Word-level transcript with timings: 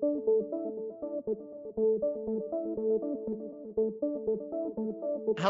Hello 0.00 0.10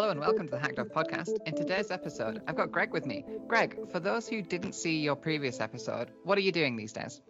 and 0.09 0.19
welcome 0.21 0.47
to 0.47 0.53
the 0.53 0.59
Hacked 0.59 0.79
Off 0.79 0.87
podcast. 0.89 1.37
In 1.45 1.55
today's 1.55 1.91
episode, 1.91 2.40
I've 2.46 2.56
got 2.56 2.72
Greg 2.72 2.90
with 2.90 3.04
me. 3.04 3.26
Greg, 3.46 3.79
for 3.90 4.00
those 4.00 4.26
who 4.26 4.40
didn't 4.40 4.72
see 4.74 5.00
your 5.00 5.16
previous 5.16 5.61
episode, 5.61 6.12
what 6.24 6.38
are 6.38 6.40
you 6.40 6.50
doing 6.50 6.76
these 6.76 6.95
days? 6.95 7.21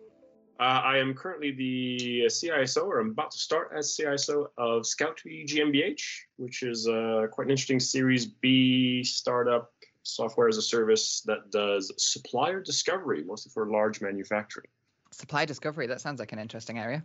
Uh, 0.60 0.80
I 0.84 0.98
am 0.98 1.12
currently 1.12 1.50
the 1.50 2.26
CISO, 2.26 2.86
or 2.86 3.00
I'm 3.00 3.10
about 3.10 3.32
to 3.32 3.38
start 3.38 3.72
as 3.76 3.96
CISO 3.96 4.46
of 4.56 4.82
Scoutbee 4.82 5.44
GmbH, 5.44 6.02
which 6.36 6.62
is 6.62 6.86
uh, 6.86 7.26
quite 7.32 7.46
an 7.46 7.50
interesting 7.50 7.80
Series 7.80 8.26
B 8.26 9.02
startup 9.02 9.72
software 10.04 10.46
as 10.46 10.56
a 10.56 10.62
service 10.62 11.22
that 11.22 11.50
does 11.50 11.92
supplier 11.96 12.60
discovery, 12.62 13.24
mostly 13.24 13.50
for 13.52 13.68
large 13.68 14.00
manufacturing. 14.00 14.68
Supply 15.18 15.44
discovery, 15.44 15.88
that 15.88 16.00
sounds 16.00 16.20
like 16.20 16.30
an 16.32 16.38
interesting 16.38 16.78
area. 16.78 17.02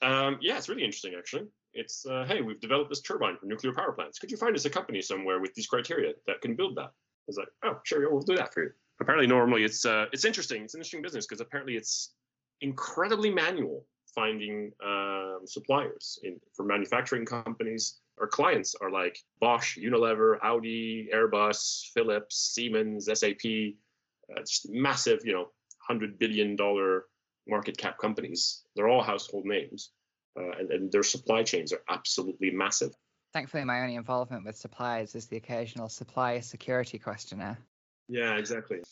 Um, 0.00 0.38
yeah, 0.40 0.56
it's 0.56 0.70
really 0.70 0.84
interesting, 0.84 1.12
actually. 1.18 1.48
It's, 1.74 2.06
uh, 2.06 2.24
hey, 2.26 2.40
we've 2.40 2.60
developed 2.60 2.88
this 2.88 3.02
turbine 3.02 3.36
for 3.36 3.44
nuclear 3.44 3.74
power 3.74 3.92
plants. 3.92 4.18
Could 4.18 4.30
you 4.30 4.38
find 4.38 4.56
us 4.56 4.64
a 4.64 4.70
company 4.70 5.02
somewhere 5.02 5.38
with 5.38 5.52
these 5.52 5.66
criteria 5.66 6.14
that 6.26 6.40
can 6.40 6.56
build 6.56 6.76
that? 6.76 6.86
I 6.88 7.26
was 7.26 7.36
like, 7.36 7.48
oh, 7.62 7.78
sure, 7.84 8.10
we'll 8.10 8.22
do 8.22 8.36
that 8.36 8.54
for 8.54 8.62
you. 8.62 8.70
Apparently, 9.02 9.26
normally 9.26 9.64
it's 9.64 9.84
uh, 9.84 10.06
it's 10.12 10.24
interesting. 10.24 10.62
It's 10.62 10.74
an 10.74 10.78
interesting 10.78 11.02
business 11.02 11.26
because 11.26 11.40
apparently 11.40 11.76
it's 11.76 12.14
incredibly 12.62 13.30
manual 13.30 13.84
finding 14.14 14.72
um, 14.84 15.40
suppliers 15.44 16.18
in, 16.22 16.40
for 16.54 16.64
manufacturing 16.64 17.26
companies. 17.26 18.00
Our 18.18 18.28
clients 18.28 18.74
are 18.80 18.90
like 18.90 19.18
Bosch, 19.40 19.78
Unilever, 19.78 20.38
Audi, 20.42 21.10
Airbus, 21.14 21.90
Philips, 21.92 22.52
Siemens, 22.54 23.08
SAP, 23.12 23.44
uh, 24.30 24.40
just 24.40 24.70
massive, 24.70 25.20
you 25.24 25.32
know, 25.32 25.48
hundred 25.86 26.18
billion 26.18 26.56
dollar 26.56 27.06
market 27.46 27.76
cap 27.76 27.98
companies. 27.98 28.62
They're 28.74 28.88
all 28.88 29.02
household 29.02 29.44
names, 29.44 29.90
uh, 30.38 30.50
and, 30.58 30.70
and 30.70 30.92
their 30.92 31.02
supply 31.02 31.42
chains 31.42 31.72
are 31.72 31.82
absolutely 31.88 32.50
massive. 32.50 32.92
Thankfully, 33.32 33.64
my 33.64 33.80
only 33.80 33.94
involvement 33.94 34.44
with 34.44 34.56
suppliers 34.56 35.14
is 35.14 35.26
the 35.26 35.36
occasional 35.36 35.88
supplier 35.88 36.42
security 36.42 36.98
questionnaire. 36.98 37.58
Yeah, 38.08 38.36
exactly. 38.36 38.82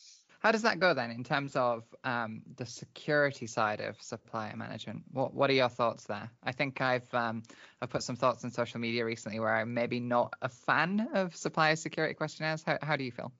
How 0.40 0.52
does 0.52 0.62
that 0.62 0.80
go 0.80 0.94
then 0.94 1.10
in 1.10 1.22
terms 1.22 1.54
of 1.54 1.84
um, 2.02 2.40
the 2.56 2.64
security 2.64 3.46
side 3.46 3.82
of 3.82 4.00
supplier 4.00 4.56
management? 4.56 5.02
What 5.12 5.34
What 5.34 5.50
are 5.50 5.54
your 5.54 5.68
thoughts 5.68 6.04
there? 6.04 6.30
I 6.42 6.52
think 6.52 6.80
I've 6.80 7.12
um, 7.12 7.42
I've 7.82 7.90
put 7.90 8.02
some 8.02 8.16
thoughts 8.16 8.42
on 8.44 8.50
social 8.50 8.80
media 8.80 9.04
recently 9.04 9.38
where 9.38 9.54
I'm 9.54 9.74
maybe 9.74 10.00
not 10.00 10.32
a 10.40 10.48
fan 10.48 11.08
of 11.12 11.36
supplier 11.36 11.76
security 11.76 12.14
questionnaires. 12.14 12.62
How 12.62 12.78
How 12.80 12.96
do 12.96 13.04
you 13.04 13.12
feel? 13.12 13.32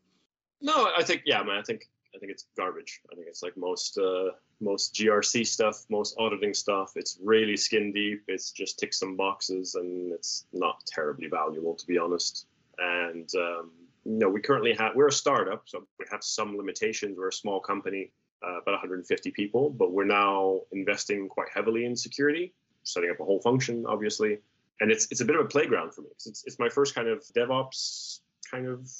No, 0.61 0.91
I 0.95 1.03
think 1.03 1.23
yeah, 1.25 1.43
man. 1.43 1.59
I 1.59 1.63
think 1.63 1.89
I 2.15 2.19
think 2.19 2.33
it's 2.33 2.47
garbage. 2.57 3.01
I 3.13 3.15
think 3.15 3.29
it's 3.29 3.43
like 3.43 3.57
most 3.57 3.99
uh, 3.99 4.31
most 4.61 4.95
GRC 4.95 5.47
stuff, 5.47 5.85
most 5.89 6.17
auditing 6.19 6.55
stuff. 6.55 6.93
It's 6.97 7.19
really 7.23 7.57
skin 7.57 7.93
deep. 7.93 8.23
It's 8.29 8.51
just 8.51 8.79
tick 8.79 8.93
some 8.93 9.17
boxes, 9.17 9.75
and 9.75 10.13
it's 10.13 10.47
not 10.53 10.83
terribly 10.87 11.29
valuable 11.29 11.75
to 11.75 11.87
be 11.87 11.99
honest. 11.99 12.47
And 12.79 13.29
um, 13.37 13.71
you 14.05 14.19
know, 14.19 14.29
we 14.29 14.41
currently 14.41 14.75
have 14.75 14.95
we're 14.95 15.09
a 15.09 15.13
startup, 15.13 15.63
so 15.67 15.87
we 15.99 16.07
have 16.11 16.25
some 16.25 16.57
limitations. 16.57 17.17
We're 17.17 17.29
a 17.29 17.33
small 17.33 17.61
company, 17.61 18.13
uh, 18.43 18.61
about 18.61 18.73
150 18.73 19.31
people, 19.31 19.71
but 19.71 19.93
we're 19.93 20.05
now 20.05 20.61
investing 20.73 21.29
quite 21.29 21.49
heavily 21.55 21.85
in 21.85 21.97
security, 21.97 22.55
setting 22.85 23.11
up 23.11 23.21
a 23.21 23.25
whole 23.25 23.41
function, 23.41 23.85
obviously. 23.87 24.39
And 24.81 24.91
it's 24.91 25.07
it's 25.11 25.21
a 25.21 25.25
bit 25.25 25.37
of 25.37 25.45
a 25.45 25.49
playground 25.49 25.95
for 25.95 26.03
me 26.03 26.09
because 26.11 26.27
it's 26.27 26.45
it's 26.47 26.59
my 26.59 26.69
first 26.69 26.95
kind 26.95 27.09
of 27.09 27.23
DevOps 27.37 28.21
kind 28.51 28.67
of 28.67 28.91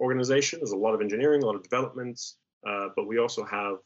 organization. 0.00 0.58
There's 0.58 0.72
a 0.72 0.76
lot 0.76 0.94
of 0.94 1.00
engineering, 1.00 1.42
a 1.42 1.46
lot 1.46 1.54
of 1.54 1.62
development, 1.62 2.20
uh, 2.66 2.88
but 2.94 3.06
we 3.06 3.18
also 3.18 3.44
have 3.44 3.76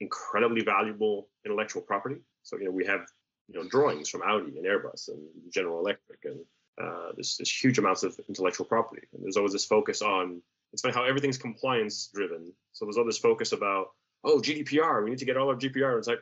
incredibly 0.00 0.62
valuable 0.62 1.28
intellectual 1.44 1.82
property. 1.82 2.16
So 2.42 2.58
you 2.58 2.64
know 2.64 2.70
we 2.70 2.86
have 2.86 3.06
you 3.48 3.58
know 3.58 3.68
drawings 3.68 4.08
from 4.08 4.22
Audi 4.22 4.58
and 4.58 4.66
Airbus 4.66 5.08
and 5.08 5.20
General 5.52 5.80
Electric 5.80 6.20
and 6.24 6.40
uh, 6.80 7.10
there's, 7.14 7.36
there's 7.36 7.52
huge 7.52 7.78
amounts 7.78 8.02
of 8.02 8.18
intellectual 8.28 8.66
property. 8.66 9.06
And 9.12 9.22
there's 9.22 9.36
always 9.36 9.52
this 9.52 9.64
focus 9.64 10.02
on, 10.02 10.40
it's 10.72 10.82
funny 10.82 10.94
how 10.94 11.04
everything's 11.04 11.38
compliance 11.38 12.10
driven. 12.14 12.52
So 12.72 12.84
there's 12.84 12.96
all 12.96 13.04
this 13.04 13.18
focus 13.18 13.52
about, 13.52 13.88
oh, 14.24 14.38
GDPR, 14.38 15.04
we 15.04 15.10
need 15.10 15.18
to 15.18 15.24
get 15.24 15.36
all 15.36 15.48
our 15.48 15.56
GDPR. 15.56 15.98
It's 15.98 16.08
like, 16.08 16.20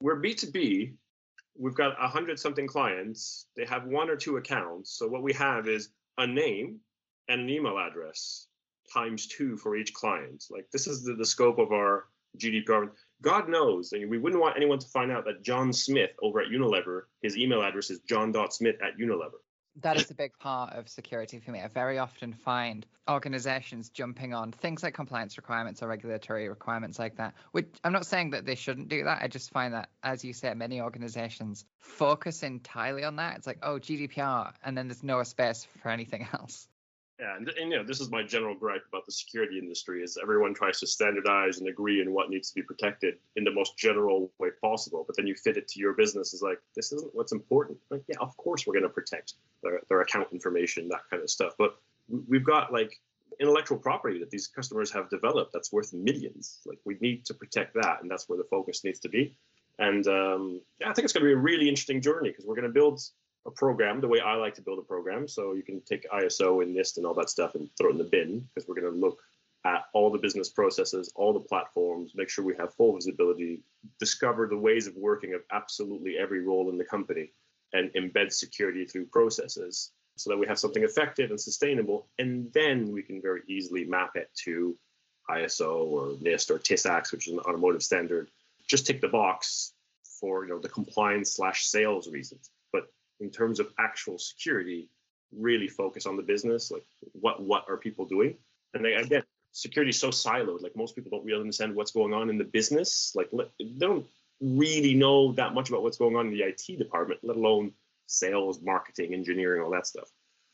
we're 0.00 0.20
B2B. 0.20 0.94
We've 1.58 1.74
got 1.74 2.02
a 2.02 2.08
hundred 2.08 2.38
something 2.38 2.66
clients. 2.66 3.46
They 3.56 3.66
have 3.66 3.84
one 3.84 4.08
or 4.08 4.16
two 4.16 4.38
accounts. 4.38 4.92
So 4.92 5.06
what 5.06 5.22
we 5.22 5.32
have 5.34 5.68
is 5.68 5.90
a 6.16 6.26
name 6.26 6.78
and 7.28 7.42
an 7.42 7.50
email 7.50 7.78
address 7.78 8.46
times 8.92 9.26
two 9.26 9.56
for 9.56 9.76
each 9.76 9.92
client. 9.94 10.44
Like 10.50 10.70
this 10.72 10.86
is 10.86 11.04
the, 11.04 11.14
the 11.14 11.26
scope 11.26 11.58
of 11.58 11.72
our 11.72 12.06
GDPR. 12.38 12.90
God 13.22 13.48
knows, 13.48 13.92
I 13.94 13.98
mean, 13.98 14.08
we 14.08 14.18
wouldn't 14.18 14.40
want 14.40 14.56
anyone 14.56 14.78
to 14.78 14.88
find 14.88 15.10
out 15.10 15.24
that 15.26 15.42
John 15.42 15.72
Smith 15.72 16.10
over 16.22 16.40
at 16.40 16.48
Unilever, 16.48 17.02
his 17.22 17.36
email 17.36 17.62
address 17.62 17.90
is 17.90 18.00
john.smith 18.00 18.76
at 18.82 18.98
Unilever 18.98 19.40
that 19.76 19.96
is 19.96 20.10
a 20.10 20.14
big 20.14 20.36
part 20.38 20.72
of 20.72 20.88
security 20.88 21.38
for 21.38 21.52
me. 21.52 21.60
I 21.60 21.68
very 21.68 21.98
often 21.98 22.32
find 22.32 22.86
organizations 23.08 23.88
jumping 23.90 24.34
on 24.34 24.52
things 24.52 24.82
like 24.82 24.94
compliance 24.94 25.36
requirements 25.36 25.82
or 25.82 25.88
regulatory 25.88 26.48
requirements 26.48 26.98
like 26.98 27.16
that. 27.16 27.34
Which 27.52 27.68
I'm 27.84 27.92
not 27.92 28.06
saying 28.06 28.30
that 28.30 28.44
they 28.44 28.54
shouldn't 28.54 28.88
do 28.88 29.04
that. 29.04 29.22
I 29.22 29.28
just 29.28 29.50
find 29.50 29.74
that, 29.74 29.90
as 30.02 30.24
you 30.24 30.32
said, 30.32 30.56
many 30.56 30.80
organizations 30.80 31.64
focus 31.78 32.42
entirely 32.42 33.04
on 33.04 33.16
that. 33.16 33.36
It's 33.36 33.46
like, 33.46 33.58
oh, 33.62 33.78
GDPR, 33.78 34.52
and 34.64 34.76
then 34.76 34.88
there's 34.88 35.02
no 35.02 35.22
space 35.22 35.66
for 35.82 35.88
anything 35.90 36.26
else. 36.32 36.68
Yeah, 37.20 37.36
and, 37.36 37.48
and 37.50 37.70
you 37.70 37.76
know, 37.76 37.84
this 37.84 38.00
is 38.00 38.10
my 38.10 38.22
general 38.22 38.54
gripe 38.54 38.84
about 38.88 39.04
the 39.04 39.12
security 39.12 39.58
industry: 39.58 40.02
is 40.02 40.16
everyone 40.20 40.54
tries 40.54 40.80
to 40.80 40.86
standardize 40.86 41.58
and 41.58 41.68
agree 41.68 42.00
on 42.00 42.14
what 42.14 42.30
needs 42.30 42.48
to 42.48 42.54
be 42.54 42.62
protected 42.62 43.16
in 43.36 43.44
the 43.44 43.50
most 43.50 43.76
general 43.76 44.32
way 44.38 44.48
possible, 44.62 45.04
but 45.06 45.16
then 45.16 45.26
you 45.26 45.34
fit 45.34 45.58
it 45.58 45.68
to 45.68 45.80
your 45.80 45.92
business. 45.92 46.32
Is 46.32 46.40
like 46.40 46.60
this 46.74 46.92
isn't 46.92 47.14
what's 47.14 47.32
important. 47.32 47.78
Like, 47.90 48.02
yeah, 48.08 48.16
of 48.20 48.34
course 48.38 48.66
we're 48.66 48.72
going 48.72 48.84
to 48.84 48.88
protect 48.88 49.34
their, 49.62 49.80
their 49.90 50.00
account 50.00 50.28
information, 50.32 50.88
that 50.88 51.02
kind 51.10 51.22
of 51.22 51.28
stuff, 51.28 51.52
but 51.58 51.76
we've 52.26 52.44
got 52.44 52.72
like 52.72 52.98
intellectual 53.38 53.78
property 53.78 54.18
that 54.20 54.30
these 54.30 54.46
customers 54.46 54.90
have 54.90 55.10
developed 55.10 55.52
that's 55.52 55.72
worth 55.72 55.92
millions. 55.92 56.60
Like 56.64 56.78
we 56.86 56.96
need 57.02 57.26
to 57.26 57.34
protect 57.34 57.74
that, 57.74 57.98
and 58.00 58.10
that's 58.10 58.30
where 58.30 58.38
the 58.38 58.44
focus 58.44 58.82
needs 58.82 59.00
to 59.00 59.10
be. 59.10 59.36
And 59.78 60.06
um, 60.06 60.60
yeah, 60.80 60.88
I 60.88 60.94
think 60.94 61.04
it's 61.04 61.12
going 61.12 61.24
to 61.24 61.28
be 61.28 61.34
a 61.34 61.36
really 61.36 61.68
interesting 61.68 62.00
journey 62.00 62.30
because 62.30 62.46
we're 62.46 62.54
going 62.54 62.66
to 62.66 62.72
build 62.72 63.00
a 63.46 63.50
program 63.50 64.00
the 64.00 64.08
way 64.08 64.20
I 64.20 64.34
like 64.34 64.54
to 64.54 64.62
build 64.62 64.78
a 64.78 64.82
program. 64.82 65.26
So 65.26 65.54
you 65.54 65.62
can 65.62 65.80
take 65.82 66.08
ISO 66.10 66.62
and 66.62 66.76
NIST 66.76 66.98
and 66.98 67.06
all 67.06 67.14
that 67.14 67.30
stuff 67.30 67.54
and 67.54 67.68
throw 67.76 67.88
it 67.88 67.92
in 67.92 67.98
the 67.98 68.04
bin 68.04 68.46
because 68.54 68.68
we're 68.68 68.80
going 68.80 68.92
to 68.92 68.98
look 68.98 69.20
at 69.64 69.84
all 69.92 70.10
the 70.10 70.18
business 70.18 70.48
processes, 70.48 71.12
all 71.14 71.32
the 71.32 71.40
platforms, 71.40 72.12
make 72.14 72.30
sure 72.30 72.44
we 72.44 72.56
have 72.58 72.74
full 72.74 72.94
visibility, 72.94 73.62
discover 73.98 74.46
the 74.46 74.56
ways 74.56 74.86
of 74.86 74.96
working 74.96 75.34
of 75.34 75.42
absolutely 75.52 76.16
every 76.18 76.42
role 76.42 76.70
in 76.70 76.78
the 76.78 76.84
company, 76.84 77.32
and 77.72 77.90
embed 77.92 78.32
security 78.32 78.84
through 78.84 79.06
processes 79.06 79.92
so 80.16 80.30
that 80.30 80.38
we 80.38 80.46
have 80.46 80.58
something 80.58 80.82
effective 80.82 81.30
and 81.30 81.40
sustainable. 81.40 82.08
And 82.18 82.50
then 82.52 82.90
we 82.90 83.02
can 83.02 83.22
very 83.22 83.42
easily 83.48 83.84
map 83.84 84.16
it 84.16 84.30
to 84.44 84.76
ISO 85.30 85.84
or 85.84 86.06
NIST 86.16 86.50
or 86.50 86.58
TISAX, 86.58 87.12
which 87.12 87.28
is 87.28 87.34
an 87.34 87.40
automotive 87.40 87.82
standard. 87.82 88.30
Just 88.66 88.86
tick 88.86 89.00
the 89.00 89.08
box 89.08 89.72
for 90.20 90.44
you 90.44 90.50
know 90.50 90.58
the 90.58 90.68
compliance 90.68 91.36
slash 91.36 91.64
sales 91.64 92.08
reasons 92.10 92.50
in 93.20 93.30
terms 93.30 93.60
of 93.60 93.72
actual 93.78 94.18
security, 94.18 94.88
really 95.36 95.68
focus 95.68 96.06
on 96.06 96.16
the 96.16 96.22
business. 96.22 96.70
Like 96.70 96.84
what 97.12 97.42
what 97.42 97.64
are 97.68 97.76
people 97.76 98.06
doing? 98.06 98.36
And 98.74 98.84
they, 98.84 98.94
again, 98.94 99.22
security 99.52 99.90
is 99.90 99.98
so 99.98 100.08
siloed. 100.10 100.62
Like 100.62 100.76
most 100.76 100.94
people 100.94 101.10
don't 101.10 101.24
really 101.24 101.40
understand 101.40 101.74
what's 101.74 101.92
going 101.92 102.14
on 102.14 102.30
in 102.30 102.38
the 102.38 102.44
business. 102.44 103.12
Like 103.14 103.30
they 103.30 103.64
don't 103.78 104.06
really 104.40 104.94
know 104.94 105.32
that 105.32 105.54
much 105.54 105.68
about 105.68 105.82
what's 105.82 105.98
going 105.98 106.16
on 106.16 106.28
in 106.28 106.32
the 106.32 106.42
IT 106.42 106.78
department, 106.78 107.20
let 107.22 107.36
alone 107.36 107.72
sales, 108.06 108.60
marketing, 108.62 109.14
engineering, 109.14 109.62
all 109.62 109.70
that 109.70 109.86
stuff. 109.86 110.08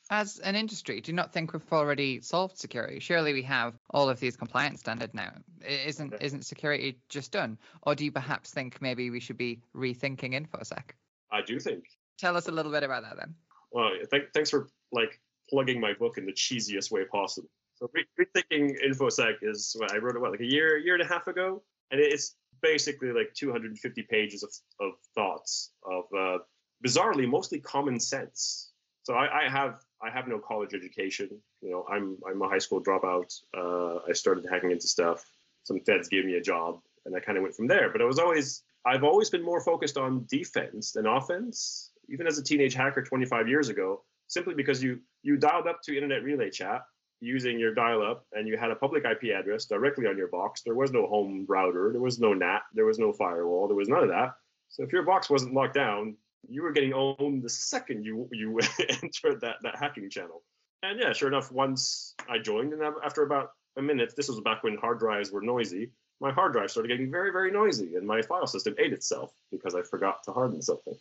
As 0.08 0.38
an 0.38 0.54
industry, 0.54 1.00
do 1.00 1.10
you 1.10 1.16
not 1.16 1.32
think 1.32 1.52
we've 1.52 1.72
already 1.72 2.20
solved 2.20 2.58
security? 2.58 3.00
Surely 3.00 3.32
we 3.32 3.42
have 3.42 3.74
all 3.90 4.08
of 4.08 4.20
these 4.20 4.36
compliance 4.36 4.78
standards 4.78 5.14
now. 5.14 5.32
Isn't 5.66 6.14
isn't 6.20 6.44
security 6.44 6.98
just 7.08 7.32
done? 7.32 7.58
Or 7.82 7.96
do 7.96 8.04
you 8.04 8.12
perhaps 8.12 8.52
think 8.52 8.80
maybe 8.80 9.10
we 9.10 9.18
should 9.18 9.36
be 9.36 9.62
rethinking 9.74 10.40
InfoSec? 10.40 10.90
I 11.32 11.42
do 11.42 11.58
think 11.58 11.84
Tell 12.18 12.36
us 12.36 12.48
a 12.48 12.52
little 12.52 12.72
bit 12.72 12.82
about 12.82 13.02
that 13.02 13.16
then. 13.16 13.34
Well, 13.72 13.90
th- 14.10 14.28
thanks 14.34 14.50
for 14.50 14.68
like 14.92 15.20
plugging 15.50 15.80
my 15.80 15.92
book 15.94 16.18
in 16.18 16.26
the 16.26 16.32
cheesiest 16.32 16.90
way 16.90 17.04
possible. 17.04 17.48
So 17.76 17.90
rethinking 18.18 18.76
infosec 18.84 19.34
is 19.42 19.76
what 19.78 19.92
I 19.92 19.98
wrote 19.98 20.16
about 20.16 20.30
like 20.30 20.40
a 20.40 20.46
year, 20.46 20.78
year 20.78 20.94
and 20.94 21.02
a 21.02 21.06
half 21.06 21.26
ago, 21.26 21.62
and 21.90 22.00
it's 22.00 22.36
basically 22.62 23.12
like 23.12 23.34
250 23.34 24.02
pages 24.04 24.42
of, 24.42 24.50
of 24.80 24.94
thoughts 25.14 25.72
of 25.84 26.04
uh, 26.16 26.38
bizarrely 26.84 27.28
mostly 27.28 27.60
common 27.60 28.00
sense. 28.00 28.70
So 29.02 29.14
I, 29.14 29.44
I, 29.44 29.48
have 29.48 29.84
I 30.02 30.10
have 30.10 30.26
no 30.26 30.38
college 30.38 30.74
education. 30.74 31.28
You 31.60 31.70
know, 31.70 31.86
I'm 31.90 32.18
I'm 32.28 32.40
a 32.42 32.48
high 32.48 32.58
school 32.58 32.82
dropout. 32.82 33.32
Uh, 33.56 33.98
I 34.08 34.12
started 34.12 34.46
hacking 34.50 34.70
into 34.70 34.88
stuff. 34.88 35.24
Some 35.64 35.80
feds 35.80 36.08
gave 36.08 36.24
me 36.24 36.34
a 36.34 36.40
job, 36.40 36.80
and 37.04 37.14
I 37.14 37.20
kind 37.20 37.36
of 37.36 37.42
went 37.42 37.54
from 37.54 37.66
there. 37.66 37.90
But 37.90 38.00
I 38.00 38.04
was 38.04 38.18
always 38.18 38.62
I've 38.86 39.04
always 39.04 39.30
been 39.30 39.44
more 39.44 39.60
focused 39.60 39.96
on 39.96 40.26
defense 40.28 40.92
than 40.92 41.06
offense 41.06 41.92
even 42.08 42.26
as 42.26 42.38
a 42.38 42.42
teenage 42.42 42.74
hacker 42.74 43.02
25 43.02 43.48
years 43.48 43.68
ago, 43.68 44.02
simply 44.26 44.54
because 44.54 44.82
you 44.82 45.00
you 45.22 45.36
dialed 45.36 45.66
up 45.66 45.80
to 45.84 45.94
internet 45.94 46.22
relay 46.22 46.50
chat 46.50 46.82
using 47.20 47.58
your 47.58 47.72
dial-up 47.74 48.26
and 48.32 48.46
you 48.46 48.58
had 48.58 48.70
a 48.70 48.76
public 48.76 49.04
IP 49.04 49.34
address 49.34 49.64
directly 49.64 50.06
on 50.06 50.18
your 50.18 50.28
box. 50.28 50.62
There 50.62 50.74
was 50.74 50.92
no 50.92 51.06
home 51.06 51.46
router, 51.48 51.90
there 51.90 52.00
was 52.00 52.20
no 52.20 52.34
NAT, 52.34 52.62
there 52.74 52.84
was 52.84 52.98
no 52.98 53.12
firewall, 53.12 53.68
there 53.68 53.76
was 53.76 53.88
none 53.88 54.02
of 54.02 54.10
that. 54.10 54.34
So 54.68 54.82
if 54.82 54.92
your 54.92 55.02
box 55.02 55.30
wasn't 55.30 55.54
locked 55.54 55.74
down, 55.74 56.16
you 56.48 56.62
were 56.62 56.72
getting 56.72 56.92
owned 56.92 57.42
the 57.42 57.48
second 57.48 58.04
you 58.04 58.28
you 58.32 58.58
entered 59.02 59.40
that 59.40 59.56
that 59.62 59.76
hacking 59.76 60.10
channel. 60.10 60.42
And 60.82 61.00
yeah, 61.00 61.12
sure 61.12 61.28
enough, 61.28 61.50
once 61.50 62.14
I 62.28 62.38
joined, 62.38 62.72
and 62.72 62.82
after 63.04 63.22
about 63.22 63.50
a 63.76 63.82
minute, 63.82 64.14
this 64.16 64.28
was 64.28 64.40
back 64.40 64.62
when 64.62 64.76
hard 64.76 64.98
drives 64.98 65.32
were 65.32 65.40
noisy. 65.40 65.90
My 66.20 66.32
hard 66.32 66.52
drive 66.52 66.70
started 66.70 66.88
getting 66.88 67.10
very, 67.10 67.30
very 67.30 67.50
noisy, 67.50 67.96
and 67.96 68.06
my 68.06 68.22
file 68.22 68.46
system 68.46 68.74
ate 68.78 68.92
itself 68.92 69.32
because 69.50 69.74
I 69.74 69.82
forgot 69.82 70.22
to 70.24 70.32
harden 70.32 70.62
something. 70.62 70.94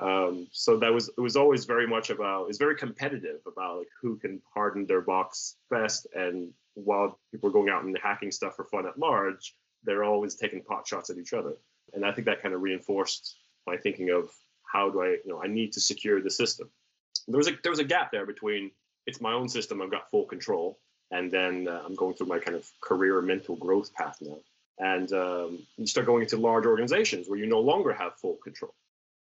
Um, 0.00 0.46
so 0.52 0.76
that 0.78 0.92
was 0.92 1.08
it 1.08 1.20
was 1.20 1.36
always 1.36 1.64
very 1.64 1.86
much 1.86 2.10
about 2.10 2.48
it's 2.48 2.58
very 2.58 2.76
competitive 2.76 3.40
about 3.46 3.78
like 3.78 3.88
who 4.00 4.16
can 4.16 4.42
harden 4.52 4.86
their 4.86 5.00
box 5.00 5.56
best. 5.70 6.06
And 6.14 6.52
while 6.74 7.18
people 7.30 7.48
are 7.48 7.52
going 7.52 7.70
out 7.70 7.82
and 7.82 7.96
hacking 8.02 8.30
stuff 8.30 8.56
for 8.56 8.64
fun 8.64 8.86
at 8.86 8.98
large, 8.98 9.54
they're 9.84 10.04
always 10.04 10.34
taking 10.34 10.62
pot 10.62 10.86
shots 10.86 11.08
at 11.10 11.16
each 11.16 11.32
other. 11.32 11.54
And 11.94 12.04
I 12.04 12.12
think 12.12 12.26
that 12.26 12.42
kind 12.42 12.54
of 12.54 12.60
reinforced 12.60 13.36
my 13.66 13.76
thinking 13.76 14.10
of 14.10 14.30
how 14.70 14.90
do 14.90 15.02
I, 15.02 15.08
you 15.08 15.22
know, 15.26 15.42
I 15.42 15.46
need 15.46 15.72
to 15.72 15.80
secure 15.80 16.20
the 16.20 16.30
system. 16.30 16.68
There 17.28 17.38
was 17.38 17.48
a 17.48 17.52
there 17.62 17.72
was 17.72 17.78
a 17.78 17.84
gap 17.84 18.12
there 18.12 18.26
between 18.26 18.70
it's 19.06 19.20
my 19.20 19.32
own 19.32 19.48
system, 19.48 19.80
I've 19.80 19.90
got 19.90 20.10
full 20.10 20.24
control, 20.24 20.78
and 21.10 21.30
then 21.30 21.68
uh, 21.68 21.82
I'm 21.86 21.94
going 21.94 22.14
through 22.14 22.26
my 22.26 22.38
kind 22.38 22.56
of 22.56 22.68
career 22.80 23.22
mental 23.22 23.56
growth 23.56 23.94
path 23.94 24.18
now. 24.20 24.38
And 24.78 25.10
um, 25.12 25.58
you 25.78 25.86
start 25.86 26.06
going 26.06 26.22
into 26.22 26.36
large 26.36 26.66
organizations 26.66 27.28
where 27.28 27.38
you 27.38 27.46
no 27.46 27.60
longer 27.60 27.92
have 27.92 28.16
full 28.16 28.36
control. 28.42 28.74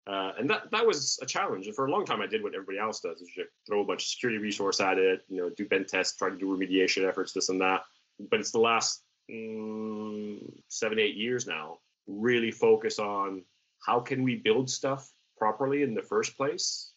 Uh, 0.05 0.33
and 0.37 0.49
that 0.49 0.69
that 0.71 0.85
was 0.85 1.17
a 1.21 1.25
challenge. 1.25 1.65
And 1.65 1.75
for 1.75 1.85
a 1.85 1.91
long 1.91 2.05
time, 2.05 2.21
I 2.21 2.27
did 2.27 2.43
what 2.43 2.53
everybody 2.53 2.77
else 2.77 2.99
does: 2.99 3.21
is 3.21 3.29
you 3.37 3.45
throw 3.65 3.81
a 3.81 3.85
bunch 3.85 4.03
of 4.03 4.07
security 4.07 4.37
resource 4.37 4.81
at 4.81 4.97
it, 4.97 5.21
you 5.29 5.37
know, 5.37 5.49
do 5.49 5.65
pen 5.65 5.85
tests, 5.85 6.17
try 6.17 6.29
to 6.29 6.37
do 6.37 6.45
remediation 6.45 7.07
efforts, 7.07 7.31
this 7.31 7.49
and 7.49 7.61
that. 7.61 7.83
But 8.29 8.41
it's 8.41 8.51
the 8.51 8.59
last 8.59 9.01
mm, 9.31 10.39
seven, 10.67 10.99
eight 10.99 11.15
years 11.15 11.47
now, 11.47 11.77
really 12.05 12.51
focus 12.51 12.99
on 12.99 13.43
how 13.85 14.01
can 14.01 14.23
we 14.23 14.35
build 14.35 14.69
stuff 14.69 15.09
properly 15.37 15.83
in 15.83 15.93
the 15.93 16.01
first 16.01 16.35
place. 16.35 16.91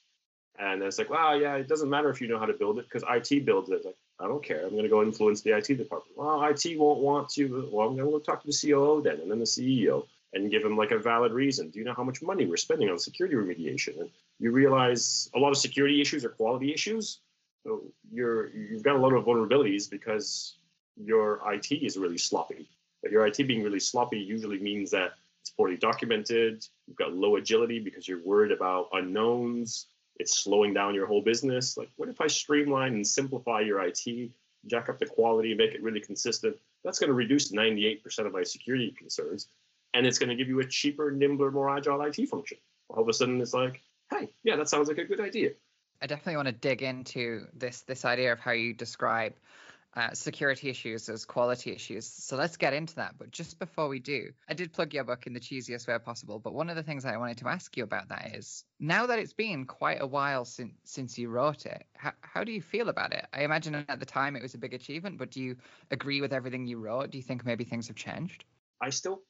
And 0.59 0.83
it's 0.83 0.99
like, 0.99 1.11
wow, 1.11 1.35
yeah, 1.35 1.57
it 1.57 1.69
doesn't 1.69 1.91
matter 1.91 2.11
if 2.11 2.21
you 2.21 2.29
know 2.29 2.39
how 2.39 2.47
to 2.47 2.55
build 2.55 2.79
it 2.79 2.87
because 2.91 3.05
IT 3.09 3.45
builds 3.45 3.71
it. 3.71 3.85
Like, 3.85 3.97
I 4.19 4.27
don't 4.27 4.43
care. 4.43 4.65
I'm 4.65 4.71
going 4.71 4.85
to 4.85 4.89
go 4.89 5.03
influence 5.03 5.43
the 5.43 5.57
IT 5.57 5.67
department. 5.67 6.17
Well, 6.17 6.43
IT 6.45 6.79
won't 6.79 7.01
want 7.01 7.29
to. 7.31 7.69
Well, 7.71 7.89
I'm 7.89 7.95
going 7.95 8.07
to 8.07 8.13
go 8.13 8.19
talk 8.19 8.43
to 8.43 8.47
the 8.47 8.59
COO 8.59 9.03
then, 9.03 9.21
and 9.21 9.31
then 9.31 9.39
the 9.39 9.45
CEO 9.45 10.07
and 10.33 10.51
give 10.51 10.63
them 10.63 10.77
like 10.77 10.91
a 10.91 10.99
valid 10.99 11.33
reason. 11.33 11.71
Do 11.71 11.79
you 11.79 11.85
know 11.85 11.95
how 11.95 12.05
much 12.05 12.23
money 12.23 12.47
we're 12.47 12.57
spending 12.57 12.91
on 12.91 12.99
security 12.99 13.37
remediation? 13.37 14.01
And 14.01 14.11
you 14.39 14.51
realize 14.51 15.31
a 15.35 15.39
lot 15.39 15.51
of 15.51 15.57
security 15.57 16.01
issues 16.01 16.25
are 16.25 16.31
quality 16.31 16.73
issues. 16.73 17.21
So 17.65 17.83
you're 18.13 18.55
you've 18.55 18.83
got 18.83 18.97
a 18.97 18.99
lot 18.99 19.13
of 19.13 19.25
vulnerabilities 19.25 19.91
because 19.91 20.57
your 20.97 21.41
IT 21.53 21.73
is 21.73 21.97
really 21.97 22.19
sloppy. 22.19 22.69
But 23.03 23.13
your 23.13 23.27
IT 23.27 23.37
being 23.47 23.63
really 23.63 23.81
sloppy 23.81 24.19
usually 24.19 24.59
means 24.59 24.91
that 24.91 25.13
it's 25.41 25.51
poorly 25.51 25.77
documented. 25.77 26.67
You've 26.87 26.97
got 26.97 27.13
low 27.13 27.37
agility 27.37 27.79
because 27.79 28.09
you're 28.09 28.25
worried 28.25 28.53
about 28.53 28.89
unknowns. 28.93 29.87
It's 30.19 30.43
slowing 30.43 30.73
down 30.75 30.95
your 30.95 31.07
whole 31.07 31.23
business. 31.23 31.77
Like, 31.77 31.91
what 31.97 32.09
if 32.09 32.21
I 32.21 32.27
streamline 32.27 32.95
and 32.95 33.07
simplify 33.07 33.61
your 33.61 33.83
IT, 33.83 34.31
jack 34.67 34.89
up 34.89 34.99
the 34.99 35.07
quality, 35.07 35.55
make 35.55 35.75
it 35.75 35.83
really 35.83 36.01
consistent? 36.01 36.57
That's 36.85 36.99
going 36.99 37.09
to 37.09 37.15
reduce 37.15 37.53
98% 37.53 38.27
of 38.27 38.33
my 38.33 38.43
security 38.43 38.95
concerns 38.97 39.49
and 39.95 40.07
it's 40.07 40.19
going 40.19 40.29
to 40.29 40.37
give 40.37 40.49
you 40.49 40.61
a 40.61 40.67
cheaper, 40.67 41.11
nimbler, 41.11 41.51
more 41.51 41.75
agile 41.75 42.01
IT 42.03 42.29
function. 42.29 42.59
All 42.91 43.03
of 43.03 43.09
a 43.09 43.13
sudden, 43.13 43.41
it's 43.41 43.55
like, 43.55 43.83
hey, 44.11 44.33
yeah, 44.45 44.57
that 44.57 44.69
sounds 44.69 44.89
like 44.89 44.99
a 44.99 45.05
good 45.05 45.21
idea. 45.21 45.51
I 46.01 46.07
definitely 46.07 46.37
want 46.37 46.49
to 46.49 46.53
dig 46.53 46.83
into 46.83 47.47
this 47.55 47.83
this 47.83 48.05
idea 48.05 48.33
of 48.33 48.39
how 48.39 48.53
you 48.53 48.75
describe 48.75 49.33
uh, 49.97 50.13
security 50.13 50.69
issues 50.69 51.09
as 51.09 51.25
quality 51.25 51.73
issues. 51.73 52.07
So 52.07 52.37
let's 52.37 52.59
get 52.59 52.75
into 52.75 52.97
that. 52.97 53.15
But 53.19 53.31
just 53.31 53.59
before 53.59 53.89
we 53.89 53.99
do, 53.99 54.31
I 54.47 54.53
did 54.53 54.75
plug 54.75 54.93
your 54.93 55.05
book 55.05 55.27
in 55.27 55.33
the 55.33 55.41
cheesiest 55.41 55.89
way 55.89 55.99
possible. 55.99 56.39
But 56.39 56.53
one 56.53 56.69
of 56.69 56.77
the 56.77 56.83
things 56.83 57.07
I 57.07 57.17
wanted 57.17 57.39
to 57.39 57.49
ask 57.49 57.75
you 57.79 57.85
about 57.85 58.11
that 58.11 58.35
is 58.35 58.65
now 58.79 59.07
that 59.07 59.19
it's 59.19 59.33
been 59.33 59.65
quite 59.65 60.03
a 60.03 60.07
while 60.07 60.45
since 60.45 60.75
since 60.85 61.19
you 61.19 61.31
wrote 61.31 61.65
it, 61.65 61.87
how, 61.95 62.13
how 62.21 62.45
do 62.45 62.53
you 62.53 62.61
feel 62.61 62.91
about 62.91 63.15
it? 63.15 63.27
I 63.33 63.45
imagine 63.45 63.75
at 63.89 63.99
the 63.99 64.07
time 64.07 64.37
it 64.37 64.43
was 64.43 64.55
a 64.55 64.59
big 64.59 64.75
achievement, 64.75 65.17
but 65.17 65.31
do 65.31 65.41
you 65.41 65.57
agree 65.91 66.21
with 66.21 66.35
everything 66.35 66.67
you 66.67 66.79
wrote? 66.79 67.11
Do 67.11 67.17
you 67.17 67.25
think 67.25 67.47
maybe 67.47 67.65
things 67.65 67.89
have 67.89 67.97
changed? 67.97 68.45
I 68.83 68.91
still 68.91 69.23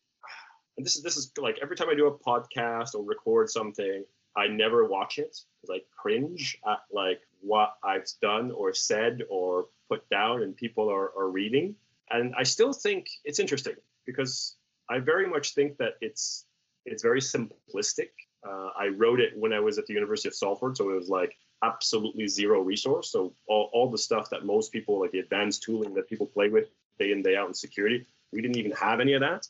and 0.76 0.84
this 0.84 0.96
is 0.96 1.02
this 1.02 1.16
is 1.16 1.32
like 1.38 1.58
every 1.62 1.76
time 1.76 1.88
I 1.88 1.94
do 1.94 2.06
a 2.06 2.18
podcast 2.18 2.94
or 2.94 3.02
record 3.02 3.50
something, 3.50 4.04
I 4.36 4.46
never 4.48 4.84
watch 4.84 5.18
it 5.18 5.38
because 5.60 5.80
I 5.80 5.82
cringe 5.96 6.58
at 6.66 6.80
like 6.92 7.20
what 7.40 7.74
I've 7.82 8.06
done 8.20 8.50
or 8.50 8.74
said 8.74 9.22
or 9.30 9.66
put 9.88 10.08
down 10.10 10.42
and 10.42 10.56
people 10.56 10.90
are, 10.90 11.12
are 11.16 11.30
reading. 11.30 11.74
And 12.10 12.34
I 12.36 12.42
still 12.42 12.72
think 12.72 13.08
it's 13.24 13.38
interesting 13.38 13.74
because 14.04 14.56
I 14.90 14.98
very 14.98 15.26
much 15.26 15.54
think 15.54 15.78
that 15.78 15.94
it's 16.00 16.44
it's 16.84 17.02
very 17.02 17.20
simplistic. 17.20 18.10
Uh, 18.46 18.68
I 18.78 18.88
wrote 18.88 19.20
it 19.20 19.32
when 19.36 19.52
I 19.52 19.60
was 19.60 19.78
at 19.78 19.86
the 19.86 19.94
University 19.94 20.28
of 20.28 20.34
Salford, 20.34 20.76
so 20.76 20.90
it 20.90 20.94
was 20.94 21.08
like 21.08 21.36
absolutely 21.64 22.28
zero 22.28 22.60
resource. 22.60 23.10
So 23.10 23.32
all, 23.48 23.70
all 23.72 23.90
the 23.90 23.98
stuff 23.98 24.30
that 24.30 24.44
most 24.44 24.70
people 24.70 25.00
like 25.00 25.10
the 25.10 25.20
advanced 25.20 25.62
tooling 25.62 25.94
that 25.94 26.08
people 26.08 26.26
play 26.26 26.48
with 26.48 26.68
day 26.98 27.12
in 27.12 27.22
day 27.22 27.34
out 27.34 27.48
in 27.48 27.54
security, 27.54 28.06
we 28.30 28.42
didn't 28.42 28.58
even 28.58 28.72
have 28.72 29.00
any 29.00 29.14
of 29.14 29.22
that 29.22 29.48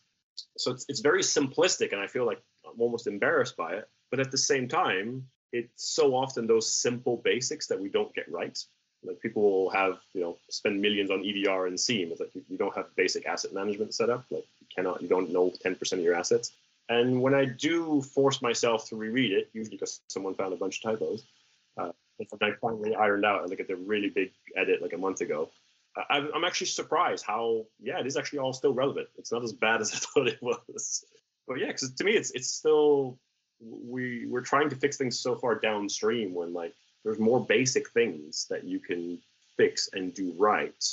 so 0.57 0.71
it's, 0.71 0.85
it's 0.89 1.01
very 1.01 1.23
simplistic 1.23 1.93
and 1.93 2.01
i 2.01 2.07
feel 2.07 2.27
like 2.27 2.41
i'm 2.67 2.81
almost 2.81 3.07
embarrassed 3.07 3.57
by 3.57 3.73
it 3.73 3.89
but 4.11 4.21
at 4.21 4.31
the 4.31 4.39
same 4.39 4.69
time 4.69 5.27
it's 5.53 5.89
so 5.89 6.15
often 6.15 6.47
those 6.47 6.71
simple 6.71 7.17
basics 7.25 7.67
that 7.69 7.81
we 7.81 7.89
don't 7.89 8.15
get 8.15 8.31
right. 8.31 8.59
Like 9.05 9.21
people 9.21 9.43
will 9.43 9.71
have 9.71 9.99
you 10.15 10.21
know 10.21 10.37
spend 10.51 10.81
millions 10.81 11.11
on 11.11 11.23
edr 11.23 11.67
and 11.67 11.79
SIEM 11.79 12.11
it's 12.11 12.21
like 12.21 12.35
you, 12.35 12.43
you 12.49 12.59
don't 12.59 12.75
have 12.75 12.95
basic 12.97 13.27
asset 13.27 13.53
management 13.53 13.95
set 13.95 14.11
up. 14.11 14.25
Like 14.31 14.47
you 14.61 14.67
cannot 14.75 15.01
you 15.03 15.09
don't 15.09 15.33
know 15.33 15.53
10% 15.65 15.93
of 15.93 16.01
your 16.01 16.15
assets. 16.15 16.53
And 16.89 17.21
when 17.21 17.35
i 17.35 17.45
do 17.45 18.03
force 18.03 18.43
myself 18.43 18.89
to 18.89 18.97
reread 18.97 19.33
it 19.33 19.51
usually 19.53 19.77
because 19.77 20.01
someone 20.09 20.35
found 20.35 20.53
a 20.53 20.57
bunch 20.57 20.79
of 20.79 20.83
typos 20.91 21.25
uh, 21.77 21.93
I 22.41 22.53
finally 22.63 22.95
ironed 22.95 23.27
out, 23.27 23.43
and 23.43 23.47
I 23.47 23.51
look 23.51 23.61
at 23.61 23.69
the 23.69 23.77
really 23.77 24.09
big 24.09 24.31
edit 24.57 24.81
like 24.81 24.95
a 24.95 24.97
month 24.97 25.21
ago, 25.21 25.51
I'm 26.11 26.45
actually 26.45 26.67
surprised 26.69 27.25
how 27.27 27.67
yeah 27.81 27.99
it 27.99 28.07
is 28.07 28.17
actually 28.17 28.41
all 28.41 28.53
still 28.53 28.75
relevant. 28.75 29.09
It's 29.17 29.33
not 29.33 29.43
as 29.43 29.53
bad 29.53 29.81
as 29.81 29.95
I 29.95 29.97
thought 29.99 30.29
it 30.29 30.43
was. 30.43 31.05
But 31.49 31.59
yeah, 31.59 31.69
because 31.69 31.93
to 31.95 32.05
me 32.05 32.13
it's 32.13 32.31
it's 32.33 32.51
still 32.51 33.19
we 33.61 34.27
we're 34.27 34.43
trying 34.43 34.69
to 34.71 34.77
fix 34.77 34.97
things 34.97 35.19
so 35.19 35.35
far 35.35 35.55
downstream 35.55 36.35
when 36.35 36.53
like 36.53 36.75
there's 37.05 37.19
more 37.19 37.45
basic 37.45 37.91
things 37.91 38.47
that 38.51 38.65
you 38.65 38.79
can 38.79 39.19
fix 39.57 39.89
and 39.93 40.13
do 40.13 40.35
right 40.39 40.85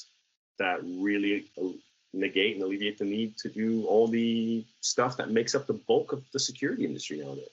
that 0.59 0.79
really 0.83 1.45
uh, 1.61 1.67
negate 2.13 2.55
and 2.55 2.63
alleviate 2.63 2.97
the 2.97 3.05
need 3.05 3.37
to 3.37 3.49
do 3.49 3.85
all 3.85 4.07
the 4.07 4.63
stuff 4.81 5.17
that 5.17 5.31
makes 5.31 5.55
up 5.55 5.65
the 5.67 5.73
bulk 5.73 6.13
of 6.13 6.23
the 6.31 6.39
security 6.39 6.85
industry 6.85 7.17
nowadays. 7.17 7.47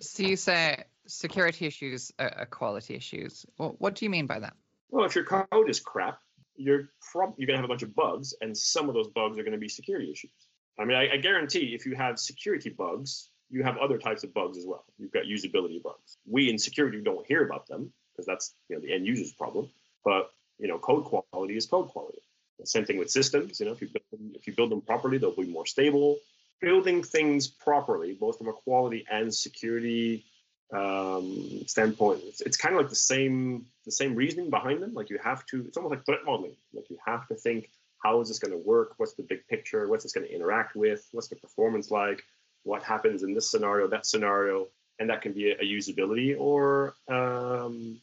So 0.00 0.22
you 0.22 0.36
say 0.36 0.84
security 1.06 1.66
issues 1.66 2.12
are 2.18 2.46
quality 2.50 2.94
issues. 2.94 3.46
Well, 3.58 3.74
what 3.78 3.94
do 3.94 4.04
you 4.04 4.10
mean 4.10 4.26
by 4.26 4.40
that? 4.40 4.54
Well, 4.90 5.06
if 5.06 5.14
your 5.14 5.24
code 5.24 5.70
is 5.70 5.80
crap, 5.80 6.18
you're 6.62 6.90
prob- 7.12 7.34
you're 7.36 7.46
going 7.46 7.56
to 7.56 7.62
have 7.62 7.64
a 7.64 7.68
bunch 7.68 7.82
of 7.82 7.94
bugs, 7.94 8.34
and 8.40 8.56
some 8.56 8.88
of 8.88 8.94
those 8.94 9.08
bugs 9.08 9.38
are 9.38 9.42
going 9.42 9.52
to 9.52 9.58
be 9.58 9.68
security 9.68 10.10
issues. 10.10 10.30
I 10.78 10.84
mean, 10.84 10.96
I, 10.96 11.14
I 11.14 11.16
guarantee 11.18 11.74
if 11.74 11.84
you 11.84 11.94
have 11.96 12.18
security 12.18 12.70
bugs, 12.70 13.30
you 13.50 13.62
have 13.62 13.76
other 13.76 13.98
types 13.98 14.24
of 14.24 14.32
bugs 14.32 14.56
as 14.56 14.64
well. 14.66 14.84
You've 14.98 15.12
got 15.12 15.24
usability 15.24 15.82
bugs. 15.82 16.16
We 16.26 16.48
in 16.48 16.58
security 16.58 17.00
don't 17.02 17.26
hear 17.26 17.44
about 17.44 17.66
them 17.66 17.92
because 18.12 18.26
that's 18.26 18.54
you 18.68 18.76
know 18.76 18.82
the 18.82 18.92
end 18.92 19.06
user's 19.06 19.32
problem. 19.32 19.68
But 20.04 20.30
you 20.58 20.68
know, 20.68 20.78
code 20.78 21.04
quality 21.04 21.56
is 21.56 21.66
code 21.66 21.88
quality. 21.88 22.18
The 22.58 22.66
same 22.66 22.84
thing 22.84 22.98
with 22.98 23.10
systems. 23.10 23.60
You 23.60 23.66
know, 23.66 23.72
if 23.72 23.82
you 23.82 23.88
build 23.88 24.04
them, 24.10 24.32
if 24.34 24.46
you 24.46 24.54
build 24.54 24.70
them 24.70 24.80
properly, 24.80 25.18
they'll 25.18 25.36
be 25.36 25.44
more 25.44 25.66
stable. 25.66 26.18
Building 26.60 27.02
things 27.02 27.48
properly, 27.48 28.14
both 28.14 28.38
from 28.38 28.48
a 28.48 28.52
quality 28.52 29.04
and 29.10 29.34
security 29.34 30.24
um, 30.72 31.64
standpoint, 31.66 32.22
it's, 32.24 32.40
it's 32.40 32.56
kind 32.56 32.74
of 32.74 32.80
like 32.80 32.90
the 32.90 32.96
same 32.96 33.66
the 33.84 33.90
same 33.90 34.14
reasoning 34.14 34.50
behind 34.50 34.82
them. 34.82 34.94
Like 34.94 35.10
you 35.10 35.18
have 35.18 35.44
to, 35.46 35.64
it's 35.66 35.76
almost 35.76 35.90
like 35.90 36.06
threat 36.06 36.20
modeling. 36.24 36.56
Like 36.72 36.88
you 36.88 36.98
have 37.04 37.26
to 37.28 37.34
think, 37.34 37.68
how 37.98 38.20
is 38.20 38.28
this 38.28 38.38
going 38.38 38.52
to 38.52 38.58
work? 38.58 38.94
What's 38.96 39.14
the 39.14 39.22
big 39.22 39.46
picture? 39.48 39.88
What's 39.88 40.04
this 40.04 40.12
going 40.12 40.26
to 40.26 40.34
interact 40.34 40.76
with? 40.76 41.06
What's 41.12 41.28
the 41.28 41.36
performance 41.36 41.90
like? 41.90 42.22
What 42.64 42.82
happens 42.82 43.22
in 43.22 43.34
this 43.34 43.50
scenario, 43.50 43.88
that 43.88 44.06
scenario? 44.06 44.68
And 44.98 45.10
that 45.10 45.22
can 45.22 45.32
be 45.32 45.50
a, 45.50 45.58
usability 45.58 46.36
or 46.38 46.94
um, 47.08 48.00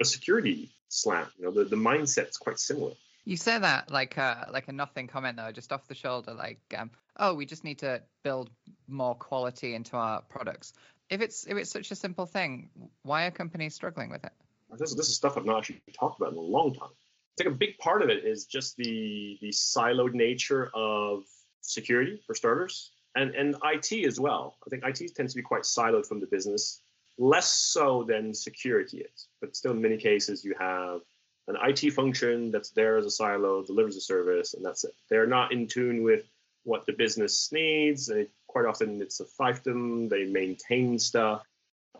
a 0.00 0.04
security 0.04 0.70
slant. 0.88 1.28
You 1.38 1.44
know, 1.44 1.50
the, 1.52 1.64
the 1.64 1.76
mindset's 1.76 2.36
quite 2.36 2.58
similar. 2.58 2.92
You 3.24 3.36
say 3.36 3.58
that 3.58 3.90
like 3.90 4.16
a 4.16 4.48
like 4.50 4.66
a 4.68 4.72
nothing 4.72 5.06
comment 5.06 5.36
though, 5.36 5.52
just 5.52 5.72
off 5.72 5.86
the 5.86 5.94
shoulder, 5.94 6.32
like 6.32 6.58
um, 6.76 6.90
oh, 7.18 7.34
we 7.34 7.46
just 7.46 7.62
need 7.62 7.78
to 7.80 8.02
build 8.24 8.50
more 8.88 9.14
quality 9.14 9.74
into 9.74 9.96
our 9.96 10.22
products 10.22 10.72
if 11.10 11.20
it's 11.20 11.46
if 11.46 11.56
it's 11.56 11.70
such 11.70 11.90
a 11.90 11.94
simple 11.94 12.26
thing, 12.26 12.70
why 13.02 13.26
are 13.26 13.30
companies 13.30 13.74
struggling 13.74 14.10
with 14.10 14.24
it? 14.24 14.32
This, 14.78 14.94
this 14.94 15.08
is 15.08 15.16
stuff 15.16 15.36
I've 15.36 15.44
not 15.44 15.58
actually 15.58 15.82
talked 15.92 16.20
about 16.20 16.32
in 16.32 16.38
a 16.38 16.42
long 16.42 16.72
time. 16.72 16.88
I 16.90 17.42
think 17.42 17.54
a 17.54 17.58
big 17.58 17.76
part 17.78 18.02
of 18.02 18.08
it 18.08 18.24
is 18.24 18.46
just 18.46 18.76
the 18.76 19.36
the 19.40 19.50
siloed 19.50 20.14
nature 20.14 20.70
of 20.74 21.24
security 21.60 22.20
for 22.26 22.34
starters, 22.34 22.92
and 23.16 23.34
and 23.34 23.56
IT 23.64 24.06
as 24.06 24.20
well. 24.20 24.56
I 24.66 24.70
think 24.70 24.84
IT 24.84 25.14
tends 25.14 25.32
to 25.32 25.36
be 25.36 25.42
quite 25.42 25.62
siloed 25.62 26.06
from 26.06 26.20
the 26.20 26.26
business, 26.26 26.80
less 27.18 27.52
so 27.52 28.04
than 28.04 28.32
security 28.32 28.98
is. 28.98 29.26
But 29.40 29.56
still, 29.56 29.72
in 29.72 29.82
many 29.82 29.96
cases, 29.96 30.44
you 30.44 30.54
have 30.58 31.00
an 31.48 31.56
IT 31.64 31.90
function 31.92 32.52
that's 32.52 32.70
there 32.70 32.96
as 32.96 33.04
a 33.04 33.10
silo, 33.10 33.64
delivers 33.64 33.96
a 33.96 34.00
service, 34.00 34.54
and 34.54 34.64
that's 34.64 34.84
it. 34.84 34.94
They're 35.08 35.26
not 35.26 35.52
in 35.52 35.66
tune 35.66 36.04
with 36.04 36.24
what 36.64 36.86
the 36.86 36.92
business 36.92 37.50
needs. 37.50 38.08
Quite 38.50 38.66
often 38.66 39.00
it's 39.00 39.20
a 39.20 39.24
fiefdom. 39.24 40.08
They 40.08 40.24
maintain 40.24 40.98
stuff. 40.98 41.42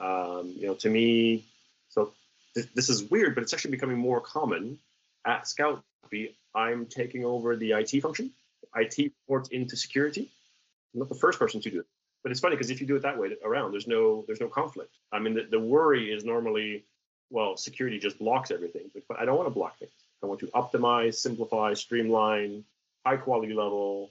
Um, 0.00 0.54
you 0.57 0.66
know, 0.66 0.75
to 0.75 0.90
me, 0.90 1.45
so 1.88 2.12
th- 2.54 2.69
this 2.75 2.88
is 2.88 3.04
weird, 3.04 3.35
but 3.35 3.42
it's 3.42 3.54
actually 3.54 3.73
becoming 3.73 3.99
more 3.99 4.21
common 4.21 4.78
at 5.26 5.47
Scout. 5.47 5.83
I'm 6.54 6.87
taking 6.87 7.25
over 7.25 7.54
the 7.54 7.73
IT 7.73 8.00
function. 8.00 8.33
IT 8.75 9.12
reports 9.23 9.50
into 9.50 9.76
security. 9.76 10.28
I'm 10.92 11.00
not 11.00 11.09
the 11.09 11.14
first 11.14 11.38
person 11.38 11.61
to 11.61 11.71
do 11.71 11.80
it, 11.80 11.87
but 12.25 12.33
it's 12.33 12.40
funny 12.40 12.57
because 12.57 12.71
if 12.71 12.80
you 12.80 12.87
do 12.87 12.97
it 12.97 13.02
that 13.02 13.16
way 13.16 13.37
around, 13.45 13.71
there's 13.71 13.87
no 13.87 14.25
there's 14.26 14.40
no 14.40 14.49
conflict. 14.49 14.92
I 15.12 15.21
mean, 15.21 15.35
the, 15.35 15.47
the 15.49 15.61
worry 15.61 16.12
is 16.12 16.25
normally, 16.25 16.85
well, 17.30 17.57
security 17.57 18.00
just 18.00 18.19
blocks 18.19 18.50
everything, 18.50 18.90
but 19.09 19.21
I 19.21 19.25
don't 19.25 19.37
want 19.37 19.47
to 19.47 19.54
block 19.54 19.78
things. 19.78 19.92
I 20.23 20.26
want 20.26 20.40
to 20.40 20.47
optimize, 20.49 21.14
simplify, 21.14 21.75
streamline, 21.75 22.64
high 23.07 23.16
quality 23.16 23.54
level, 23.54 24.11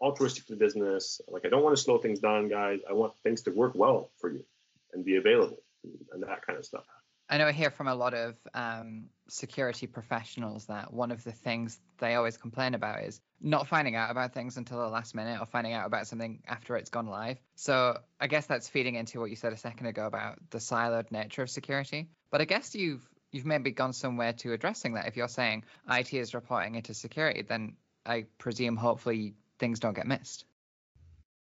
altruistic 0.00 0.46
to 0.46 0.52
the 0.52 0.58
business. 0.58 1.20
Like 1.28 1.44
I 1.44 1.48
don't 1.48 1.62
want 1.62 1.76
to 1.76 1.82
slow 1.82 1.98
things 1.98 2.20
down, 2.20 2.48
guys. 2.48 2.80
I 2.88 2.92
want 2.92 3.14
things 3.22 3.42
to 3.42 3.50
work 3.50 3.72
well 3.74 4.10
for 4.20 4.32
you 4.32 4.44
and 4.92 5.04
be 5.04 5.16
available 5.16 5.58
and 6.12 6.22
that 6.22 6.46
kind 6.46 6.58
of 6.58 6.64
stuff. 6.64 6.84
I 7.30 7.36
know 7.36 7.46
I 7.46 7.52
hear 7.52 7.70
from 7.70 7.88
a 7.88 7.94
lot 7.94 8.14
of 8.14 8.36
um, 8.54 9.10
security 9.28 9.86
professionals 9.86 10.66
that 10.66 10.92
one 10.94 11.10
of 11.10 11.22
the 11.24 11.32
things 11.32 11.78
they 11.98 12.14
always 12.14 12.38
complain 12.38 12.74
about 12.74 13.02
is 13.02 13.20
not 13.40 13.68
finding 13.68 13.96
out 13.96 14.10
about 14.10 14.32
things 14.32 14.56
until 14.56 14.78
the 14.78 14.88
last 14.88 15.14
minute 15.14 15.38
or 15.38 15.44
finding 15.44 15.74
out 15.74 15.86
about 15.86 16.06
something 16.06 16.42
after 16.46 16.76
it's 16.76 16.88
gone 16.88 17.06
live. 17.06 17.36
So 17.54 17.98
I 18.18 18.28
guess 18.28 18.46
that's 18.46 18.68
feeding 18.68 18.94
into 18.94 19.20
what 19.20 19.28
you 19.28 19.36
said 19.36 19.52
a 19.52 19.58
second 19.58 19.86
ago 19.86 20.06
about 20.06 20.38
the 20.50 20.58
siloed 20.58 21.10
nature 21.12 21.42
of 21.42 21.50
security. 21.50 22.08
But 22.30 22.40
I 22.40 22.44
guess 22.44 22.74
you've 22.74 23.06
you've 23.30 23.46
maybe 23.46 23.72
gone 23.72 23.92
somewhere 23.92 24.32
to 24.32 24.54
addressing 24.54 24.94
that. 24.94 25.06
If 25.06 25.16
you're 25.18 25.28
saying 25.28 25.64
IT 25.90 26.14
is 26.14 26.32
reporting 26.32 26.76
into 26.76 26.94
security, 26.94 27.42
then 27.42 27.76
I 28.06 28.24
presume 28.38 28.76
hopefully 28.76 29.34
things 29.58 29.80
don't 29.80 29.94
get 29.94 30.06
missed. 30.06 30.44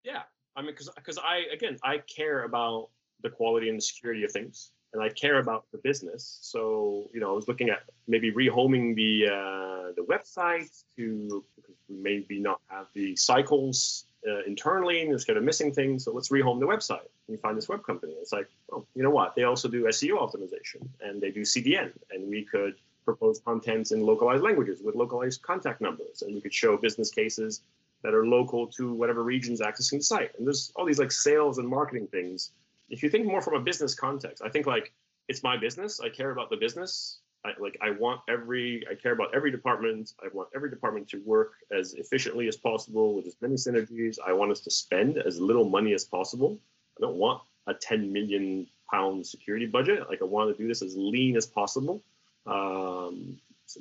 Yeah, 0.02 0.22
I 0.56 0.62
mean, 0.62 0.70
because 0.72 0.90
because 0.94 1.18
I 1.18 1.44
again 1.52 1.78
I 1.82 1.98
care 1.98 2.44
about 2.44 2.88
the 3.22 3.30
quality 3.30 3.68
and 3.68 3.78
the 3.78 3.82
security 3.82 4.24
of 4.24 4.32
things, 4.32 4.70
and 4.92 5.02
I 5.02 5.08
care 5.08 5.38
about 5.38 5.64
the 5.72 5.78
business. 5.78 6.38
So 6.42 7.08
you 7.12 7.20
know, 7.20 7.30
I 7.30 7.34
was 7.34 7.48
looking 7.48 7.70
at 7.70 7.84
maybe 8.06 8.32
rehoming 8.32 8.94
the 8.94 9.26
uh, 9.28 9.92
the 9.96 10.04
website 10.08 10.84
to 10.96 11.44
maybe 11.88 12.38
not 12.40 12.60
have 12.68 12.86
the 12.94 13.16
cycles 13.16 14.04
uh, 14.26 14.42
internally, 14.46 15.02
and 15.02 15.26
kind 15.26 15.38
of 15.38 15.44
missing 15.44 15.72
things. 15.72 16.04
So 16.04 16.12
let's 16.12 16.28
rehome 16.28 16.60
the 16.60 16.66
website. 16.66 17.08
And 17.26 17.36
you 17.36 17.38
find 17.38 17.56
this 17.56 17.68
web 17.68 17.84
company. 17.84 18.14
It's 18.20 18.32
like, 18.32 18.48
oh, 18.72 18.86
you 18.94 19.02
know 19.02 19.10
what? 19.10 19.34
They 19.34 19.44
also 19.44 19.68
do 19.68 19.84
SEO 19.84 20.18
optimization 20.18 20.88
and 21.00 21.20
they 21.20 21.30
do 21.30 21.42
CDN, 21.42 21.92
and 22.10 22.28
we 22.28 22.44
could 22.44 22.74
propose 23.04 23.38
contents 23.40 23.92
in 23.92 24.00
localized 24.00 24.42
languages 24.42 24.80
with 24.82 24.94
localized 24.94 25.42
contact 25.42 25.80
numbers, 25.80 26.22
and 26.22 26.34
we 26.34 26.40
could 26.40 26.54
show 26.54 26.76
business 26.76 27.10
cases 27.10 27.60
that 28.04 28.14
are 28.14 28.26
local 28.26 28.66
to 28.66 28.92
whatever 28.92 29.24
regions 29.24 29.60
accessing 29.60 29.98
the 29.98 30.02
site. 30.02 30.30
And 30.36 30.46
there's 30.46 30.70
all 30.76 30.84
these 30.84 30.98
like 30.98 31.10
sales 31.10 31.58
and 31.58 31.66
marketing 31.66 32.06
things. 32.06 32.52
If 32.90 33.02
you 33.02 33.08
think 33.08 33.26
more 33.26 33.40
from 33.40 33.54
a 33.54 33.60
business 33.60 33.94
context, 33.94 34.42
I 34.44 34.50
think 34.50 34.66
like 34.66 34.92
it's 35.26 35.42
my 35.42 35.56
business. 35.56 36.00
I 36.00 36.10
care 36.10 36.30
about 36.30 36.50
the 36.50 36.56
business. 36.56 37.18
I, 37.46 37.52
like 37.58 37.78
I 37.82 37.90
want 37.90 38.20
every, 38.28 38.86
I 38.90 38.94
care 38.94 39.12
about 39.12 39.34
every 39.34 39.50
department. 39.50 40.12
I 40.22 40.28
want 40.34 40.50
every 40.54 40.68
department 40.68 41.08
to 41.08 41.18
work 41.24 41.54
as 41.72 41.94
efficiently 41.94 42.46
as 42.46 42.56
possible 42.56 43.14
with 43.14 43.26
as 43.26 43.36
many 43.40 43.54
synergies. 43.54 44.18
I 44.24 44.34
want 44.34 44.52
us 44.52 44.60
to 44.60 44.70
spend 44.70 45.16
as 45.16 45.40
little 45.40 45.68
money 45.68 45.94
as 45.94 46.04
possible. 46.04 46.58
I 46.98 47.00
don't 47.00 47.16
want 47.16 47.42
a 47.66 47.72
10 47.72 48.12
million 48.12 48.66
pound 48.92 49.26
security 49.26 49.66
budget. 49.66 50.10
Like 50.10 50.20
I 50.20 50.26
want 50.26 50.54
to 50.54 50.62
do 50.62 50.68
this 50.68 50.82
as 50.82 50.94
lean 50.94 51.38
as 51.38 51.46
possible, 51.46 52.02
um, 52.46 53.38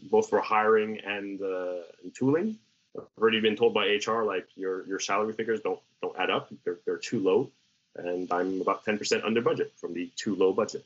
both 0.09 0.29
for 0.29 0.39
hiring 0.39 0.99
and, 1.01 1.41
uh, 1.41 1.83
and 2.03 2.15
tooling. 2.15 2.57
I've 2.97 3.03
already 3.19 3.41
been 3.41 3.55
told 3.55 3.73
by 3.73 3.85
HR 3.85 4.23
like 4.23 4.47
your 4.55 4.85
your 4.87 4.99
salary 4.99 5.33
figures 5.33 5.61
don't 5.61 5.79
don't 6.01 6.17
add 6.17 6.29
up. 6.29 6.49
They're 6.63 6.79
they're 6.85 6.97
too 6.97 7.19
low, 7.19 7.51
and 7.95 8.31
I'm 8.31 8.61
about 8.61 8.85
ten 8.85 8.97
percent 8.97 9.23
under 9.23 9.41
budget 9.41 9.73
from 9.77 9.93
the 9.93 10.11
too 10.15 10.35
low 10.35 10.53
budget. 10.53 10.85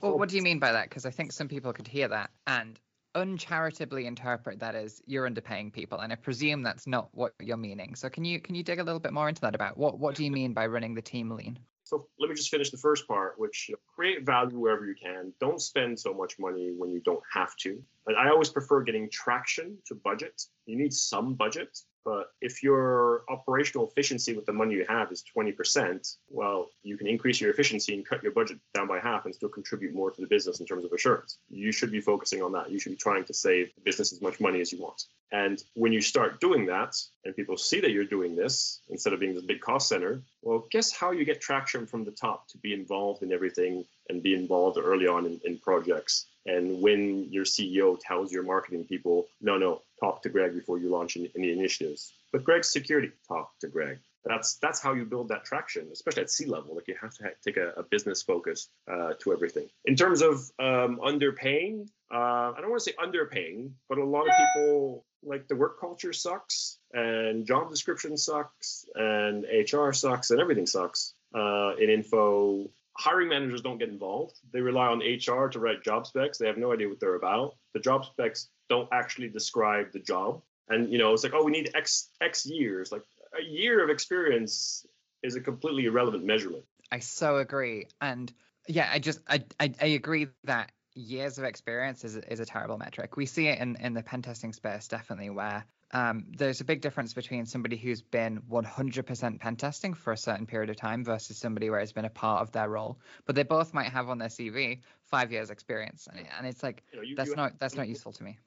Well, 0.00 0.18
what 0.18 0.28
do 0.28 0.36
you 0.36 0.42
mean 0.42 0.58
by 0.58 0.72
that? 0.72 0.88
Because 0.88 1.06
I 1.06 1.10
think 1.10 1.32
some 1.32 1.48
people 1.48 1.72
could 1.72 1.88
hear 1.88 2.08
that 2.08 2.30
and 2.46 2.78
uncharitably 3.14 4.06
interpret 4.06 4.58
that 4.60 4.74
as 4.74 5.00
you're 5.06 5.28
underpaying 5.28 5.72
people, 5.72 6.00
and 6.00 6.12
I 6.12 6.16
presume 6.16 6.62
that's 6.62 6.86
not 6.86 7.08
what 7.12 7.32
you're 7.40 7.56
meaning. 7.56 7.94
So 7.94 8.08
can 8.08 8.24
you 8.24 8.40
can 8.40 8.54
you 8.54 8.62
dig 8.62 8.80
a 8.80 8.84
little 8.84 9.00
bit 9.00 9.12
more 9.12 9.28
into 9.28 9.42
that 9.42 9.54
about 9.54 9.78
what 9.78 9.98
what 9.98 10.14
do 10.14 10.24
you 10.24 10.30
mean 10.30 10.52
by 10.52 10.66
running 10.66 10.94
the 10.94 11.02
team 11.02 11.30
lean? 11.30 11.58
So 11.84 12.08
let 12.18 12.30
me 12.30 12.34
just 12.34 12.50
finish 12.50 12.70
the 12.70 12.78
first 12.78 13.06
part, 13.06 13.38
which 13.38 13.66
you 13.68 13.74
know, 13.74 13.78
create 13.94 14.24
value 14.24 14.58
wherever 14.58 14.86
you 14.86 14.94
can. 15.00 15.32
Don't 15.38 15.60
spend 15.60 16.00
so 16.00 16.14
much 16.14 16.38
money 16.38 16.72
when 16.76 16.90
you 16.90 17.00
don't 17.00 17.22
have 17.32 17.54
to. 17.56 17.80
And 18.06 18.16
I 18.16 18.30
always 18.30 18.48
prefer 18.48 18.82
getting 18.82 19.08
traction 19.10 19.76
to 19.86 19.94
budget. 19.94 20.42
You 20.64 20.76
need 20.76 20.94
some 20.94 21.34
budget, 21.34 21.78
but 22.04 22.32
if 22.40 22.62
your 22.62 23.22
operational 23.28 23.88
efficiency 23.88 24.34
with 24.34 24.46
the 24.46 24.52
money 24.52 24.74
you 24.74 24.84
have 24.88 25.10
is 25.10 25.24
20%, 25.36 26.16
well, 26.28 26.68
you 26.82 26.96
can 26.96 27.06
increase 27.06 27.40
your 27.40 27.50
efficiency 27.50 27.94
and 27.94 28.06
cut 28.06 28.22
your 28.22 28.32
budget 28.32 28.58
down 28.74 28.86
by 28.86 28.98
half 28.98 29.24
and 29.24 29.34
still 29.34 29.48
contribute 29.48 29.94
more 29.94 30.10
to 30.10 30.20
the 30.20 30.26
business 30.26 30.60
in 30.60 30.66
terms 30.66 30.84
of 30.84 30.92
assurance. 30.92 31.38
You 31.48 31.72
should 31.72 31.90
be 31.90 32.00
focusing 32.00 32.42
on 32.42 32.52
that. 32.52 32.70
You 32.70 32.78
should 32.78 32.92
be 32.92 32.96
trying 32.96 33.24
to 33.24 33.34
save 33.34 33.74
the 33.74 33.80
business 33.80 34.12
as 34.12 34.20
much 34.20 34.40
money 34.40 34.60
as 34.60 34.72
you 34.72 34.80
want. 34.80 35.04
And 35.32 35.62
when 35.74 35.92
you 35.92 36.00
start 36.00 36.40
doing 36.40 36.66
that 36.66 36.94
and 37.24 37.34
people 37.34 37.56
see 37.56 37.80
that 37.80 37.90
you're 37.90 38.04
doing 38.04 38.36
this 38.36 38.80
instead 38.88 39.12
of 39.12 39.20
being 39.20 39.34
this 39.34 39.44
big 39.44 39.60
cost 39.60 39.88
center, 39.88 40.20
well, 40.42 40.66
guess 40.70 40.92
how 40.92 41.10
you 41.10 41.24
get 41.24 41.40
traction 41.40 41.86
from 41.86 42.04
the 42.04 42.12
top 42.12 42.46
to 42.48 42.58
be 42.58 42.72
involved 42.74 43.22
in 43.22 43.32
everything 43.32 43.84
and 44.08 44.22
be 44.22 44.34
involved 44.34 44.78
early 44.78 45.06
on 45.06 45.26
in, 45.26 45.40
in 45.44 45.58
projects. 45.58 46.26
And 46.46 46.82
when 46.82 47.32
your 47.32 47.44
CEO 47.44 47.98
tells 47.98 48.30
your 48.30 48.42
marketing 48.42 48.84
people, 48.84 49.26
no, 49.40 49.56
no, 49.56 49.82
talk 50.04 50.22
to 50.22 50.28
Greg 50.28 50.54
before 50.54 50.78
you 50.78 50.88
launch 50.88 51.16
any, 51.16 51.30
any 51.36 51.52
initiatives. 51.52 52.12
But 52.32 52.44
Greg's 52.44 52.70
security, 52.70 53.10
talk 53.28 53.50
to 53.60 53.68
Greg. 53.68 53.98
That's 54.24 54.54
that's 54.54 54.80
how 54.80 54.94
you 54.94 55.04
build 55.04 55.28
that 55.28 55.44
traction, 55.44 55.88
especially 55.92 56.22
at 56.22 56.30
C-level. 56.30 56.74
Like 56.74 56.88
you 56.88 56.96
have 57.00 57.14
to 57.18 57.30
take 57.44 57.58
a, 57.58 57.68
a 57.76 57.82
business 57.82 58.22
focus 58.22 58.68
uh, 58.90 59.12
to 59.20 59.32
everything. 59.32 59.68
In 59.84 59.96
terms 59.96 60.22
of 60.22 60.34
um, 60.58 60.98
underpaying, 61.10 61.88
uh, 62.12 62.52
I 62.52 62.58
don't 62.58 62.70
want 62.70 62.82
to 62.82 62.90
say 62.90 62.96
underpaying, 62.98 63.72
but 63.88 63.98
a 63.98 64.04
lot 64.04 64.22
of 64.22 64.32
people 64.38 65.04
like 65.22 65.46
the 65.48 65.56
work 65.56 65.78
culture 65.80 66.12
sucks 66.12 66.78
and 66.92 67.46
job 67.46 67.70
description 67.70 68.16
sucks 68.16 68.86
and 68.94 69.44
HR 69.44 69.92
sucks 69.92 70.30
and 70.30 70.40
everything 70.40 70.66
sucks 70.66 71.14
uh, 71.34 71.72
in 71.76 71.90
info. 71.90 72.70
Hiring 72.96 73.28
managers 73.28 73.60
don't 73.60 73.78
get 73.78 73.88
involved. 73.88 74.38
They 74.52 74.60
rely 74.60 74.86
on 74.86 74.98
HR 74.98 75.48
to 75.48 75.58
write 75.58 75.82
job 75.82 76.06
specs. 76.06 76.38
They 76.38 76.46
have 76.46 76.58
no 76.58 76.72
idea 76.72 76.88
what 76.88 77.00
they're 77.00 77.16
about. 77.16 77.56
The 77.72 77.80
job 77.80 78.04
specs 78.04 78.48
don't 78.68 78.88
actually 78.92 79.28
describe 79.28 79.92
the 79.92 79.98
job. 79.98 80.42
And 80.68 80.90
you 80.90 80.98
know, 80.98 81.12
it's 81.12 81.24
like, 81.24 81.34
oh, 81.34 81.44
we 81.44 81.52
need 81.52 81.70
X 81.74 82.10
X 82.20 82.46
years. 82.46 82.92
Like 82.92 83.02
a 83.38 83.42
year 83.42 83.82
of 83.82 83.90
experience 83.90 84.86
is 85.22 85.34
a 85.34 85.40
completely 85.40 85.86
irrelevant 85.86 86.24
measurement. 86.24 86.64
I 86.92 87.00
so 87.00 87.38
agree. 87.38 87.88
And 88.00 88.32
yeah, 88.68 88.88
I 88.90 88.98
just 88.98 89.20
I 89.28 89.44
I, 89.58 89.72
I 89.80 89.86
agree 89.86 90.28
that 90.44 90.70
years 90.94 91.38
of 91.38 91.44
experience 91.44 92.04
is, 92.04 92.16
is 92.16 92.40
a 92.40 92.46
terrible 92.46 92.78
metric. 92.78 93.16
We 93.16 93.26
see 93.26 93.48
it 93.48 93.58
in, 93.58 93.76
in 93.76 93.94
the 93.94 94.02
pen 94.02 94.22
testing 94.22 94.52
space, 94.52 94.88
definitely, 94.88 95.30
where 95.30 95.64
um, 95.92 96.26
there's 96.36 96.60
a 96.60 96.64
big 96.64 96.80
difference 96.80 97.14
between 97.14 97.46
somebody 97.46 97.76
who's 97.76 98.02
been 98.02 98.40
100% 98.50 99.40
pen 99.40 99.56
testing 99.56 99.94
for 99.94 100.12
a 100.12 100.16
certain 100.16 100.46
period 100.46 100.70
of 100.70 100.76
time 100.76 101.04
versus 101.04 101.36
somebody 101.36 101.70
where 101.70 101.80
it's 101.80 101.92
been 101.92 102.04
a 102.04 102.10
part 102.10 102.42
of 102.42 102.50
their 102.52 102.68
role. 102.68 102.98
But 103.26 103.36
they 103.36 103.42
both 103.42 103.72
might 103.74 103.90
have 103.90 104.08
on 104.08 104.18
their 104.18 104.28
CV 104.28 104.80
five 105.02 105.30
years 105.30 105.50
experience, 105.50 106.08
and, 106.10 106.26
and 106.36 106.46
it's 106.46 106.62
like 106.62 106.82
you 106.92 106.98
know, 106.98 107.04
you, 107.04 107.16
that's 107.16 107.30
you 107.30 107.36
not 107.36 107.58
that's 107.58 107.76
not 107.76 107.88
useful 107.88 108.12
to 108.12 108.24
me. 108.24 108.38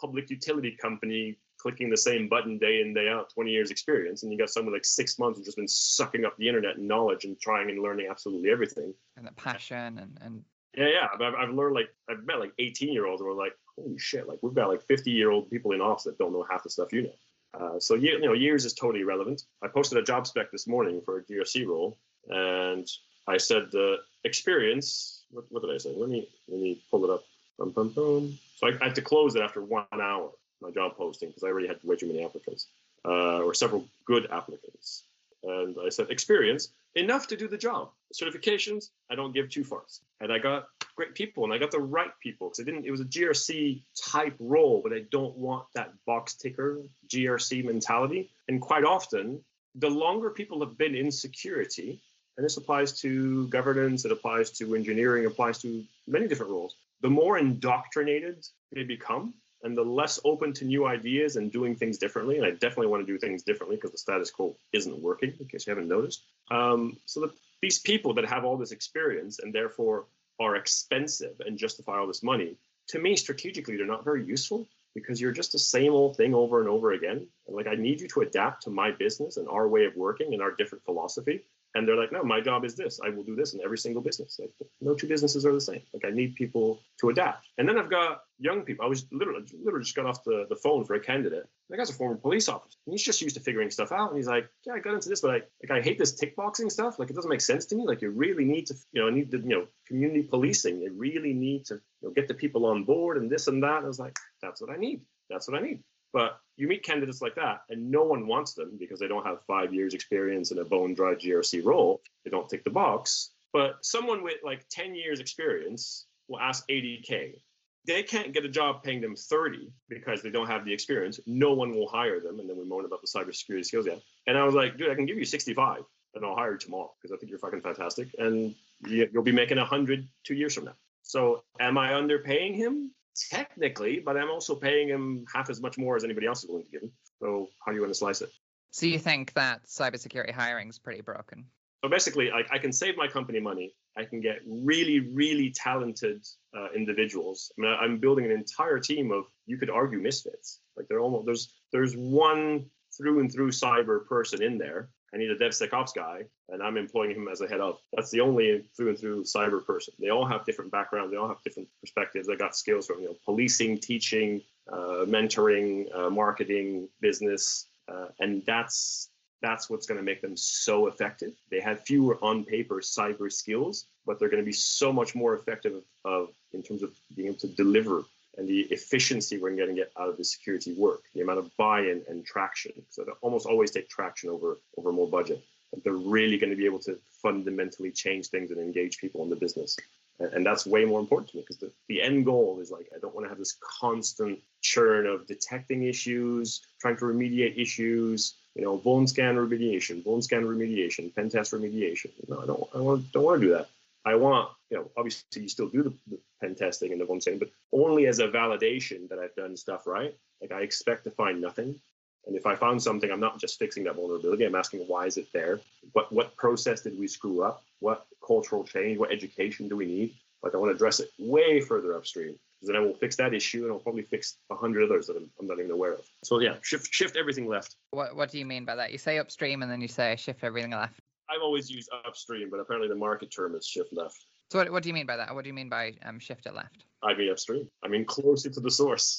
Public 0.00 0.30
utility 0.30 0.76
company 0.80 1.38
clicking 1.58 1.90
the 1.90 1.96
same 1.96 2.28
button 2.28 2.56
day 2.58 2.80
in 2.80 2.94
day 2.94 3.08
out, 3.08 3.30
20 3.34 3.50
years 3.50 3.70
experience, 3.70 4.22
and 4.22 4.32
you 4.32 4.38
got 4.38 4.48
someone 4.48 4.72
like 4.72 4.84
six 4.84 5.18
months 5.18 5.38
who's 5.38 5.46
just 5.46 5.56
been 5.56 5.68
sucking 5.68 6.24
up 6.24 6.36
the 6.38 6.48
internet 6.48 6.76
and 6.76 6.86
knowledge 6.86 7.24
and 7.24 7.38
trying 7.40 7.68
and 7.68 7.82
learning 7.82 8.06
absolutely 8.10 8.50
everything. 8.50 8.94
And 9.16 9.26
the 9.26 9.32
passion 9.32 9.98
and 9.98 10.18
and 10.20 10.44
yeah, 10.76 10.88
yeah. 10.88 11.26
I've, 11.26 11.34
I've 11.34 11.54
learned 11.54 11.74
like 11.74 11.88
I've 12.08 12.24
met 12.24 12.38
like 12.38 12.52
18 12.58 12.92
year 12.92 13.06
olds 13.06 13.20
who 13.20 13.28
are 13.28 13.34
like, 13.34 13.52
holy 13.82 13.98
shit, 13.98 14.28
like 14.28 14.38
we've 14.42 14.54
got 14.54 14.68
like 14.68 14.82
50 14.82 15.10
year 15.10 15.30
old 15.30 15.50
people 15.50 15.72
in 15.72 15.80
office 15.80 16.04
that 16.04 16.18
don't 16.18 16.32
know 16.32 16.46
half 16.50 16.62
the 16.62 16.70
stuff 16.70 16.92
you 16.92 17.02
know. 17.02 17.14
Uh, 17.54 17.80
so 17.80 17.94
you 17.94 18.20
know, 18.20 18.32
years 18.32 18.64
is 18.64 18.74
totally 18.74 19.00
irrelevant. 19.00 19.42
I 19.62 19.68
posted 19.68 19.98
a 19.98 20.02
job 20.02 20.26
spec 20.26 20.50
this 20.50 20.66
morning 20.66 21.00
for 21.04 21.18
a 21.18 21.24
GRC 21.24 21.66
role, 21.66 21.98
and 22.28 22.86
I 23.26 23.38
said 23.38 23.70
the 23.72 23.96
experience. 24.24 25.24
What, 25.30 25.44
what, 25.50 25.62
did 25.62 25.74
I 25.74 25.78
say? 25.78 25.94
Let 25.96 26.08
me 26.08 26.28
let 26.48 26.60
me 26.60 26.82
pull 26.90 27.04
it 27.04 27.10
up. 27.10 27.24
So 27.58 28.32
I, 28.62 28.68
I, 28.80 28.84
had 28.84 28.94
to 28.94 29.02
close 29.02 29.34
it 29.34 29.42
after 29.42 29.62
one 29.62 29.84
hour. 29.92 30.30
My 30.60 30.70
job 30.70 30.96
posting 30.96 31.30
because 31.30 31.42
I 31.42 31.48
already 31.48 31.68
had 31.68 31.78
way 31.82 31.96
too 31.96 32.06
many 32.06 32.24
applicants, 32.24 32.68
uh, 33.04 33.40
or 33.40 33.54
several 33.54 33.86
good 34.04 34.28
applicants. 34.30 35.04
And 35.42 35.76
I 35.84 35.88
said 35.88 36.10
experience 36.10 36.72
enough 36.94 37.26
to 37.28 37.36
do 37.36 37.48
the 37.48 37.56
job. 37.56 37.90
Certifications, 38.12 38.90
I 39.10 39.14
don't 39.14 39.32
give 39.32 39.50
two 39.50 39.62
farts. 39.62 40.00
And 40.20 40.32
I 40.32 40.38
got 40.38 40.66
great 40.98 41.14
people 41.14 41.44
and 41.44 41.52
I 41.52 41.58
got 41.58 41.70
the 41.70 41.78
right 41.78 42.10
people 42.20 42.48
because 42.48 42.58
I 42.58 42.64
didn't, 42.64 42.84
it 42.84 42.90
was 42.90 43.00
a 43.00 43.04
GRC 43.04 43.80
type 44.04 44.34
role, 44.40 44.80
but 44.82 44.92
I 44.92 45.04
don't 45.12 45.36
want 45.36 45.66
that 45.74 45.92
box 46.06 46.34
ticker 46.34 46.80
GRC 47.08 47.64
mentality. 47.64 48.30
And 48.48 48.60
quite 48.60 48.82
often, 48.82 49.40
the 49.76 49.88
longer 49.88 50.30
people 50.30 50.58
have 50.58 50.76
been 50.76 50.96
in 50.96 51.12
security, 51.12 52.02
and 52.36 52.44
this 52.44 52.56
applies 52.56 53.00
to 53.02 53.46
governance, 53.46 54.04
it 54.04 54.10
applies 54.10 54.50
to 54.58 54.74
engineering, 54.74 55.24
applies 55.24 55.58
to 55.58 55.84
many 56.08 56.26
different 56.26 56.50
roles, 56.50 56.74
the 57.00 57.08
more 57.08 57.38
indoctrinated 57.38 58.44
they 58.72 58.82
become 58.82 59.34
and 59.62 59.76
the 59.76 59.84
less 59.84 60.18
open 60.24 60.52
to 60.54 60.64
new 60.64 60.84
ideas 60.84 61.36
and 61.36 61.52
doing 61.52 61.76
things 61.76 61.98
differently, 61.98 62.38
and 62.38 62.46
I 62.46 62.50
definitely 62.50 62.88
want 62.88 63.06
to 63.06 63.12
do 63.12 63.18
things 63.18 63.44
differently 63.44 63.76
because 63.76 63.92
the 63.92 63.98
status 63.98 64.32
quo 64.32 64.56
isn't 64.72 65.00
working, 65.00 65.32
in 65.38 65.46
case 65.46 65.64
you 65.64 65.70
haven't 65.70 65.88
noticed. 65.88 66.24
Um, 66.50 66.96
so 67.06 67.20
the, 67.20 67.32
these 67.62 67.78
people 67.78 68.14
that 68.14 68.24
have 68.26 68.44
all 68.44 68.56
this 68.56 68.72
experience 68.72 69.38
and 69.38 69.52
therefore 69.52 70.06
are 70.40 70.56
expensive 70.56 71.40
and 71.44 71.58
justify 71.58 71.98
all 71.98 72.06
this 72.06 72.22
money, 72.22 72.56
to 72.88 72.98
me, 72.98 73.16
strategically, 73.16 73.76
they're 73.76 73.86
not 73.86 74.04
very 74.04 74.24
useful 74.24 74.66
because 74.94 75.20
you're 75.20 75.32
just 75.32 75.52
the 75.52 75.58
same 75.58 75.92
old 75.92 76.16
thing 76.16 76.34
over 76.34 76.60
and 76.60 76.68
over 76.68 76.92
again. 76.92 77.26
Like, 77.46 77.66
I 77.66 77.74
need 77.74 78.00
you 78.00 78.08
to 78.08 78.20
adapt 78.22 78.62
to 78.62 78.70
my 78.70 78.90
business 78.90 79.36
and 79.36 79.48
our 79.48 79.68
way 79.68 79.84
of 79.84 79.94
working 79.94 80.32
and 80.32 80.42
our 80.42 80.52
different 80.52 80.84
philosophy 80.84 81.44
and 81.78 81.86
they're 81.86 81.96
like, 81.96 82.12
no, 82.12 82.24
my 82.24 82.40
job 82.40 82.64
is 82.64 82.74
this. 82.74 83.00
I 83.04 83.10
will 83.10 83.22
do 83.22 83.36
this 83.36 83.54
in 83.54 83.60
every 83.60 83.78
single 83.78 84.02
business. 84.02 84.38
Like, 84.40 84.50
no 84.80 84.94
two 84.94 85.06
businesses 85.06 85.46
are 85.46 85.52
the 85.52 85.60
same. 85.60 85.80
Like, 85.94 86.04
I 86.04 86.10
need 86.10 86.34
people 86.34 86.80
to 87.00 87.10
adapt. 87.10 87.46
And 87.56 87.68
then 87.68 87.78
I've 87.78 87.88
got 87.88 88.22
young 88.38 88.62
people. 88.62 88.84
I 88.84 88.88
was 88.88 89.06
literally, 89.12 89.44
literally 89.62 89.84
just 89.84 89.94
got 89.94 90.06
off 90.06 90.24
the, 90.24 90.46
the 90.48 90.56
phone 90.56 90.84
for 90.84 90.94
a 90.94 91.00
candidate. 91.00 91.44
That 91.70 91.76
guy's 91.76 91.90
a 91.90 91.94
former 91.94 92.16
police 92.16 92.48
officer. 92.48 92.76
And 92.86 92.92
he's 92.92 93.02
just 93.02 93.22
used 93.22 93.36
to 93.36 93.42
figuring 93.42 93.70
stuff 93.70 93.92
out. 93.92 94.08
And 94.08 94.16
he's 94.16 94.26
like, 94.26 94.48
yeah, 94.66 94.72
I 94.74 94.80
got 94.80 94.94
into 94.94 95.08
this, 95.08 95.20
but 95.20 95.30
I 95.30 95.42
like 95.62 95.70
I 95.70 95.80
hate 95.80 95.98
this 95.98 96.16
tick 96.16 96.34
boxing 96.34 96.68
stuff. 96.68 96.98
Like, 96.98 97.10
it 97.10 97.14
doesn't 97.14 97.30
make 97.30 97.40
sense 97.40 97.66
to 97.66 97.76
me. 97.76 97.86
Like, 97.86 98.02
you 98.02 98.10
really 98.10 98.44
need 98.44 98.66
to, 98.66 98.74
you 98.92 99.02
know, 99.02 99.10
need 99.10 99.30
to 99.30 99.38
you 99.38 99.48
know, 99.48 99.66
community 99.86 100.22
policing. 100.22 100.80
You 100.80 100.92
really 100.96 101.32
need 101.32 101.66
to, 101.66 101.74
you 101.74 102.08
know, 102.08 102.10
get 102.10 102.26
the 102.26 102.34
people 102.34 102.66
on 102.66 102.84
board 102.84 103.18
and 103.18 103.30
this 103.30 103.46
and 103.46 103.62
that. 103.62 103.76
And 103.76 103.84
I 103.84 103.88
was 103.88 104.00
like, 104.00 104.18
that's 104.42 104.60
what 104.60 104.70
I 104.70 104.76
need. 104.76 105.02
That's 105.30 105.48
what 105.48 105.60
I 105.60 105.64
need. 105.64 105.82
But 106.12 106.40
you 106.56 106.66
meet 106.66 106.82
candidates 106.82 107.22
like 107.22 107.34
that, 107.36 107.62
and 107.68 107.90
no 107.90 108.02
one 108.02 108.26
wants 108.26 108.54
them 108.54 108.76
because 108.78 108.98
they 108.98 109.08
don't 109.08 109.24
have 109.24 109.42
five 109.46 109.72
years 109.72 109.94
experience 109.94 110.50
in 110.50 110.58
a 110.58 110.64
bone 110.64 110.94
dry 110.94 111.14
GRC 111.14 111.64
role. 111.64 112.02
They 112.24 112.30
don't 112.30 112.48
tick 112.48 112.64
the 112.64 112.70
box. 112.70 113.30
But 113.52 113.84
someone 113.84 114.22
with 114.22 114.38
like 114.44 114.68
10 114.68 114.94
years 114.94 115.20
experience 115.20 116.06
will 116.28 116.40
ask 116.40 116.66
80K. 116.68 117.40
They 117.86 118.02
can't 118.02 118.34
get 118.34 118.44
a 118.44 118.48
job 118.48 118.82
paying 118.82 119.00
them 119.00 119.16
30 119.16 119.70
because 119.88 120.20
they 120.20 120.30
don't 120.30 120.46
have 120.46 120.64
the 120.64 120.72
experience. 120.72 121.20
No 121.26 121.54
one 121.54 121.74
will 121.74 121.88
hire 121.88 122.20
them. 122.20 122.38
And 122.40 122.48
then 122.48 122.58
we 122.58 122.64
moan 122.64 122.84
about 122.84 123.00
the 123.00 123.08
cybersecurity 123.08 123.64
skills 123.64 123.86
Yeah, 123.86 123.94
And 124.26 124.36
I 124.36 124.44
was 124.44 124.54
like, 124.54 124.76
dude, 124.76 124.90
I 124.90 124.94
can 124.94 125.06
give 125.06 125.16
you 125.16 125.24
65 125.24 125.84
and 126.14 126.24
I'll 126.24 126.34
hire 126.34 126.52
you 126.52 126.58
tomorrow 126.58 126.92
because 127.00 127.14
I 127.14 127.18
think 127.18 127.30
you're 127.30 127.38
fucking 127.38 127.62
fantastic. 127.62 128.08
And 128.18 128.54
you'll 128.86 129.22
be 129.22 129.32
making 129.32 129.56
100 129.56 130.06
two 130.24 130.34
years 130.34 130.54
from 130.54 130.66
now. 130.66 130.74
So 131.02 131.44
am 131.60 131.78
I 131.78 131.92
underpaying 131.92 132.56
him? 132.56 132.90
Technically, 133.30 134.00
but 134.00 134.16
I'm 134.16 134.30
also 134.30 134.54
paying 134.54 134.88
him 134.88 135.24
half 135.32 135.50
as 135.50 135.60
much 135.60 135.78
more 135.78 135.96
as 135.96 136.04
anybody 136.04 136.26
else 136.26 136.44
is 136.44 136.48
willing 136.48 136.64
to 136.64 136.70
give 136.70 136.82
him. 136.82 136.92
So 137.20 137.48
how 137.64 137.72
do 137.72 137.76
you 137.76 137.82
want 137.82 137.92
to 137.92 137.98
slice 137.98 138.20
it? 138.20 138.30
So 138.70 138.86
you 138.86 138.98
think 138.98 139.32
that 139.34 139.64
cybersecurity 139.66 140.32
hiring 140.32 140.68
is 140.68 140.78
pretty 140.78 141.00
broken? 141.00 141.46
So 141.82 141.88
basically, 141.88 142.30
like 142.30 142.48
I 142.50 142.58
can 142.58 142.72
save 142.72 142.96
my 142.96 143.06
company 143.06 143.40
money. 143.40 143.74
I 143.96 144.04
can 144.04 144.20
get 144.20 144.40
really, 144.46 145.00
really 145.00 145.50
talented 145.50 146.24
uh, 146.56 146.68
individuals. 146.74 147.52
I 147.58 147.62
mean, 147.62 147.76
I'm 147.80 147.98
building 147.98 148.24
an 148.24 148.32
entire 148.32 148.78
team 148.78 149.10
of 149.12 149.24
you 149.46 149.58
could 149.58 149.70
argue 149.70 150.00
misfits. 150.00 150.60
Like 150.76 150.86
they're 150.88 151.00
almost 151.00 151.26
there's 151.26 151.54
there's 151.72 151.94
one 151.94 152.66
through 152.96 153.20
and 153.20 153.32
through 153.32 153.50
cyber 153.50 154.06
person 154.06 154.42
in 154.42 154.58
there 154.58 154.90
I 155.12 155.16
need 155.16 155.30
a 155.30 155.36
DevSecOps 155.36 155.94
guy, 155.94 156.24
and 156.50 156.62
I'm 156.62 156.76
employing 156.76 157.12
him 157.12 157.28
as 157.28 157.40
a 157.40 157.48
head 157.48 157.60
of. 157.60 157.78
That's 157.94 158.10
the 158.10 158.20
only 158.20 158.64
through 158.76 158.90
and 158.90 158.98
through 158.98 159.24
cyber 159.24 159.64
person. 159.64 159.94
They 159.98 160.10
all 160.10 160.26
have 160.26 160.44
different 160.44 160.70
backgrounds. 160.70 161.10
They 161.10 161.16
all 161.16 161.28
have 161.28 161.42
different 161.42 161.68
perspectives. 161.80 162.28
They 162.28 162.36
got 162.36 162.56
skills 162.56 162.86
from 162.86 163.00
you 163.00 163.08
know 163.08 163.16
policing, 163.24 163.78
teaching, 163.78 164.42
uh, 164.70 165.06
mentoring, 165.06 165.86
uh, 165.94 166.10
marketing, 166.10 166.88
business, 167.00 167.66
uh, 167.88 168.08
and 168.20 168.42
that's 168.46 169.08
that's 169.40 169.70
what's 169.70 169.86
going 169.86 169.98
to 169.98 170.04
make 170.04 170.20
them 170.20 170.36
so 170.36 170.88
effective. 170.88 171.32
They 171.50 171.60
have 171.60 171.80
fewer 171.84 172.18
on 172.20 172.44
paper 172.44 172.76
cyber 172.76 173.32
skills, 173.32 173.86
but 174.04 174.18
they're 174.18 174.28
going 174.28 174.42
to 174.42 174.46
be 174.46 174.52
so 174.52 174.92
much 174.92 175.14
more 175.14 175.34
effective 175.34 175.82
of 176.04 176.30
in 176.52 176.62
terms 176.62 176.82
of 176.82 176.90
being 177.14 177.28
able 177.28 177.38
to 177.38 177.48
deliver 177.48 178.02
and 178.38 178.48
the 178.48 178.60
efficiency 178.70 179.36
we're 179.36 179.54
going 179.54 179.68
to 179.68 179.74
get 179.74 179.92
out 179.98 180.08
of 180.08 180.16
the 180.16 180.24
security 180.24 180.72
work, 180.74 181.02
the 181.14 181.20
amount 181.20 181.40
of 181.40 181.54
buy-in 181.56 182.02
and 182.08 182.24
traction. 182.24 182.72
So 182.88 183.02
they 183.04 183.12
almost 183.20 183.46
always 183.46 183.72
take 183.72 183.88
traction 183.90 184.30
over 184.30 184.58
over 184.78 184.92
more 184.92 185.08
budget. 185.08 185.44
But 185.72 185.84
they're 185.84 185.92
really 185.92 186.38
going 186.38 186.50
to 186.50 186.56
be 186.56 186.64
able 186.64 186.78
to 186.80 186.98
fundamentally 187.22 187.90
change 187.90 188.28
things 188.28 188.50
and 188.50 188.58
engage 188.58 188.98
people 188.98 189.22
in 189.24 189.28
the 189.28 189.36
business. 189.36 189.76
And, 190.20 190.44
that's 190.44 190.66
way 190.66 190.84
more 190.84 190.98
important 190.98 191.30
to 191.30 191.36
me 191.36 191.42
because 191.42 191.58
the, 191.58 191.70
the 191.88 192.02
end 192.02 192.24
goal 192.24 192.58
is 192.60 192.70
like 192.70 192.88
I 192.94 192.98
don't 192.98 193.14
want 193.14 193.26
to 193.26 193.28
have 193.28 193.38
this 193.38 193.56
constant 193.80 194.40
churn 194.62 195.06
of 195.06 195.26
detecting 195.26 195.82
issues, 195.82 196.62
trying 196.80 196.96
to 196.96 197.04
remediate 197.04 197.60
issues, 197.60 198.34
you 198.54 198.62
know, 198.62 198.78
vuln 198.78 199.08
scan 199.08 199.36
remediation, 199.36 200.02
vuln 200.02 200.22
scan 200.22 200.44
remediation, 200.44 201.14
pen 201.14 201.28
test 201.28 201.52
remediation. 201.52 202.10
No, 202.28 202.40
I 202.40 202.46
don't 202.46 202.68
I 202.74 202.78
want, 202.78 203.12
don't 203.12 203.22
want 203.22 203.40
to 203.40 203.46
do 203.46 203.52
that. 203.54 203.68
I 204.08 204.14
want, 204.14 204.48
you 204.70 204.78
know, 204.78 204.90
obviously 204.96 205.42
you 205.42 205.48
still 205.48 205.68
do 205.68 205.82
the, 205.82 205.92
the 206.08 206.18
pen 206.40 206.54
testing 206.54 206.92
and 206.92 207.00
the 207.00 207.04
one 207.04 207.20
saying, 207.20 207.38
but 207.38 207.50
only 207.72 208.06
as 208.06 208.20
a 208.20 208.28
validation 208.28 209.06
that 209.10 209.18
I've 209.18 209.34
done 209.34 209.54
stuff 209.54 209.86
right. 209.86 210.16
Like 210.40 210.50
I 210.50 210.62
expect 210.62 211.04
to 211.04 211.10
find 211.10 211.40
nothing. 211.40 211.78
And 212.26 212.34
if 212.36 212.46
I 212.46 212.54
found 212.54 212.82
something, 212.82 213.10
I'm 213.10 213.20
not 213.20 213.38
just 213.38 213.58
fixing 213.58 213.84
that 213.84 213.96
vulnerability. 213.96 214.44
I'm 214.44 214.54
asking 214.54 214.80
why 214.80 215.06
is 215.06 215.18
it 215.18 215.28
there? 215.32 215.60
What 215.92 216.12
what 216.12 216.36
process 216.36 216.80
did 216.82 216.98
we 216.98 217.06
screw 217.06 217.42
up? 217.42 217.64
What 217.80 218.06
cultural 218.26 218.64
change? 218.64 218.98
What 218.98 219.12
education 219.12 219.68
do 219.68 219.76
we 219.76 219.86
need? 219.86 220.14
Like 220.42 220.54
I 220.54 220.58
want 220.58 220.70
to 220.70 220.74
address 220.74 221.00
it 221.00 221.10
way 221.18 221.60
further 221.60 221.94
upstream. 221.94 222.34
Because 222.60 222.72
then 222.72 222.76
I 222.76 222.84
will 222.84 222.94
fix 222.94 223.14
that 223.16 223.34
issue 223.34 223.64
and 223.64 223.72
I'll 223.72 223.78
probably 223.78 224.02
fix 224.02 224.36
a 224.50 224.56
hundred 224.56 224.84
others 224.84 225.06
that 225.06 225.16
I'm, 225.16 225.30
I'm, 225.38 225.46
not 225.46 225.58
even 225.58 225.70
aware 225.70 225.92
of. 225.92 226.04
So 226.24 226.40
yeah, 226.40 226.56
shift 226.62 226.92
shift 226.92 227.16
everything 227.16 227.46
left. 227.46 227.76
What 227.90 228.16
what 228.16 228.30
do 228.30 228.38
you 228.38 228.46
mean 228.46 228.64
by 228.64 228.76
that? 228.76 228.90
You 228.90 228.98
say 228.98 229.18
upstream 229.18 229.62
and 229.62 229.70
then 229.70 229.80
you 229.80 229.88
say 229.88 230.16
shift 230.16 230.44
everything 230.44 230.72
left. 230.72 231.00
I've 231.30 231.42
always 231.42 231.70
used 231.70 231.90
upstream, 232.06 232.48
but 232.50 232.60
apparently 232.60 232.88
the 232.88 232.96
market 232.96 233.30
term 233.30 233.54
is 233.54 233.66
shift 233.66 233.90
left. 233.92 234.26
So 234.50 234.58
what, 234.58 234.72
what 234.72 234.82
do 234.82 234.88
you 234.88 234.94
mean 234.94 235.06
by 235.06 235.16
that? 235.16 235.34
What 235.34 235.44
do 235.44 235.48
you 235.48 235.54
mean 235.54 235.68
by 235.68 235.94
um, 236.04 236.18
shift 236.18 236.46
it 236.46 236.54
left? 236.54 236.84
I 237.02 237.14
mean 237.14 237.30
upstream. 237.30 237.68
I 237.84 237.88
mean 237.88 238.04
closer 238.04 238.50
to 238.50 238.60
the 238.60 238.70
source. 238.70 239.18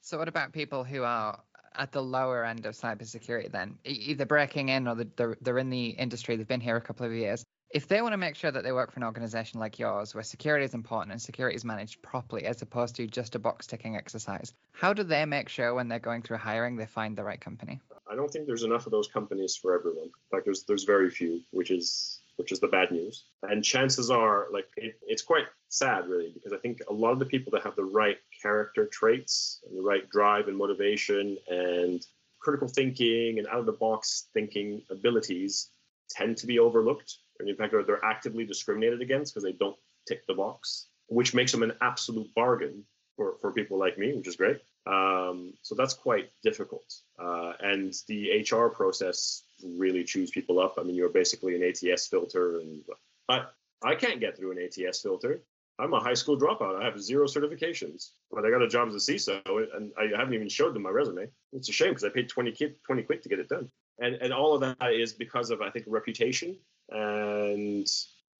So 0.00 0.18
what 0.18 0.28
about 0.28 0.52
people 0.52 0.82
who 0.82 1.04
are 1.04 1.38
at 1.78 1.92
the 1.92 2.02
lower 2.02 2.44
end 2.44 2.66
of 2.66 2.74
cybersecurity 2.74 3.50
then, 3.52 3.78
either 3.84 4.26
breaking 4.26 4.68
in 4.68 4.88
or 4.88 4.96
they're, 5.16 5.36
they're 5.40 5.58
in 5.58 5.70
the 5.70 5.88
industry, 5.90 6.36
they've 6.36 6.48
been 6.48 6.60
here 6.60 6.76
a 6.76 6.80
couple 6.80 7.06
of 7.06 7.12
years. 7.12 7.44
If 7.70 7.86
they 7.86 8.00
want 8.00 8.14
to 8.14 8.18
make 8.18 8.34
sure 8.34 8.50
that 8.50 8.64
they 8.64 8.72
work 8.72 8.90
for 8.90 8.98
an 8.98 9.04
organization 9.04 9.60
like 9.60 9.78
yours, 9.78 10.14
where 10.14 10.24
security 10.24 10.64
is 10.64 10.72
important 10.72 11.12
and 11.12 11.20
security 11.20 11.54
is 11.54 11.66
managed 11.66 12.00
properly, 12.02 12.46
as 12.46 12.62
opposed 12.62 12.96
to 12.96 13.06
just 13.06 13.34
a 13.34 13.38
box 13.38 13.66
ticking 13.66 13.94
exercise, 13.94 14.54
how 14.72 14.94
do 14.94 15.02
they 15.02 15.26
make 15.26 15.50
sure 15.50 15.74
when 15.74 15.86
they're 15.86 15.98
going 15.98 16.22
through 16.22 16.38
hiring 16.38 16.76
they 16.76 16.86
find 16.86 17.16
the 17.16 17.22
right 17.22 17.40
company? 17.40 17.78
I 18.10 18.14
don't 18.16 18.30
think 18.30 18.46
there's 18.46 18.62
enough 18.62 18.86
of 18.86 18.92
those 18.92 19.08
companies 19.08 19.56
for 19.56 19.74
everyone. 19.78 20.04
In 20.04 20.30
fact, 20.30 20.44
there's 20.44 20.64
there's 20.64 20.84
very 20.84 21.10
few, 21.10 21.42
which 21.50 21.70
is 21.70 22.20
which 22.38 22.52
is 22.52 22.60
the 22.60 22.68
bad 22.68 22.92
news. 22.92 23.24
And 23.42 23.64
chances 23.64 24.10
are, 24.10 24.46
like, 24.52 24.68
it, 24.76 24.96
it's 25.02 25.22
quite 25.22 25.46
sad, 25.70 26.06
really, 26.08 26.30
because 26.32 26.52
I 26.52 26.58
think 26.58 26.78
a 26.88 26.92
lot 26.92 27.10
of 27.10 27.18
the 27.18 27.26
people 27.26 27.50
that 27.52 27.64
have 27.64 27.74
the 27.74 27.84
right 27.84 28.16
character 28.40 28.86
traits 28.86 29.60
and 29.68 29.76
the 29.76 29.82
right 29.82 30.08
drive 30.08 30.46
and 30.46 30.56
motivation 30.56 31.36
and 31.48 32.00
critical 32.38 32.68
thinking 32.68 33.38
and 33.38 33.48
out 33.48 33.58
of 33.58 33.66
the 33.66 33.72
box 33.72 34.28
thinking 34.32 34.82
abilities 34.88 35.70
tend 36.08 36.36
to 36.38 36.46
be 36.46 36.60
overlooked. 36.60 37.16
And 37.40 37.48
in 37.48 37.56
fact, 37.56 37.74
they're 37.86 38.04
actively 38.04 38.46
discriminated 38.46 39.02
against 39.02 39.34
because 39.34 39.42
they 39.44 39.52
don't 39.58 39.76
tick 40.06 40.24
the 40.28 40.34
box, 40.34 40.86
which 41.08 41.34
makes 41.34 41.50
them 41.50 41.64
an 41.64 41.72
absolute 41.80 42.32
bargain 42.36 42.84
for, 43.16 43.34
for 43.40 43.52
people 43.52 43.78
like 43.78 43.98
me, 43.98 44.14
which 44.14 44.28
is 44.28 44.36
great. 44.36 44.60
Um, 44.88 45.52
so 45.62 45.74
that's 45.74 45.94
quite 45.94 46.30
difficult. 46.42 46.94
Uh, 47.18 47.52
and 47.60 47.92
the 48.08 48.40
HR 48.50 48.68
process 48.68 49.42
really 49.62 50.02
chews 50.02 50.30
people 50.30 50.58
up. 50.58 50.76
I 50.78 50.82
mean, 50.82 50.94
you're 50.94 51.10
basically 51.10 51.54
an 51.54 51.62
ATS 51.62 52.06
filter, 52.06 52.58
and 52.58 52.82
but 53.26 53.52
I 53.84 53.94
can't 53.94 54.20
get 54.20 54.36
through 54.36 54.52
an 54.52 54.58
ATS 54.58 55.02
filter. 55.02 55.42
I'm 55.78 55.92
a 55.92 56.00
high 56.00 56.14
school 56.14 56.38
dropout. 56.38 56.80
I 56.80 56.84
have 56.84 57.00
zero 57.00 57.26
certifications, 57.26 58.10
but 58.32 58.44
I 58.44 58.50
got 58.50 58.62
a 58.62 58.68
job 58.68 58.88
as 58.88 58.94
a 58.94 59.12
CISO, 59.12 59.76
and 59.76 59.92
I 59.96 60.18
haven't 60.18 60.34
even 60.34 60.48
showed 60.48 60.74
them 60.74 60.82
my 60.82 60.90
resume. 60.90 61.28
It's 61.52 61.68
a 61.68 61.72
shame 61.72 61.90
because 61.90 62.04
I 62.04 62.08
paid 62.08 62.28
20 62.28 62.52
quid, 62.52 62.76
20 62.84 63.02
quid 63.02 63.22
to 63.22 63.28
get 63.28 63.38
it 63.38 63.48
done. 63.48 63.70
And 64.00 64.14
and 64.16 64.32
all 64.32 64.54
of 64.54 64.60
that 64.62 64.92
is 64.92 65.12
because 65.12 65.50
of 65.50 65.60
I 65.60 65.70
think 65.70 65.84
reputation 65.88 66.56
and 66.90 67.86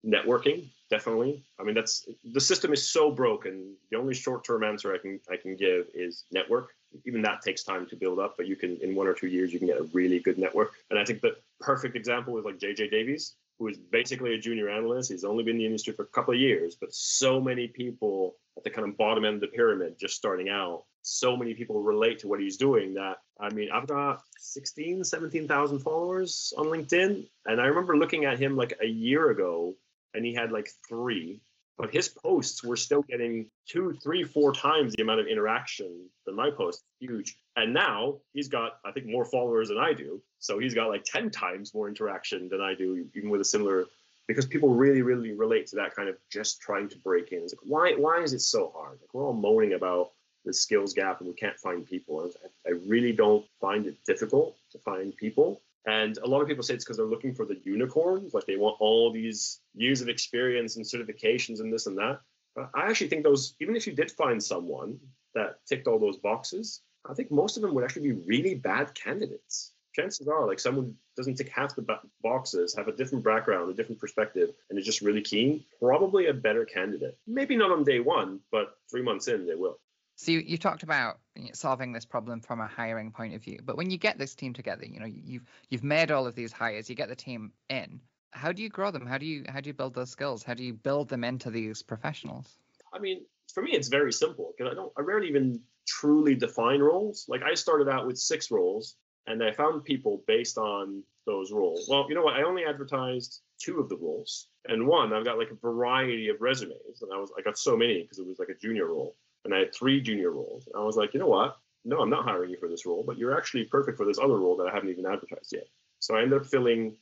networking 0.06 0.68
definitely. 0.90 1.44
I 1.58 1.64
mean 1.64 1.74
that's 1.74 2.06
the 2.32 2.40
system 2.40 2.72
is 2.72 2.88
so 2.90 3.10
broken. 3.10 3.74
The 3.90 3.98
only 3.98 4.14
short-term 4.14 4.64
answer 4.64 4.94
i 4.94 4.98
can 4.98 5.20
i 5.30 5.36
can 5.36 5.56
give 5.56 5.86
is 5.94 6.24
network. 6.32 6.70
Even 7.06 7.22
that 7.22 7.42
takes 7.42 7.62
time 7.62 7.86
to 7.86 7.96
build 7.96 8.18
up 8.18 8.36
but 8.36 8.46
you 8.46 8.56
can 8.56 8.78
in 8.78 8.94
one 8.94 9.06
or 9.06 9.14
two 9.14 9.28
years 9.28 9.52
you 9.52 9.58
can 9.58 9.68
get 9.68 9.80
a 9.80 9.88
really 9.92 10.18
good 10.18 10.38
network. 10.38 10.72
And 10.90 10.98
i 10.98 11.04
think 11.04 11.20
the 11.20 11.36
perfect 11.60 11.96
example 11.96 12.38
is 12.38 12.44
like 12.44 12.58
jj 12.58 12.90
davies 12.90 13.34
who 13.58 13.66
is 13.66 13.76
basically 13.76 14.34
a 14.34 14.38
junior 14.38 14.68
analyst. 14.70 15.10
He's 15.10 15.24
only 15.24 15.42
been 15.42 15.56
in 15.56 15.58
the 15.58 15.66
industry 15.66 15.92
for 15.92 16.04
a 16.04 16.06
couple 16.06 16.34
of 16.34 16.40
years 16.40 16.74
but 16.74 16.94
so 16.94 17.40
many 17.40 17.68
people 17.68 18.36
at 18.56 18.64
the 18.64 18.70
kind 18.70 18.88
of 18.88 18.96
bottom 18.96 19.24
end 19.24 19.36
of 19.36 19.40
the 19.40 19.48
pyramid 19.48 19.98
just 19.98 20.16
starting 20.16 20.48
out 20.48 20.84
so 21.02 21.36
many 21.36 21.54
people 21.54 21.80
relate 21.80 22.18
to 22.18 22.28
what 22.28 22.40
he's 22.40 22.56
doing 22.56 22.92
that 22.92 23.18
i 23.40 23.48
mean 23.50 23.70
i've 23.72 23.86
got 23.86 24.20
16 24.38 25.04
17,000 25.04 25.78
followers 25.78 26.52
on 26.58 26.66
linkedin. 26.66 27.26
And 27.46 27.60
i 27.60 27.66
remember 27.66 27.96
looking 27.96 28.24
at 28.24 28.38
him 28.38 28.56
like 28.56 28.76
a 28.82 28.86
year 28.86 29.30
ago 29.30 29.74
and 30.14 30.24
he 30.24 30.34
had 30.34 30.52
like 30.52 30.68
three. 30.88 31.40
But 31.76 31.94
his 31.94 32.08
posts 32.08 32.64
were 32.64 32.76
still 32.76 33.02
getting 33.02 33.48
two, 33.68 33.96
three, 34.02 34.24
four 34.24 34.52
times 34.52 34.94
the 34.94 35.02
amount 35.02 35.20
of 35.20 35.28
interaction 35.28 36.08
than 36.26 36.34
my 36.34 36.50
post. 36.50 36.82
Huge. 36.98 37.36
And 37.54 37.72
now 37.72 38.16
he's 38.32 38.48
got, 38.48 38.78
I 38.84 38.90
think, 38.90 39.06
more 39.06 39.24
followers 39.24 39.68
than 39.68 39.78
I 39.78 39.92
do. 39.92 40.20
So 40.40 40.58
he's 40.58 40.74
got 40.74 40.88
like 40.88 41.04
10 41.04 41.30
times 41.30 41.72
more 41.74 41.88
interaction 41.88 42.48
than 42.48 42.60
I 42.60 42.74
do, 42.74 43.06
even 43.14 43.30
with 43.30 43.40
a 43.40 43.44
similar 43.44 43.86
because 44.28 44.44
people 44.44 44.74
really, 44.74 45.02
really 45.02 45.32
relate 45.32 45.66
to 45.68 45.76
that 45.76 45.96
kind 45.96 46.08
of 46.08 46.16
just 46.30 46.60
trying 46.60 46.88
to 46.90 46.98
break 46.98 47.32
in. 47.32 47.38
It's 47.42 47.54
like, 47.54 47.64
why, 47.64 47.94
why 47.94 48.22
is 48.22 48.34
it 48.34 48.42
so 48.42 48.70
hard? 48.76 48.98
Like 49.00 49.14
we're 49.14 49.24
all 49.24 49.32
moaning 49.32 49.72
about 49.72 50.10
the 50.44 50.52
skills 50.52 50.92
gap 50.92 51.20
and 51.20 51.28
we 51.28 51.34
can't 51.34 51.56
find 51.56 51.84
people. 51.84 52.30
I 52.66 52.72
really 52.86 53.12
don't 53.12 53.44
find 53.60 53.86
it 53.86 53.96
difficult 54.06 54.56
to 54.72 54.78
find 54.78 55.16
people. 55.16 55.62
And 55.88 56.18
a 56.18 56.26
lot 56.26 56.42
of 56.42 56.48
people 56.48 56.62
say 56.62 56.74
it's 56.74 56.84
because 56.84 56.98
they're 56.98 57.06
looking 57.06 57.34
for 57.34 57.46
the 57.46 57.58
unicorns, 57.64 58.34
like 58.34 58.44
they 58.44 58.56
want 58.56 58.76
all 58.78 59.10
these 59.10 59.60
years 59.74 60.02
of 60.02 60.10
experience 60.10 60.76
and 60.76 60.84
certifications 60.84 61.60
and 61.60 61.72
this 61.72 61.86
and 61.86 61.96
that. 61.96 62.20
But 62.54 62.68
I 62.74 62.90
actually 62.90 63.08
think 63.08 63.24
those, 63.24 63.54
even 63.58 63.74
if 63.74 63.86
you 63.86 63.94
did 63.94 64.10
find 64.10 64.42
someone 64.42 64.98
that 65.34 65.60
ticked 65.66 65.86
all 65.86 65.98
those 65.98 66.18
boxes, 66.18 66.82
I 67.08 67.14
think 67.14 67.30
most 67.30 67.56
of 67.56 67.62
them 67.62 67.72
would 67.74 67.84
actually 67.84 68.12
be 68.12 68.20
really 68.26 68.54
bad 68.54 68.94
candidates. 68.94 69.72
Chances 69.94 70.28
are, 70.28 70.46
like 70.46 70.60
someone 70.60 70.94
doesn't 71.16 71.36
tick 71.36 71.48
half 71.48 71.74
the 71.74 71.86
boxes, 72.22 72.74
have 72.76 72.88
a 72.88 72.92
different 72.92 73.24
background, 73.24 73.70
a 73.70 73.74
different 73.74 73.98
perspective, 73.98 74.50
and 74.68 74.78
is 74.78 74.84
just 74.84 75.00
really 75.00 75.22
keen, 75.22 75.64
probably 75.80 76.26
a 76.26 76.34
better 76.34 76.66
candidate. 76.66 77.16
Maybe 77.26 77.56
not 77.56 77.70
on 77.70 77.84
day 77.84 78.00
one, 78.00 78.40
but 78.52 78.76
three 78.90 79.02
months 79.02 79.26
in, 79.28 79.46
they 79.46 79.54
will. 79.54 79.78
So 80.18 80.32
you, 80.32 80.40
you 80.40 80.58
talked 80.58 80.82
about 80.82 81.20
solving 81.52 81.92
this 81.92 82.04
problem 82.04 82.40
from 82.40 82.60
a 82.60 82.66
hiring 82.66 83.12
point 83.12 83.36
of 83.36 83.42
view, 83.44 83.60
but 83.62 83.76
when 83.76 83.88
you 83.88 83.96
get 83.96 84.18
this 84.18 84.34
team 84.34 84.52
together, 84.52 84.84
you 84.84 84.98
know 84.98 85.06
you've 85.06 85.44
you've 85.70 85.84
made 85.84 86.10
all 86.10 86.26
of 86.26 86.34
these 86.34 86.50
hires, 86.50 86.90
you 86.90 86.96
get 86.96 87.08
the 87.08 87.14
team 87.14 87.52
in. 87.70 88.00
How 88.32 88.50
do 88.50 88.60
you 88.60 88.68
grow 88.68 88.90
them? 88.90 89.06
How 89.06 89.16
do 89.16 89.24
you 89.24 89.44
how 89.48 89.60
do 89.60 89.68
you 89.68 89.74
build 89.74 89.94
those 89.94 90.10
skills? 90.10 90.42
How 90.42 90.54
do 90.54 90.64
you 90.64 90.74
build 90.74 91.08
them 91.08 91.22
into 91.22 91.50
these 91.52 91.84
professionals? 91.84 92.58
I 92.92 92.98
mean, 92.98 93.26
for 93.54 93.62
me, 93.62 93.70
it's 93.74 93.86
very 93.86 94.12
simple 94.12 94.52
because 94.58 94.72
I 94.72 94.74
don't 94.74 94.92
I 94.98 95.02
rarely 95.02 95.28
even 95.28 95.60
truly 95.86 96.34
define 96.34 96.80
roles. 96.80 97.26
Like 97.28 97.44
I 97.44 97.54
started 97.54 97.88
out 97.88 98.04
with 98.04 98.18
six 98.18 98.50
roles, 98.50 98.96
and 99.28 99.40
I 99.40 99.52
found 99.52 99.84
people 99.84 100.24
based 100.26 100.58
on 100.58 101.04
those 101.26 101.52
roles. 101.52 101.86
Well, 101.88 102.06
you 102.08 102.16
know 102.16 102.22
what? 102.22 102.34
I 102.34 102.42
only 102.42 102.64
advertised 102.64 103.42
two 103.60 103.78
of 103.78 103.88
the 103.88 103.96
roles, 103.96 104.48
and 104.66 104.84
one 104.84 105.12
I've 105.12 105.24
got 105.24 105.38
like 105.38 105.52
a 105.52 105.54
variety 105.54 106.28
of 106.28 106.40
resumes, 106.40 107.02
and 107.02 107.12
I 107.14 107.18
was 107.18 107.30
I 107.38 107.42
got 107.42 107.56
so 107.56 107.76
many 107.76 108.02
because 108.02 108.18
it 108.18 108.26
was 108.26 108.40
like 108.40 108.48
a 108.48 108.58
junior 108.60 108.88
role 108.88 109.14
and 109.48 109.56
I 109.56 109.60
had 109.60 109.74
three 109.74 110.02
junior 110.02 110.30
roles. 110.30 110.66
And 110.66 110.76
I 110.76 110.84
was 110.84 110.96
like, 110.96 111.14
you 111.14 111.20
know 111.20 111.26
what? 111.26 111.56
No, 111.82 112.00
I'm 112.00 112.10
not 112.10 112.24
hiring 112.24 112.50
you 112.50 112.58
for 112.58 112.68
this 112.68 112.84
role, 112.84 113.02
but 113.02 113.16
you're 113.16 113.34
actually 113.34 113.64
perfect 113.64 113.96
for 113.96 114.04
this 114.04 114.18
other 114.18 114.36
role 114.36 114.58
that 114.58 114.66
I 114.66 114.74
haven't 114.74 114.90
even 114.90 115.06
advertised 115.06 115.54
yet. 115.54 115.66
So 116.00 116.14
I 116.14 116.22
ended 116.22 116.42
up 116.42 116.46
filling 116.46 116.96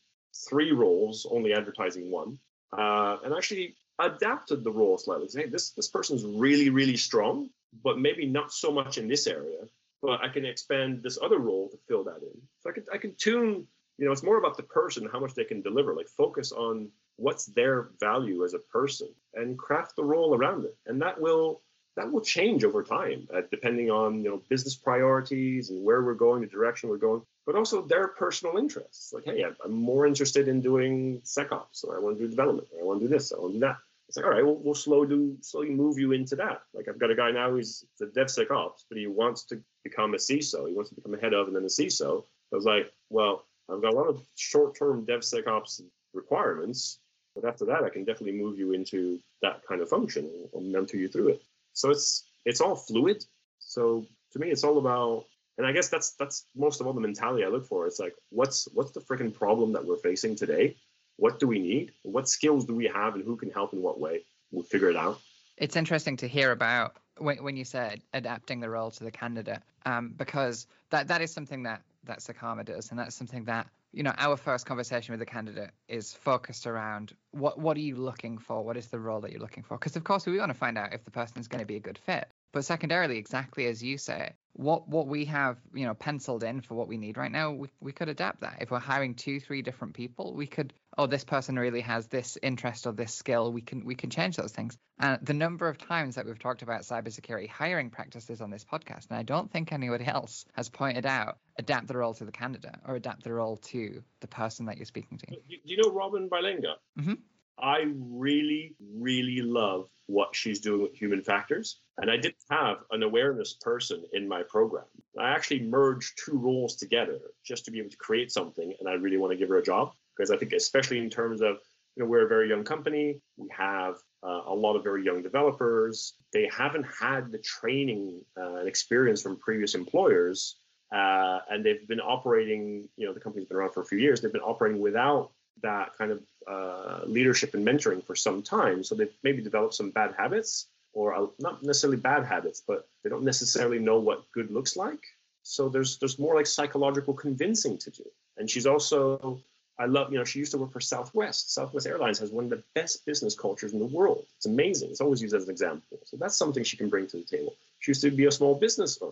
three 0.48 0.70
roles, 0.70 1.26
only 1.28 1.52
advertising 1.52 2.09
one, 2.09 2.38
uh, 2.72 3.16
and 3.24 3.35
actually 3.35 3.74
adapted 3.98 4.62
the 4.62 4.70
role 4.70 4.96
slightly. 4.96 5.28
Hey, 5.35 5.48
this 5.48 5.70
this 5.70 5.88
person's 5.88 6.24
really 6.24 6.70
really 6.70 6.96
strong, 6.96 7.50
but 7.82 7.98
maybe 7.98 8.26
not 8.26 8.52
so 8.52 8.70
much 8.70 8.96
in 8.96 9.09
this 9.09 9.26
area. 9.26 9.62
But 10.00 10.22
I 10.22 10.28
can 10.28 10.44
expand 10.44 11.02
this 11.02 11.18
other 11.20 11.38
role 11.38 11.68
to 11.70 11.78
fill 11.88 12.04
that 12.04 12.22
in. 12.22 12.40
So 12.61 12.70
I 12.70 12.72
can 12.74 12.85
I 12.92 12.98
can 12.98 13.14
tune. 13.16 13.66
You 13.98 14.04
know, 14.06 14.12
it's 14.12 14.22
more 14.22 14.38
about 14.38 14.56
the 14.56 14.62
person, 14.62 15.09
how 15.11 15.18
much 15.18 15.35
they 15.35 15.44
can 15.44 15.62
deliver. 15.62 15.96
Like 15.96 16.09
focus 16.09 16.52
on 16.52 16.90
what's 17.16 17.46
their 17.46 17.88
value 17.98 18.44
as 18.44 18.54
a 18.54 18.59
person, 18.59 19.09
and 19.35 19.59
craft 19.59 19.96
the 19.96 20.04
role 20.04 20.37
around 20.37 20.64
it, 20.64 20.76
and 20.87 21.02
that 21.02 21.20
will 21.20 21.62
that 21.96 22.11
will 22.11 22.20
change 22.20 22.62
over 22.62 22.82
time, 22.82 23.26
uh, 23.35 23.40
depending 23.50 23.90
on 23.90 24.22
you 24.22 24.30
know 24.30 24.42
business 24.48 24.74
priorities 24.74 25.70
and 25.70 25.82
where 25.82 26.02
we're 26.02 26.14
going, 26.14 26.42
the 26.42 26.46
direction 26.46 26.88
we're 26.88 26.98
going, 26.98 27.22
but 27.46 27.56
also 27.56 27.82
their 27.82 28.09
personal 28.09 28.59
interests. 28.59 29.12
Like, 29.12 29.24
hey, 29.24 29.44
I'm 29.64 29.72
more 29.72 30.06
interested 30.06 30.48
in 30.48 30.61
doing 30.61 31.20
SecOps, 31.24 31.85
or 31.85 31.96
I 31.96 32.00
want 32.00 32.18
to 32.18 32.24
do 32.24 32.30
development, 32.30 32.68
or 32.74 32.82
I 32.82 32.85
want 32.85 33.00
to 33.00 33.06
do 33.06 33.12
this, 33.12 33.32
I 33.32 33.38
want 33.38 33.54
to 33.54 33.56
do 33.56 33.61
that. 33.61 33.78
It's 34.09 34.16
like, 34.16 34.26
all 34.26 34.32
right, 34.32 34.44
we'll, 34.44 34.56
we'll 34.56 34.74
slow 34.74 35.04
do 35.04 35.37
slowly 35.40 35.70
move 35.70 35.98
you 35.98 36.12
into 36.12 36.37
that. 36.37 36.62
Like, 36.74 36.87
I've 36.88 36.98
got 36.98 37.11
a 37.11 37.16
guy 37.16 37.30
now 37.32 37.50
who's 37.50 37.85
the 37.98 38.06
DevSecOps, 38.06 38.85
but 38.88 38.98
he 38.98 39.06
wants 39.06 39.44
to 39.46 39.61
become 39.82 40.14
a 40.14 40.18
CISO. 40.18 40.68
He 40.68 40.74
wants 40.74 40.90
to 40.90 40.96
become 40.96 41.14
a 41.14 41.18
head 41.18 41.35
of 41.35 41.48
and 41.48 41.56
then 41.56 41.64
a 41.64 41.66
CISO. 41.66 42.24
I 42.52 42.56
was 42.56 42.64
like, 42.64 42.92
well, 43.11 43.46
I've 43.68 43.82
got 43.82 43.94
a 43.94 43.96
lot 43.96 44.06
of 44.06 44.22
short-term 44.37 45.06
DevSecOps 45.06 45.82
requirements, 46.14 47.00
but 47.35 47.44
after 47.44 47.64
that, 47.64 47.82
I 47.82 47.88
can 47.88 48.04
definitely 48.04 48.38
move 48.38 48.59
you 48.59 48.72
into 48.72 49.18
that 49.42 49.62
kind 49.66 49.80
of 49.80 49.88
function 49.88 50.30
and 50.54 50.72
mentor 50.72 50.98
you 50.98 51.09
through 51.09 51.28
it. 51.28 51.42
So 51.76 51.90
it's 51.90 52.24
it's 52.46 52.60
all 52.60 52.74
fluid. 52.74 53.24
So 53.58 54.06
to 54.32 54.38
me, 54.38 54.48
it's 54.48 54.64
all 54.64 54.78
about, 54.78 55.26
and 55.58 55.66
I 55.66 55.72
guess 55.72 55.88
that's 55.88 56.12
that's 56.12 56.46
most 56.56 56.80
of 56.80 56.86
all 56.86 56.94
the 56.94 57.00
mentality 57.00 57.44
I 57.44 57.48
look 57.48 57.66
for. 57.66 57.86
It's 57.86 58.00
like, 58.00 58.14
what's 58.30 58.66
what's 58.72 58.92
the 58.92 59.00
freaking 59.00 59.32
problem 59.32 59.72
that 59.74 59.84
we're 59.84 59.98
facing 59.98 60.36
today? 60.36 60.76
What 61.16 61.38
do 61.38 61.46
we 61.46 61.58
need? 61.58 61.92
What 62.02 62.28
skills 62.28 62.64
do 62.64 62.74
we 62.74 62.86
have, 62.86 63.14
and 63.14 63.24
who 63.24 63.36
can 63.36 63.50
help 63.50 63.74
in 63.74 63.82
what 63.82 64.00
way? 64.00 64.24
We'll 64.50 64.64
figure 64.64 64.90
it 64.90 64.96
out. 64.96 65.20
It's 65.58 65.76
interesting 65.76 66.16
to 66.18 66.28
hear 66.28 66.52
about 66.52 66.96
when, 67.18 67.42
when 67.42 67.56
you 67.56 67.64
said 67.64 68.02
adapting 68.14 68.60
the 68.60 68.70
role 68.70 68.90
to 68.90 69.04
the 69.04 69.10
candidate, 69.10 69.62
um, 69.84 70.14
because 70.16 70.66
that 70.90 71.08
that 71.08 71.20
is 71.20 71.30
something 71.30 71.62
that 71.64 71.82
that 72.04 72.20
Secarma 72.20 72.64
does, 72.64 72.90
and 72.90 72.98
that's 72.98 73.14
something 73.14 73.44
that 73.44 73.66
you 73.96 74.02
know 74.02 74.12
our 74.18 74.37
first 74.37 74.66
conversation 74.66 75.14
with 75.14 75.20
the 75.20 75.26
candidate 75.26 75.70
is 75.88 76.12
focused 76.12 76.66
around 76.66 77.14
what 77.30 77.59
what 77.59 77.78
are 77.78 77.80
you 77.80 77.96
looking 77.96 78.37
for? 78.37 78.62
What 78.62 78.76
is 78.76 78.88
the 78.88 79.00
role 79.00 79.22
that 79.22 79.32
you're 79.32 79.40
looking 79.40 79.62
for? 79.62 79.78
Because 79.78 79.96
of 79.96 80.04
course 80.04 80.26
we 80.26 80.38
want 80.38 80.50
to 80.50 80.59
find 80.59 80.76
out 80.76 80.92
if 80.92 81.02
the 81.06 81.11
person 81.11 81.38
is 81.38 81.48
going 81.48 81.61
to 81.61 81.66
be 81.66 81.76
a 81.76 81.80
good 81.80 81.96
fit. 81.96 82.28
But 82.52 82.66
secondarily 82.66 83.16
exactly 83.16 83.66
as 83.66 83.82
you 83.82 83.96
say 83.96 84.35
what 84.52 84.87
what 84.87 85.06
we 85.06 85.24
have 85.24 85.56
you 85.72 85.87
know 85.87 85.94
penciled 85.94 86.44
in 86.44 86.61
for 86.61 86.74
what 86.74 86.88
we 86.88 86.98
need 86.98 87.16
right 87.16 87.32
now 87.32 87.52
we, 87.52 87.68
we 87.80 87.92
could 87.92 88.11
adapt 88.11 88.42
that. 88.42 88.59
If 88.61 88.70
we're 88.70 88.78
hiring 88.80 89.14
two 89.14 89.40
three 89.40 89.62
different 89.62 89.94
people 89.94 90.35
we 90.35 90.46
could 90.46 90.74
oh 90.98 91.06
this 91.06 91.24
person 91.24 91.59
really 91.59 91.80
has 91.80 92.06
this 92.06 92.38
interest 92.42 92.87
or 92.87 92.92
this 92.92 93.14
skill 93.14 93.52
we 93.52 93.61
can 93.61 93.85
we 93.85 93.94
can 93.94 94.11
change 94.11 94.37
those 94.37 94.52
things 94.52 94.76
and 94.98 95.18
the 95.22 95.35
number 95.35 95.68
of 95.68 95.78
times 95.78 96.14
that 96.14 96.26
we've 96.26 96.38
talked 96.38 96.62
about 96.62 96.82
cybersecurity 96.82 97.48
hiring 97.48 97.90
practices 97.90 98.40
on 98.40 98.50
this 98.50 98.64
podcast 98.64 99.09
and 99.11 99.18
i 99.18 99.22
don't 99.22 99.50
think 99.50 99.72
anybody 99.72 100.04
else 100.06 100.44
has 100.54 100.68
pointed 100.68 101.06
out 101.06 101.38
adapt 101.59 101.87
the 101.87 101.96
role 101.96 102.14
to 102.14 102.24
the 102.24 102.32
candidate 102.32 102.76
or 102.87 102.94
adapt 102.94 103.22
the 103.24 103.32
role 103.32 103.56
to 103.56 104.02
the 104.20 104.28
person 104.28 104.66
that 104.66 104.76
you're 104.76 104.87
speaking 104.87 105.18
to 105.18 105.26
do 105.26 105.56
you 105.64 105.76
know 105.82 105.90
Robin 105.90 106.28
Bylenga? 106.28 106.74
mm-hmm. 106.98 107.14
I 107.59 107.85
really, 107.96 108.74
really 108.94 109.40
love 109.40 109.88
what 110.06 110.37
she's 110.37 110.61
doing 110.61 110.82
with 110.82 110.94
human 110.94 111.22
factors. 111.22 111.80
And 111.96 112.11
I 112.11 112.16
didn't 112.16 112.37
have 112.50 112.78
an 112.90 113.02
awareness 113.02 113.54
person 113.54 114.04
in 114.12 114.28
my 114.28 114.42
program. 114.42 114.85
I 115.18 115.30
actually 115.30 115.62
merged 115.62 116.20
two 116.22 116.37
roles 116.37 116.76
together 116.76 117.18
just 117.44 117.64
to 117.64 117.70
be 117.70 117.78
able 117.78 117.90
to 117.90 117.96
create 117.96 118.30
something. 118.30 118.74
And 118.78 118.88
I 118.88 118.92
really 118.94 119.16
want 119.16 119.32
to 119.32 119.38
give 119.38 119.48
her 119.48 119.56
a 119.56 119.62
job 119.62 119.92
because 120.16 120.31
I 120.31 120.37
think, 120.37 120.52
especially 120.52 120.98
in 120.98 121.11
terms 121.11 121.40
of, 121.40 121.59
you 121.96 122.02
know, 122.02 122.07
we're 122.07 122.24
a 122.24 122.29
very 122.29 122.48
young 122.48 122.64
company. 122.64 123.20
We 123.37 123.48
have 123.57 123.96
uh, 124.22 124.42
a 124.46 124.55
lot 124.55 124.76
of 124.76 124.83
very 124.83 125.05
young 125.05 125.22
developers. 125.22 126.14
They 126.33 126.48
haven't 126.55 126.85
had 126.85 127.33
the 127.33 127.38
training 127.38 128.20
uh, 128.38 128.57
and 128.57 128.68
experience 128.68 129.22
from 129.22 129.37
previous 129.37 129.74
employers. 129.74 130.57
Uh, 130.92 131.40
and 131.50 131.64
they've 131.64 131.87
been 131.88 132.00
operating, 132.00 132.88
you 132.96 133.07
know, 133.07 133.12
the 133.12 133.20
company's 133.20 133.48
been 133.48 133.57
around 133.57 133.72
for 133.72 133.83
a 133.83 133.87
few 133.87 133.98
years. 133.98 134.20
They've 134.20 134.33
been 134.33 134.40
operating 134.42 134.81
without 134.81 135.33
that 135.62 135.96
kind 135.96 136.12
of 136.12 136.22
uh, 136.46 137.00
leadership 137.07 137.55
and 137.55 137.66
mentoring 137.66 138.05
for 138.05 138.14
some 138.14 138.42
time. 138.42 138.85
So 138.85 138.94
they've 138.94 139.12
maybe 139.22 139.42
developed 139.42 139.74
some 139.74 139.90
bad 139.90 140.14
habits, 140.16 140.68
or 140.92 141.14
uh, 141.14 141.26
not 141.38 141.62
necessarily 141.62 141.98
bad 141.98 142.24
habits, 142.24 142.62
but 142.66 142.88
they 143.02 143.11
don't 143.11 143.24
necessarily 143.24 143.79
know 143.79 143.98
what 143.98 144.31
good 144.33 144.50
looks 144.50 144.76
like. 144.76 145.00
So 145.42 145.68
there's 145.68 145.98
there's 145.98 146.18
more 146.18 146.35
like 146.35 146.46
psychological 146.46 147.14
convincing 147.14 147.79
to 147.79 147.90
do. 147.90 148.05
And 148.37 148.50
she's 148.50 148.66
also 148.66 149.40
I 149.78 149.86
love, 149.86 150.10
you 150.10 150.18
know, 150.18 150.24
she 150.24 150.38
used 150.38 150.52
to 150.52 150.58
work 150.58 150.72
for 150.72 150.80
Southwest. 150.80 151.52
Southwest 151.52 151.86
Airlines 151.86 152.18
has 152.20 152.30
one 152.30 152.44
of 152.44 152.50
the 152.50 152.62
best 152.74 153.04
business 153.04 153.34
cultures 153.34 153.72
in 153.72 153.78
the 153.78 153.86
world. 153.86 154.24
It's 154.36 154.46
amazing. 154.46 154.90
It's 154.90 155.00
always 155.00 155.20
used 155.20 155.34
as 155.34 155.44
an 155.44 155.50
example. 155.50 155.98
So 156.04 156.16
that's 156.16 156.36
something 156.36 156.64
she 156.64 156.76
can 156.76 156.88
bring 156.88 157.06
to 157.08 157.18
the 157.18 157.24
table. 157.24 157.54
She 157.80 157.90
used 157.90 158.00
to 158.02 158.10
be 158.10 158.24
a 158.26 158.32
small 158.32 158.54
business 158.54 158.98
uh, 159.02 159.10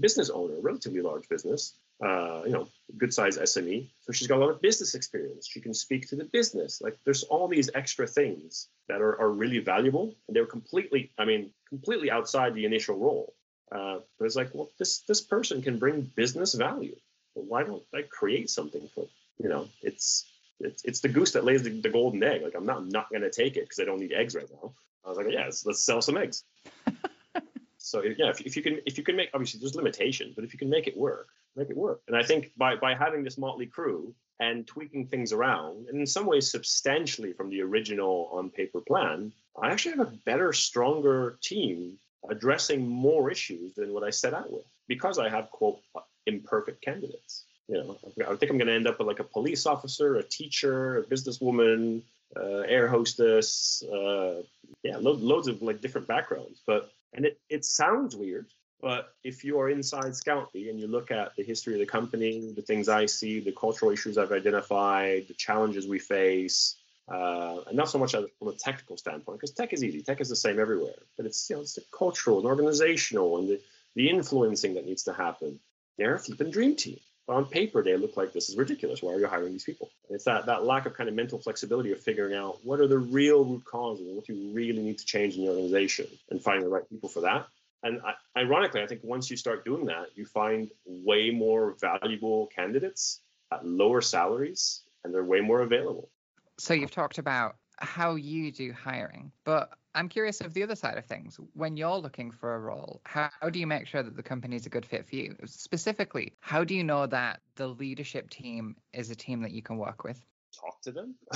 business 0.00 0.30
owner, 0.30 0.54
relatively 0.60 1.00
large 1.00 1.28
business, 1.28 1.74
uh, 2.04 2.42
you 2.44 2.52
know, 2.52 2.68
good 2.98 3.14
size 3.14 3.38
SME. 3.38 3.88
So 4.00 4.12
she's 4.12 4.26
got 4.26 4.38
a 4.38 4.44
lot 4.44 4.50
of 4.50 4.60
business 4.60 4.94
experience. 4.96 5.46
She 5.46 5.60
can 5.60 5.74
speak 5.74 6.08
to 6.08 6.16
the 6.16 6.24
business. 6.24 6.80
Like 6.80 6.98
there's 7.04 7.22
all 7.22 7.46
these 7.46 7.70
extra 7.74 8.06
things 8.06 8.68
that 8.88 9.00
are, 9.00 9.20
are 9.20 9.30
really 9.30 9.60
valuable. 9.60 10.14
And 10.26 10.36
they're 10.36 10.46
completely, 10.46 11.12
I 11.18 11.24
mean, 11.24 11.50
completely 11.68 12.10
outside 12.10 12.54
the 12.54 12.64
initial 12.64 12.96
role. 12.96 13.32
Uh, 13.70 13.98
but 14.18 14.24
it's 14.24 14.36
like, 14.36 14.50
well, 14.54 14.68
this 14.78 15.00
this 15.08 15.20
person 15.20 15.62
can 15.62 15.78
bring 15.78 16.02
business 16.14 16.54
value. 16.54 16.96
Well, 17.34 17.46
why 17.46 17.62
don't 17.62 17.82
I 17.94 18.02
create 18.02 18.50
something 18.50 18.88
for 18.94 19.06
you 19.38 19.48
know? 19.48 19.68
It's 19.82 20.26
it's 20.60 20.84
it's 20.84 21.00
the 21.00 21.08
goose 21.08 21.32
that 21.32 21.44
lays 21.44 21.62
the, 21.62 21.80
the 21.80 21.88
golden 21.88 22.22
egg. 22.22 22.42
Like 22.42 22.54
I'm 22.54 22.66
not 22.66 22.86
not 22.86 23.10
gonna 23.12 23.30
take 23.30 23.56
it 23.56 23.64
because 23.64 23.80
I 23.80 23.84
don't 23.84 24.00
need 24.00 24.12
eggs 24.12 24.34
right 24.34 24.48
now. 24.62 24.72
I 25.04 25.08
was 25.08 25.18
like, 25.18 25.26
yeah, 25.30 25.44
let's, 25.44 25.66
let's 25.66 25.82
sell 25.82 26.00
some 26.00 26.16
eggs. 26.16 26.44
so 27.78 28.02
yeah, 28.02 28.30
if, 28.30 28.40
if 28.40 28.56
you 28.56 28.62
can 28.62 28.80
if 28.86 28.96
you 28.96 29.04
can 29.04 29.16
make 29.16 29.30
obviously 29.34 29.60
there's 29.60 29.74
limitations, 29.74 30.34
but 30.34 30.44
if 30.44 30.52
you 30.52 30.58
can 30.58 30.70
make 30.70 30.86
it 30.86 30.96
work, 30.96 31.28
make 31.56 31.70
it 31.70 31.76
work. 31.76 32.00
And 32.08 32.16
I 32.16 32.22
think 32.22 32.52
by 32.56 32.76
by 32.76 32.94
having 32.94 33.24
this 33.24 33.38
motley 33.38 33.66
crew 33.66 34.14
and 34.40 34.66
tweaking 34.66 35.06
things 35.06 35.32
around, 35.32 35.88
and 35.88 36.00
in 36.00 36.06
some 36.06 36.26
ways 36.26 36.50
substantially 36.50 37.32
from 37.32 37.50
the 37.50 37.62
original 37.62 38.28
on 38.32 38.50
paper 38.50 38.80
plan, 38.80 39.32
I 39.60 39.70
actually 39.70 39.96
have 39.96 40.08
a 40.08 40.16
better, 40.24 40.52
stronger 40.52 41.38
team 41.42 41.98
addressing 42.30 42.88
more 42.88 43.30
issues 43.30 43.74
than 43.74 43.92
what 43.92 44.02
I 44.02 44.10
set 44.10 44.34
out 44.34 44.50
with 44.50 44.64
because 44.88 45.18
I 45.18 45.28
have 45.28 45.50
quote 45.50 45.80
imperfect 46.26 46.82
candidates. 46.82 47.44
You 47.68 47.78
know, 47.78 47.98
I 48.28 48.36
think 48.36 48.50
I'm 48.50 48.58
going 48.58 48.68
to 48.68 48.74
end 48.74 48.86
up 48.86 48.98
with 48.98 49.08
like 49.08 49.20
a 49.20 49.24
police 49.24 49.64
officer, 49.66 50.16
a 50.16 50.22
teacher, 50.22 50.98
a 50.98 51.02
businesswoman, 51.04 52.02
uh, 52.36 52.60
air 52.68 52.88
hostess, 52.88 53.82
uh, 53.84 54.42
yeah, 54.82 54.96
lo- 54.98 55.12
loads 55.12 55.48
of 55.48 55.62
like 55.62 55.80
different 55.80 56.06
backgrounds. 56.06 56.60
But 56.66 56.92
and 57.14 57.24
it 57.24 57.40
it 57.48 57.64
sounds 57.64 58.16
weird, 58.16 58.46
but 58.80 59.14
if 59.22 59.44
you 59.44 59.58
are 59.60 59.70
inside 59.70 60.12
Scoutbee 60.12 60.68
and 60.68 60.78
you 60.78 60.86
look 60.86 61.10
at 61.10 61.34
the 61.36 61.42
history 61.42 61.72
of 61.74 61.80
the 61.80 61.86
company, 61.86 62.52
the 62.54 62.62
things 62.62 62.88
I 62.88 63.06
see, 63.06 63.40
the 63.40 63.52
cultural 63.52 63.90
issues 63.90 64.18
I've 64.18 64.32
identified, 64.32 65.28
the 65.28 65.34
challenges 65.34 65.86
we 65.86 65.98
face, 65.98 66.76
uh, 67.08 67.60
and 67.66 67.76
not 67.76 67.88
so 67.88 67.98
much 67.98 68.12
from 68.12 68.48
a 68.48 68.52
technical 68.52 68.96
standpoint, 68.96 69.40
because 69.40 69.52
tech 69.52 69.72
is 69.72 69.82
easy. 69.84 70.02
Tech 70.02 70.20
is 70.20 70.28
the 70.28 70.36
same 70.36 70.58
everywhere, 70.58 71.00
but 71.16 71.24
it's 71.24 71.48
you 71.48 71.56
know 71.56 71.62
it's 71.62 71.74
the 71.74 71.84
cultural 71.96 72.38
and 72.38 72.46
organizational 72.46 73.38
and 73.38 73.48
the, 73.48 73.60
the 73.94 74.10
influencing 74.10 74.74
that 74.74 74.86
needs 74.86 75.04
to 75.04 75.14
happen. 75.14 75.58
They're 75.96 76.16
a 76.16 76.18
flipping 76.18 76.50
dream 76.50 76.76
team. 76.76 76.98
On 77.26 77.46
paper, 77.46 77.82
they 77.82 77.96
look 77.96 78.18
like 78.18 78.34
this 78.34 78.50
is 78.50 78.56
ridiculous. 78.56 79.02
Why 79.02 79.14
are 79.14 79.18
you 79.18 79.26
hiring 79.26 79.52
these 79.52 79.64
people? 79.64 79.90
It's 80.10 80.24
that 80.24 80.44
that 80.46 80.64
lack 80.64 80.84
of 80.84 80.94
kind 80.94 81.08
of 81.08 81.14
mental 81.14 81.38
flexibility 81.38 81.90
of 81.90 82.00
figuring 82.00 82.34
out 82.34 82.58
what 82.64 82.80
are 82.80 82.86
the 82.86 82.98
real 82.98 83.44
root 83.44 83.64
causes, 83.64 84.06
what 84.14 84.28
you 84.28 84.50
really 84.52 84.82
need 84.82 84.98
to 84.98 85.06
change 85.06 85.36
in 85.36 85.44
the 85.44 85.50
organization, 85.50 86.06
and 86.30 86.42
finding 86.42 86.64
the 86.64 86.70
right 86.70 86.88
people 86.88 87.08
for 87.08 87.20
that. 87.22 87.46
And 87.82 88.00
I, 88.02 88.14
ironically, 88.38 88.82
I 88.82 88.86
think 88.86 89.00
once 89.04 89.30
you 89.30 89.38
start 89.38 89.64
doing 89.64 89.86
that, 89.86 90.08
you 90.16 90.26
find 90.26 90.70
way 90.86 91.30
more 91.30 91.76
valuable 91.80 92.46
candidates 92.54 93.20
at 93.50 93.64
lower 93.66 94.02
salaries, 94.02 94.82
and 95.02 95.14
they're 95.14 95.24
way 95.24 95.40
more 95.40 95.62
available. 95.62 96.10
So 96.58 96.74
you've 96.74 96.90
talked 96.90 97.18
about 97.18 97.56
how 97.78 98.14
you 98.14 98.52
do 98.52 98.72
hiring, 98.72 99.32
but 99.44 99.70
I'm 99.94 100.08
curious 100.08 100.40
of 100.40 100.54
the 100.54 100.62
other 100.62 100.74
side 100.74 100.98
of 100.98 101.04
things. 101.04 101.38
When 101.52 101.76
you're 101.76 101.96
looking 101.96 102.30
for 102.30 102.54
a 102.54 102.58
role, 102.58 103.00
how, 103.04 103.30
how 103.40 103.50
do 103.50 103.58
you 103.58 103.66
make 103.66 103.86
sure 103.86 104.02
that 104.02 104.16
the 104.16 104.22
company 104.22 104.56
is 104.56 104.66
a 104.66 104.68
good 104.68 104.84
fit 104.84 105.08
for 105.08 105.14
you? 105.16 105.36
Specifically, 105.46 106.32
how 106.40 106.64
do 106.64 106.74
you 106.74 106.82
know 106.82 107.06
that 107.06 107.40
the 107.54 107.68
leadership 107.68 108.28
team 108.30 108.76
is 108.92 109.10
a 109.10 109.14
team 109.14 109.42
that 109.42 109.52
you 109.52 109.62
can 109.62 109.76
work 109.76 110.02
with? 110.02 110.20
Talk 110.58 110.80
to 110.82 110.92
them. 110.92 111.14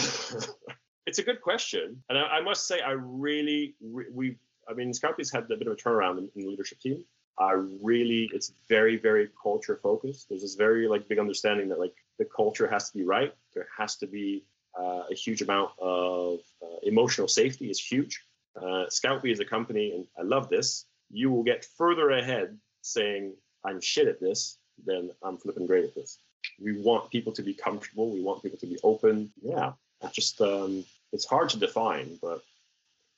it's 1.07 1.19
a 1.19 1.23
good 1.23 1.41
question, 1.41 2.03
and 2.09 2.19
I, 2.19 2.23
I 2.23 2.41
must 2.41 2.67
say, 2.67 2.81
I 2.81 2.93
really 2.93 3.75
re- 3.81 4.11
we. 4.13 4.37
I 4.69 4.75
mean, 4.75 4.93
Scoutbee's 4.93 5.33
had 5.33 5.45
a 5.45 5.57
bit 5.57 5.67
of 5.67 5.73
a 5.73 5.77
turnaround 5.77 6.19
in, 6.19 6.29
in 6.37 6.43
the 6.43 6.49
leadership 6.49 6.79
team. 6.79 7.03
I 7.39 7.53
really, 7.83 8.29
it's 8.35 8.53
very, 8.69 8.97
very 8.97 9.31
culture 9.41 9.79
focused. 9.83 10.29
There's 10.29 10.43
this 10.43 10.57
very 10.57 10.89
like 10.89 11.09
big 11.09 11.19
understanding 11.19 11.69
that 11.69 11.79
like 11.79 11.95
the 12.19 12.27
culture 12.27 12.69
has 12.69 12.91
to 12.91 12.99
be 12.99 13.05
right. 13.05 13.33
There 13.55 13.69
has 13.79 13.97
to 13.97 14.07
be 14.07 14.45
uh, 14.79 15.03
a 15.11 15.15
huge 15.15 15.43
amount 15.43 15.71
of 15.81 16.39
uh, 16.63 16.79
emotional 16.83 17.29
safety 17.29 17.71
is 17.71 17.81
huge. 17.81 18.23
Uh, 18.57 18.87
Scoutbee 18.89 19.33
is 19.33 19.41
a 19.41 19.45
company, 19.45 19.93
and 19.93 20.07
I 20.19 20.23
love 20.23 20.49
this. 20.49 20.87
You 21.11 21.31
will 21.31 21.43
get 21.43 21.65
further 21.65 22.11
ahead 22.11 22.59
saying, 22.83 23.35
I'm 23.65 23.81
shit 23.81 24.09
at 24.09 24.21
this, 24.21 24.59
than 24.87 25.11
I'm 25.23 25.37
flipping 25.37 25.67
great 25.67 25.85
at 25.85 25.95
this. 25.95 26.19
We 26.63 26.81
want 26.81 27.11
people 27.11 27.33
to 27.33 27.43
be 27.43 27.55
comfortable. 27.55 28.11
We 28.13 28.23
want 28.23 28.43
people 28.43 28.59
to 28.59 28.67
be 28.67 28.79
open. 28.83 29.33
Yeah, 29.43 29.73
it's 30.03 30.15
just, 30.15 30.41
um, 30.41 30.85
it's 31.13 31.27
hard 31.27 31.51
to 31.51 31.59
define, 31.59 32.19
but. 32.23 32.43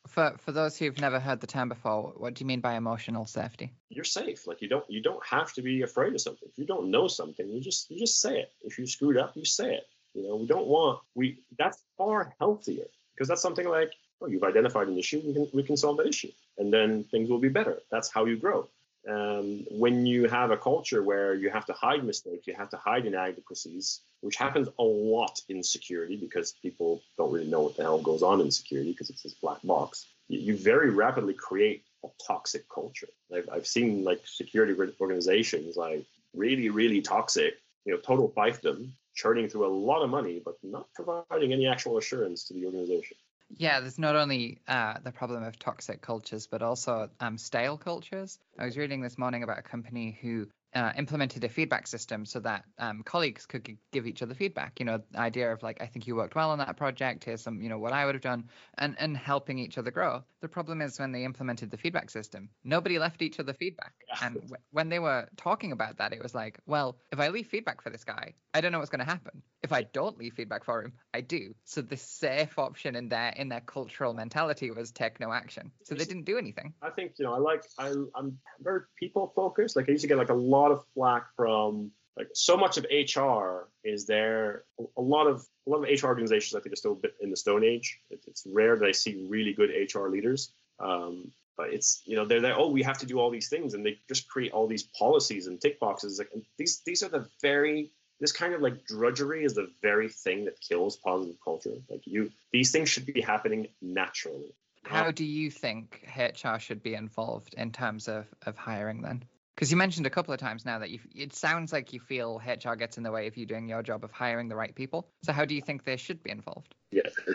For, 0.06 0.34
for 0.38 0.52
those 0.52 0.78
who've 0.78 0.98
never 0.98 1.20
heard 1.20 1.40
the 1.40 1.46
term 1.46 1.68
before, 1.68 2.14
what 2.16 2.34
do 2.34 2.42
you 2.42 2.46
mean 2.46 2.60
by 2.60 2.74
emotional 2.74 3.26
safety? 3.26 3.74
You're 3.90 4.04
safe. 4.04 4.46
Like 4.46 4.62
you 4.62 4.68
don't 4.68 4.84
you 4.88 5.02
don't 5.02 5.24
have 5.26 5.52
to 5.52 5.62
be 5.62 5.82
afraid 5.82 6.14
of 6.14 6.22
something. 6.22 6.48
If 6.48 6.56
you 6.56 6.64
don't 6.64 6.90
know 6.90 7.06
something, 7.06 7.46
you 7.46 7.60
just 7.60 7.90
you 7.90 7.98
just 7.98 8.18
say 8.18 8.40
it. 8.40 8.50
If 8.62 8.78
you 8.78 8.86
screwed 8.86 9.18
up, 9.18 9.36
you 9.36 9.44
say 9.44 9.74
it. 9.74 9.84
You 10.14 10.28
know, 10.28 10.36
we 10.36 10.46
don't 10.46 10.66
want 10.66 11.00
we 11.14 11.40
that's 11.58 11.82
far 11.96 12.34
healthier 12.38 12.86
because 13.14 13.28
that's 13.28 13.42
something 13.42 13.68
like 13.68 13.92
oh, 14.20 14.26
you've 14.26 14.44
identified 14.44 14.88
an 14.88 14.98
issue, 14.98 15.22
we 15.24 15.32
can, 15.32 15.48
we 15.52 15.62
can 15.62 15.76
solve 15.76 15.96
that 15.98 16.06
issue. 16.06 16.30
And 16.58 16.72
then 16.72 17.04
things 17.04 17.30
will 17.30 17.38
be 17.38 17.48
better. 17.48 17.78
That's 17.90 18.10
how 18.10 18.26
you 18.26 18.36
grow. 18.36 18.68
Um, 19.08 19.64
when 19.70 20.04
you 20.04 20.28
have 20.28 20.50
a 20.50 20.58
culture 20.58 21.02
where 21.02 21.34
you 21.34 21.48
have 21.50 21.64
to 21.66 21.72
hide 21.72 22.04
mistakes, 22.04 22.46
you 22.46 22.54
have 22.54 22.68
to 22.70 22.76
hide 22.76 23.06
inadequacies, 23.06 24.00
which 24.20 24.36
happens 24.36 24.68
a 24.78 24.82
lot 24.82 25.40
in 25.48 25.62
security 25.62 26.16
because 26.16 26.52
people 26.52 27.02
don't 27.16 27.32
really 27.32 27.48
know 27.48 27.60
what 27.60 27.76
the 27.76 27.82
hell 27.82 27.98
goes 27.98 28.22
on 28.22 28.42
in 28.42 28.50
security 28.50 28.92
because 28.92 29.08
it's 29.08 29.22
this 29.22 29.34
black 29.34 29.58
box. 29.64 30.06
You, 30.28 30.40
you 30.40 30.56
very 30.56 30.90
rapidly 30.90 31.32
create 31.32 31.84
a 32.04 32.08
toxic 32.26 32.68
culture. 32.68 33.08
I've, 33.34 33.48
I've 33.50 33.66
seen 33.66 34.04
like 34.04 34.20
security 34.24 34.74
organizations 35.00 35.76
like 35.76 36.04
really, 36.34 36.68
really 36.68 37.00
toxic, 37.00 37.54
you 37.86 37.94
know, 37.94 37.98
total 38.00 38.28
fiefdom, 38.36 38.90
churning 39.20 39.48
through 39.48 39.66
a 39.66 39.74
lot 39.90 40.02
of 40.02 40.10
money, 40.10 40.40
but 40.44 40.54
not 40.62 40.86
providing 40.94 41.52
any 41.52 41.66
actual 41.66 41.98
assurance 41.98 42.44
to 42.44 42.54
the 42.54 42.64
organization. 42.64 43.16
Yeah, 43.56 43.80
there's 43.80 43.98
not 43.98 44.16
only 44.16 44.60
uh, 44.68 44.94
the 45.02 45.12
problem 45.12 45.42
of 45.42 45.58
toxic 45.58 46.00
cultures, 46.00 46.46
but 46.46 46.62
also 46.62 47.10
um, 47.18 47.36
stale 47.36 47.76
cultures. 47.76 48.38
I 48.58 48.64
was 48.64 48.78
reading 48.78 49.00
this 49.02 49.18
morning 49.18 49.42
about 49.42 49.58
a 49.58 49.62
company 49.62 50.18
who 50.22 50.46
uh, 50.74 50.92
implemented 50.96 51.44
a 51.44 51.48
feedback 51.48 51.86
system 51.86 52.24
so 52.24 52.40
that 52.40 52.64
um, 52.78 53.02
colleagues 53.02 53.46
could 53.46 53.64
g- 53.64 53.78
give 53.92 54.06
each 54.06 54.22
other 54.22 54.34
feedback. 54.34 54.78
You 54.78 54.86
know, 54.86 55.00
the 55.10 55.18
idea 55.18 55.52
of 55.52 55.62
like, 55.62 55.82
I 55.82 55.86
think 55.86 56.06
you 56.06 56.16
worked 56.16 56.34
well 56.34 56.50
on 56.50 56.58
that 56.58 56.76
project. 56.76 57.24
Here's 57.24 57.42
some, 57.42 57.60
you 57.60 57.68
know, 57.68 57.78
what 57.78 57.92
I 57.92 58.06
would 58.06 58.14
have 58.14 58.22
done, 58.22 58.48
and 58.78 58.94
and 58.98 59.16
helping 59.16 59.58
each 59.58 59.78
other 59.78 59.90
grow. 59.90 60.22
The 60.40 60.48
problem 60.48 60.80
is 60.80 60.98
when 60.98 61.12
they 61.12 61.24
implemented 61.24 61.70
the 61.70 61.76
feedback 61.76 62.10
system, 62.10 62.48
nobody 62.64 62.98
left 62.98 63.22
each 63.22 63.40
other 63.40 63.52
feedback. 63.52 63.92
Yeah. 64.08 64.26
And 64.26 64.34
w- 64.34 64.54
when 64.70 64.88
they 64.88 64.98
were 64.98 65.28
talking 65.36 65.72
about 65.72 65.98
that, 65.98 66.12
it 66.12 66.22
was 66.22 66.34
like, 66.34 66.58
well, 66.66 66.98
if 67.12 67.20
I 67.20 67.28
leave 67.28 67.48
feedback 67.48 67.82
for 67.82 67.90
this 67.90 68.04
guy, 68.04 68.34
I 68.54 68.60
don't 68.60 68.72
know 68.72 68.78
what's 68.78 68.90
going 68.90 69.04
to 69.04 69.10
happen. 69.10 69.42
If 69.62 69.72
I 69.72 69.82
don't 69.82 70.16
leave 70.18 70.34
feedback 70.34 70.64
for 70.64 70.82
him, 70.82 70.92
I 71.12 71.20
do. 71.20 71.54
So 71.64 71.82
the 71.82 71.96
safe 71.96 72.58
option 72.58 72.96
in 72.96 73.08
their 73.08 73.30
in 73.30 73.48
their 73.48 73.60
cultural 73.60 74.14
mentality 74.14 74.70
was 74.70 74.90
take 74.90 75.20
no 75.20 75.32
action. 75.32 75.70
So 75.82 75.94
they 75.94 76.04
didn't 76.04 76.24
do 76.24 76.38
anything. 76.38 76.74
I 76.80 76.90
think 76.90 77.12
you 77.18 77.24
know, 77.26 77.34
I 77.34 77.38
like 77.38 77.64
I 77.78 77.92
I'm 78.14 78.38
very 78.60 78.82
people 78.96 79.32
focused. 79.34 79.76
Like 79.76 79.88
I 79.88 79.92
used 79.92 80.02
to 80.02 80.08
get 80.08 80.16
like 80.16 80.30
a 80.30 80.34
lot 80.34 80.59
lot 80.60 80.72
of 80.72 80.84
flack 80.94 81.26
from 81.36 81.90
like 82.16 82.28
so 82.34 82.56
much 82.56 82.76
of 82.76 82.86
HR 82.90 83.68
is 83.84 84.06
there. 84.06 84.64
A 84.96 85.00
lot 85.00 85.26
of 85.26 85.46
a 85.66 85.70
lot 85.70 85.84
of 85.84 86.02
HR 86.02 86.08
organizations 86.08 86.54
I 86.54 86.60
think 86.60 86.72
are 86.72 86.76
still 86.76 86.92
a 86.92 86.96
bit 86.96 87.14
in 87.20 87.30
the 87.30 87.36
stone 87.36 87.64
age. 87.64 87.98
it's 88.10 88.46
rare 88.46 88.76
that 88.76 88.86
I 88.86 88.92
see 88.92 89.26
really 89.28 89.52
good 89.52 89.70
HR 89.70 90.08
leaders. 90.08 90.52
Um, 90.78 91.32
but 91.56 91.72
it's 91.74 92.02
you 92.06 92.16
know 92.16 92.24
they're 92.24 92.40
there. 92.40 92.58
Oh, 92.58 92.70
we 92.70 92.82
have 92.82 92.98
to 92.98 93.06
do 93.06 93.18
all 93.20 93.30
these 93.30 93.48
things, 93.48 93.74
and 93.74 93.84
they 93.84 93.98
just 94.08 94.28
create 94.28 94.52
all 94.52 94.66
these 94.66 94.82
policies 94.82 95.46
and 95.46 95.60
tick 95.60 95.78
boxes. 95.78 96.18
Like 96.18 96.30
these 96.56 96.80
these 96.86 97.02
are 97.02 97.08
the 97.08 97.26
very 97.42 97.90
this 98.18 98.32
kind 98.32 98.54
of 98.54 98.60
like 98.60 98.86
drudgery 98.86 99.44
is 99.44 99.54
the 99.54 99.70
very 99.82 100.08
thing 100.08 100.44
that 100.44 100.60
kills 100.60 100.96
positive 100.96 101.36
culture. 101.42 101.74
Like 101.88 102.06
you, 102.06 102.30
these 102.52 102.70
things 102.70 102.88
should 102.88 103.06
be 103.06 103.20
happening 103.20 103.68
naturally. 103.80 104.54
How 104.84 105.10
do 105.10 105.24
you 105.24 105.50
think 105.50 106.06
HR 106.16 106.58
should 106.58 106.82
be 106.82 106.94
involved 106.94 107.54
in 107.54 107.72
terms 107.72 108.08
of 108.08 108.26
of 108.46 108.56
hiring 108.56 109.02
then? 109.02 109.24
Because 109.60 109.70
you 109.70 109.76
mentioned 109.76 110.06
a 110.06 110.10
couple 110.10 110.32
of 110.32 110.40
times 110.40 110.64
now 110.64 110.78
that 110.78 110.88
you, 110.88 111.00
it 111.14 111.34
sounds 111.34 111.70
like 111.70 111.92
you 111.92 112.00
feel 112.00 112.40
HR 112.46 112.76
gets 112.76 112.96
in 112.96 113.02
the 113.02 113.12
way 113.12 113.26
of 113.26 113.36
you 113.36 113.44
doing 113.44 113.68
your 113.68 113.82
job 113.82 114.04
of 114.04 114.10
hiring 114.10 114.48
the 114.48 114.56
right 114.56 114.74
people. 114.74 115.10
So 115.22 115.34
how 115.34 115.44
do 115.44 115.54
you 115.54 115.60
think 115.60 115.84
they 115.84 115.98
should 115.98 116.22
be 116.22 116.30
involved? 116.30 116.74
Yes, 116.90 117.12
I. 117.28 117.32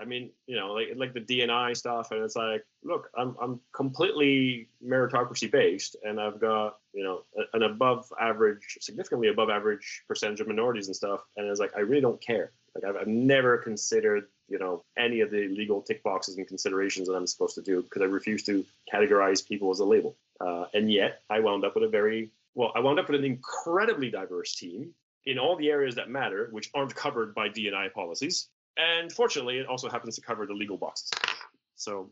I 0.00 0.04
mean, 0.04 0.30
you 0.48 0.56
know, 0.56 0.72
like 0.72 0.88
like 0.96 1.14
the 1.14 1.20
DNI 1.20 1.76
stuff, 1.76 2.10
and 2.10 2.22
it's 2.24 2.34
like, 2.34 2.64
look, 2.82 3.10
I'm 3.16 3.36
I'm 3.40 3.60
completely 3.72 4.68
meritocracy 4.84 5.50
based, 5.52 5.94
and 6.02 6.20
I've 6.20 6.40
got 6.40 6.78
you 6.92 7.04
know 7.04 7.22
an 7.52 7.62
above 7.62 8.12
average, 8.20 8.78
significantly 8.80 9.28
above 9.28 9.48
average 9.48 10.02
percentage 10.08 10.40
of 10.40 10.48
minorities 10.48 10.88
and 10.88 10.96
stuff, 10.96 11.20
and 11.36 11.46
it's 11.46 11.60
like 11.60 11.76
I 11.76 11.80
really 11.80 12.00
don't 12.00 12.20
care. 12.20 12.50
Like 12.74 12.84
I've, 12.84 13.02
I've 13.02 13.08
never 13.08 13.56
considered 13.56 14.24
you 14.48 14.58
know 14.58 14.84
any 14.96 15.20
of 15.20 15.30
the 15.30 15.46
legal 15.48 15.80
tick 15.82 16.02
boxes 16.02 16.36
and 16.36 16.46
considerations 16.46 17.06
that 17.06 17.14
I'm 17.14 17.26
supposed 17.26 17.54
to 17.54 17.62
do 17.62 17.82
because 17.82 18.02
I 18.02 18.06
refuse 18.06 18.42
to 18.44 18.64
categorize 18.92 19.46
people 19.46 19.70
as 19.70 19.78
a 19.78 19.84
label. 19.84 20.16
Uh, 20.40 20.66
and 20.74 20.90
yet, 20.92 21.22
I 21.28 21.40
wound 21.40 21.64
up 21.64 21.74
with 21.74 21.84
a 21.84 21.88
very 21.88 22.30
well, 22.54 22.72
I 22.74 22.80
wound 22.80 22.98
up 22.98 23.08
with 23.08 23.18
an 23.18 23.24
incredibly 23.24 24.10
diverse 24.10 24.54
team 24.54 24.92
in 25.26 25.38
all 25.38 25.56
the 25.56 25.70
areas 25.70 25.94
that 25.96 26.10
matter, 26.10 26.48
which 26.50 26.70
aren't 26.74 26.94
covered 26.94 27.34
by 27.34 27.48
DNI 27.48 27.92
policies. 27.92 28.48
And 28.76 29.12
fortunately, 29.12 29.58
it 29.58 29.66
also 29.66 29.88
happens 29.88 30.14
to 30.16 30.20
cover 30.20 30.46
the 30.46 30.54
legal 30.54 30.76
boxes. 30.76 31.10
So, 31.76 32.10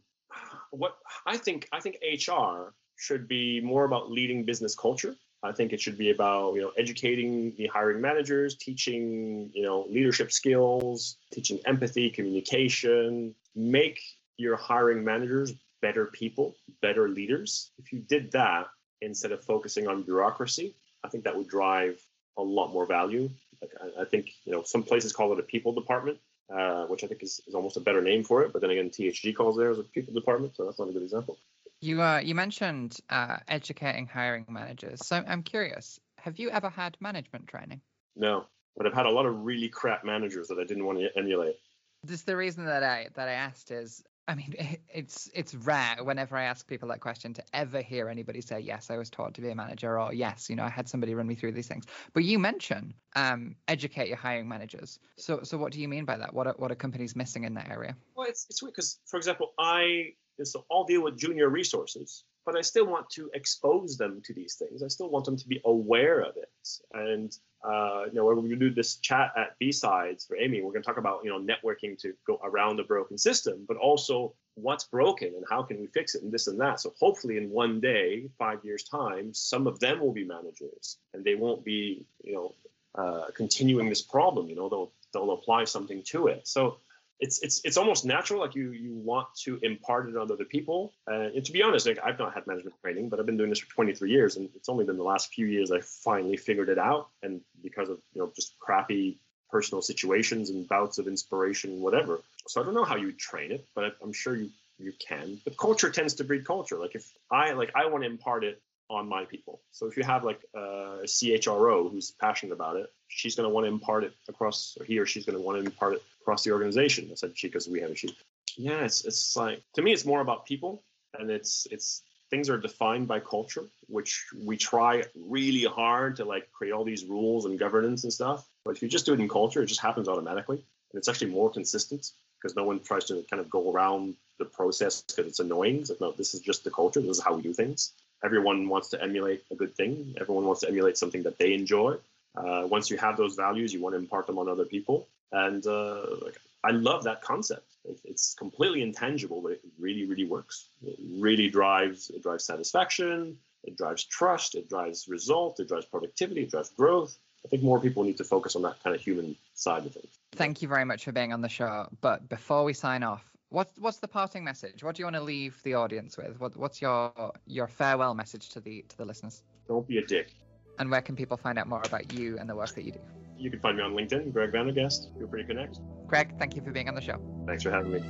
what 0.71 0.97
I 1.27 1.37
think, 1.37 1.69
I 1.73 1.81
think 1.81 1.97
HR 2.03 2.75
should 2.97 3.29
be 3.29 3.61
more 3.61 3.85
about 3.85 4.11
leading 4.11 4.45
business 4.45 4.75
culture. 4.75 5.15
I 5.43 5.53
think 5.53 5.73
it 5.73 5.81
should 5.81 5.99
be 5.99 6.11
about 6.11 6.55
you 6.55 6.63
know 6.63 6.73
educating 6.77 7.55
the 7.57 7.67
hiring 7.67 8.01
managers, 8.01 8.57
teaching 8.57 9.51
you 9.55 9.63
know 9.63 9.87
leadership 9.89 10.33
skills, 10.33 11.17
teaching 11.33 11.61
empathy, 11.67 12.11
communication. 12.11 13.35
Make 13.55 14.01
your 14.37 14.57
hiring 14.57 15.05
managers 15.05 15.53
better 15.87 16.07
people, 16.07 16.57
better 16.83 17.09
leaders. 17.09 17.71
If 17.79 17.93
you 17.93 18.01
did 18.01 18.33
that 18.33 18.67
instead 19.01 19.31
of 19.31 19.45
focusing 19.45 19.87
on 19.87 20.03
bureaucracy, 20.03 20.75
I 21.05 21.09
think 21.09 21.23
that 21.25 21.37
would 21.37 21.49
drive 21.49 22.03
a 22.37 22.43
lot 22.43 22.73
more 22.73 22.87
value. 22.87 23.31
Like 23.63 23.71
I, 23.81 24.03
I 24.03 24.05
think 24.05 24.33
you 24.45 24.53
know 24.53 24.63
some 24.65 24.83
places 24.83 25.13
call 25.13 25.33
it 25.33 25.39
a 25.39 25.45
people 25.45 25.73
department, 25.73 26.19
uh, 26.53 26.87
which 26.87 27.05
I 27.05 27.07
think 27.07 27.23
is, 27.23 27.41
is 27.47 27.55
almost 27.55 27.77
a 27.77 27.81
better 27.81 28.03
name 28.03 28.25
for 28.25 28.43
it. 28.43 28.53
But 28.53 28.63
then 28.63 28.71
again, 28.71 28.91
THG 28.91 29.37
calls 29.37 29.57
theirs 29.57 29.79
a 29.79 29.85
people 29.85 30.13
department, 30.13 30.57
so 30.57 30.65
that's 30.65 30.81
not 30.81 30.89
a 30.89 30.93
good 30.93 31.05
example. 31.05 31.39
You 31.81 32.03
uh, 32.03 32.19
you 32.19 32.35
mentioned 32.35 32.97
uh, 33.09 33.37
educating 33.47 34.07
hiring 34.07 34.47
managers. 34.49 35.07
So 35.07 35.23
I'm 35.25 35.45
curious, 35.45 36.01
have 36.19 36.37
you 36.41 36.51
ever 36.51 36.69
had 36.69 36.97
management 37.01 37.47
training? 37.47 37.81
No, 38.17 38.47
but 38.77 38.87
I've 38.87 38.95
had 38.95 39.07
a 39.07 39.11
lot 39.11 39.27
of 39.27 39.45
really 39.45 39.69
crap 39.69 40.05
managers 40.05 40.49
that 40.49 40.59
I 40.59 40.65
didn't 40.65 40.85
want 40.85 40.99
to 40.99 41.17
emulate. 41.17 41.57
This 42.03 42.21
is 42.21 42.25
the 42.25 42.37
reason 42.37 42.67
that 42.67 42.83
I 42.83 43.09
that 43.15 43.29
I 43.29 43.33
asked 43.33 43.71
is 43.71 44.03
I 44.29 44.35
mean, 44.35 44.55
it's 44.93 45.31
it's 45.35 45.55
rare 45.55 45.97
whenever 46.03 46.37
I 46.37 46.45
ask 46.45 46.67
people 46.67 46.89
that 46.89 47.01
question 47.01 47.33
to 47.35 47.45
ever 47.53 47.81
hear 47.81 48.09
anybody 48.09 48.41
say, 48.41 48.59
"Yes, 48.59 48.91
I 48.91 48.97
was 48.97 49.09
taught 49.09 49.35
to 49.35 49.41
be 49.41 49.51
a 49.51 49.55
manager," 49.55 50.01
or 50.01 50.13
"Yes, 50.13 50.51
you 50.51 50.57
know, 50.57 50.65
I 50.65 50.69
had 50.69 50.89
somebody 50.89 51.15
run 51.15 51.27
me 51.27 51.37
through 51.37 51.53
these 51.53 51.69
things." 51.69 51.85
But 52.13 52.25
you 52.25 52.39
mention 52.39 52.93
um, 53.15 53.55
educate 53.69 54.09
your 54.09 54.17
hiring 54.17 54.49
managers. 54.49 54.99
So, 55.17 55.41
so 55.43 55.57
what 55.57 55.73
do 55.73 55.81
you 55.81 55.89
mean 55.89 56.05
by 56.05 56.17
that? 56.17 56.35
What 56.35 56.49
are, 56.49 56.55
what 56.57 56.73
are 56.73 56.75
companies 56.75 57.15
missing 57.15 57.45
in 57.45 57.55
that 57.55 57.71
area? 57.71 57.97
Well, 58.17 58.29
it's 58.29 58.47
it's 58.51 58.63
weird 58.63 58.75
because, 58.75 58.99
for 59.07 59.17
example, 59.17 59.53
I 59.59 60.15
so 60.43 60.65
I'll 60.71 60.85
deal 60.85 61.03
with 61.03 61.17
junior 61.17 61.49
resources, 61.49 62.25
but 62.47 62.57
I 62.57 62.63
still 62.63 62.87
want 62.87 63.11
to 63.11 63.29
expose 63.35 63.99
them 63.99 64.23
to 64.25 64.33
these 64.33 64.55
things. 64.55 64.83
I 64.83 64.89
still 64.89 65.11
want 65.11 65.25
them 65.25 65.37
to 65.37 65.49
be 65.49 65.61
aware 65.65 66.21
of 66.21 66.37
it. 66.37 66.69
And 66.95 67.37
uh, 67.65 68.05
you 68.07 68.15
know, 68.15 68.25
when 68.25 68.49
we're 68.49 68.55
do 68.55 68.71
this 68.71 68.97
chat 68.97 69.33
at 69.37 69.59
B-Sides 69.59 70.25
for 70.25 70.37
Amy. 70.37 70.63
We're 70.63 70.71
going 70.71 70.83
to 70.83 70.87
talk 70.87 70.99
about 70.99 71.25
you 71.25 71.31
know 71.31 71.41
networking 71.41 71.99
to 72.03 72.15
go 72.27 72.41
around 72.43 72.79
a 72.79 72.85
broken 72.85 73.19
system, 73.19 73.65
but 73.67 73.77
also 73.77 74.35
what's 74.55 74.85
broken 74.85 75.29
and 75.29 75.45
how 75.51 75.63
can 75.63 75.81
we 75.81 75.89
fix 75.89 76.15
it 76.15 76.23
and 76.23 76.33
this 76.33 76.47
and 76.47 76.61
that. 76.61 76.81
So 76.81 76.95
hopefully, 77.01 77.37
in 77.37 77.51
one 77.51 77.81
day, 77.81 78.29
five 78.39 78.65
years 78.65 78.85
time, 78.85 79.35
some 79.35 79.67
of 79.67 79.81
them 79.81 80.01
will 80.01 80.13
be 80.13 80.25
managers 80.25 80.99
and 81.13 81.25
they 81.25 81.35
won't 81.35 81.65
be 81.65 82.07
you 82.23 82.35
know 82.35 82.55
uh, 82.95 83.27
continuing 83.35 83.89
this 83.89 84.03
problem. 84.03 84.49
You 84.49 84.57
know, 84.57 84.69
they'll 84.69 84.93
they'll 85.13 85.33
apply 85.33 85.65
something 85.65 86.03
to 86.05 86.29
it. 86.29 86.47
So 86.47 86.79
it's 87.21 87.41
it's 87.43 87.61
it's 87.65 87.77
almost 87.77 88.05
natural 88.05 88.41
like 88.41 88.55
you 88.55 88.73
you 88.73 88.95
want 88.95 89.27
to 89.35 89.59
impart 89.63 90.09
it 90.09 90.17
on 90.17 90.31
other 90.31 90.45
people. 90.45 90.93
Uh, 91.11 91.29
and 91.35 91.45
to 91.45 91.53
be 91.53 91.63
honest 91.63 91.87
like 91.87 91.99
i've 92.05 92.19
not 92.19 92.35
had 92.35 92.47
management 92.47 92.77
training 92.83 93.09
but 93.09 93.19
i've 93.19 93.27
been 93.27 93.37
doing 93.37 93.51
this 93.51 93.59
for 93.59 93.71
23 93.75 94.11
years 94.11 94.37
and 94.37 94.49
it's 94.55 94.69
only 94.69 94.85
been 94.85 94.97
the 94.97 95.03
last 95.03 95.33
few 95.33 95.47
years 95.47 95.71
i 95.71 95.81
finally 95.81 96.37
figured 96.37 96.69
it 96.69 96.79
out. 96.79 97.09
And 97.23 97.41
because 97.63 97.89
of 97.89 97.99
you 98.13 98.23
know 98.23 98.33
just 98.35 98.59
crappy 98.59 99.19
personal 99.51 99.81
situations 99.81 100.51
and 100.51 100.69
bouts 100.69 100.99
of 100.99 101.07
inspiration 101.07 101.81
whatever. 101.81 102.21
So 102.49 102.61
i 102.61 102.65
don't 102.65 102.75
know 102.75 102.85
how 102.85 102.97
you 102.97 103.13
train 103.13 103.53
it 103.53 103.67
but 103.75 103.97
i'm 104.03 104.13
sure 104.13 104.37
you 104.37 104.51
you 104.79 104.93
can. 105.09 105.41
But 105.43 105.57
culture 105.57 105.89
tends 105.89 106.15
to 106.15 106.25
breed 106.25 106.45
culture. 106.45 106.77
Like 106.77 106.95
if 106.95 107.11
i 107.31 107.53
like 107.53 107.73
i 107.75 107.87
want 107.87 108.05
to 108.05 108.11
impart 108.11 108.45
it 108.45 108.61
on 108.89 109.09
my 109.09 109.25
people. 109.25 109.61
So 109.73 109.87
if 109.87 109.97
you 109.97 110.05
have 110.05 110.25
like 110.25 110.41
a 110.55 111.05
CHRO 111.05 111.91
who's 111.91 112.13
passionate 112.13 112.53
about 112.53 112.77
it, 112.77 112.93
she's 113.09 113.35
going 113.35 113.49
to 113.49 113.55
want 113.55 113.65
to 113.65 113.69
impart 113.69 114.05
it 114.05 114.13
across, 114.29 114.77
or 114.81 114.85
he 114.85 114.99
or 114.99 115.07
she's 115.07 115.25
going 115.25 115.39
to 115.39 115.43
want 115.43 115.59
to 115.59 115.65
impart 115.65 115.95
it 115.95 116.03
across 116.21 116.45
the 116.45 116.53
organization. 116.53 117.09
I 117.11 117.15
said 117.15 117.33
she 117.35 117.49
because 117.49 117.69
we 117.69 117.81
have 117.81 117.91
a 117.91 117.97
she. 117.97 118.17
Yeah, 118.57 118.85
it's 118.85 119.05
it's 119.05 119.37
like 119.37 119.63
to 119.75 119.83
me, 119.83 119.93
it's 119.93 120.05
more 120.05 120.21
about 120.21 120.47
people, 120.47 120.83
and 121.19 121.31
it's 121.31 121.67
it's 121.71 122.03
things 122.31 122.51
are 122.51 122.59
defined 122.59 123.07
by 123.07 123.21
culture, 123.21 123.65
which 123.89 124.27
we 124.45 124.57
try 124.57 125.05
really 125.15 125.65
hard 125.65 126.17
to 126.17 126.25
like 126.25 126.51
create 126.53 126.73
all 126.73 126.85
these 126.85 127.05
rules 127.05 127.45
and 127.45 127.59
governance 127.59 128.05
and 128.05 128.13
stuff. 128.13 128.47
But 128.65 128.77
if 128.77 128.83
you 128.83 128.89
just 128.89 129.07
do 129.07 129.15
it 129.15 129.21
in 129.21 129.29
culture, 129.29 129.63
it 129.63 129.67
just 129.67 129.81
happens 129.81 130.09
automatically, 130.09 130.57
and 130.57 130.99
it's 130.99 131.09
actually 131.09 131.31
more 131.31 131.51
consistent 131.51 132.11
because 132.41 132.57
no 132.57 132.65
one 132.65 132.81
tries 132.81 133.05
to 133.07 133.25
kind 133.31 133.41
of 133.41 133.49
go 133.51 133.73
around 133.73 134.15
the 134.39 134.45
process 134.45 135.03
because 135.03 135.27
it's 135.27 135.39
annoying. 135.39 135.81
It's 135.81 135.91
like, 135.91 136.01
no, 136.01 136.13
this 136.13 136.35
is 136.35 136.41
just 136.41 136.65
the 136.65 136.71
culture. 136.71 137.01
This 137.01 137.19
is 137.19 137.23
how 137.23 137.35
we 137.35 137.43
do 137.43 137.53
things 137.53 137.93
everyone 138.25 138.69
wants 138.69 138.89
to 138.91 139.03
emulate 139.03 139.45
a 139.51 139.55
good 139.55 139.75
thing. 139.75 140.15
Everyone 140.21 140.45
wants 140.45 140.63
to 140.63 140.69
emulate 140.69 140.97
something 140.99 141.23
that 141.25 141.39
they 141.39 141.53
enjoy. 141.53 141.97
Uh, 142.37 142.67
once 142.67 142.91
you 142.91 142.97
have 142.99 143.17
those 143.17 143.35
values, 143.35 143.73
you 143.73 143.81
want 143.81 143.95
to 143.95 143.99
impart 143.99 144.27
them 144.27 144.39
on 144.39 144.49
other 144.49 144.65
people. 144.65 145.09
And 145.33 145.67
uh, 145.67 146.07
like, 146.23 146.37
I 146.65 146.71
love 146.71 147.05
that 147.05 147.23
concept. 147.23 147.77
It's 148.05 148.35
completely 148.35 148.83
intangible, 148.83 149.41
but 149.41 149.53
it 149.53 149.61
really, 149.79 150.05
really 150.07 150.27
works. 150.27 150.69
It 150.85 150.99
really 151.19 151.49
drives. 151.49 152.11
It 152.11 152.23
drives 152.23 152.45
satisfaction. 152.45 153.39
It 153.65 153.77
drives 153.77 154.05
trust. 154.05 154.55
It 154.55 154.69
drives 154.69 155.07
result. 155.09 155.61
It 155.61 155.69
drives 155.69 155.87
productivity. 155.87 156.43
It 156.43 156.51
drives 156.51 156.71
growth. 156.71 157.17
I 157.45 157.49
think 157.49 157.63
more 157.63 157.81
people 157.81 158.03
need 158.03 158.17
to 158.17 158.25
focus 158.25 158.57
on 158.57 158.63
that 158.63 158.83
kind 158.83 158.95
of 158.95 159.01
human 159.01 159.37
side 159.55 159.87
of 159.87 159.95
things. 159.95 160.19
Thank 160.33 160.63
you 160.63 160.69
very 160.69 160.85
much 160.85 161.05
for 161.05 161.13
being 161.13 161.33
on 161.33 161.41
the 161.41 161.49
show. 161.49 161.89
But 162.01 162.29
before 162.29 162.65
we 162.65 162.73
sign 162.73 163.03
off, 163.03 163.25
What's 163.51 163.79
what's 163.79 163.99
the 163.99 164.09
parting 164.09 164.43
message? 164.43 164.83
What 164.83 164.97
do 164.97 165.01
you 165.01 165.07
want 165.07 165.17
to 165.17 165.23
leave 165.23 165.63
the 165.63 165.75
audience 165.75 166.17
with? 166.17 166.41
What 166.41 166.57
what's 166.57 166.83
your 166.83 167.13
your 167.47 167.69
farewell 167.69 168.13
message 168.13 168.49
to 168.51 168.61
the 168.61 168.85
to 168.89 168.97
the 168.97 169.05
listeners? 169.05 169.45
Don't 169.69 169.87
be 169.87 169.99
a 169.99 170.05
dick. 170.05 170.35
And 170.79 170.91
where 170.91 171.03
can 171.03 171.17
people 171.17 171.37
find 171.37 171.59
out 171.59 171.67
more 171.67 171.83
about 171.85 172.13
you 172.13 172.39
and 172.39 172.49
the 172.49 172.55
work 172.55 172.75
that 172.75 172.85
you 172.85 172.93
do? 172.93 173.01
You 173.39 173.51
can 173.51 173.61
find 173.61 173.77
me 173.77 173.83
on 173.83 173.93
LinkedIn, 173.93 174.33
Greg 174.33 174.53
Vandergast. 174.53 175.17
Feel 175.19 175.29
free 175.29 175.43
to 175.43 175.49
connect. 175.49 175.81
Greg, 176.07 176.39
thank 176.39 176.57
you 176.57 176.63
for 176.63 176.71
being 176.71 176.89
on 176.89 176.95
the 176.95 177.01
show. 177.01 177.21
Thanks 177.47 177.63
for 177.63 177.71
having 177.71 177.93
me. 177.93 178.03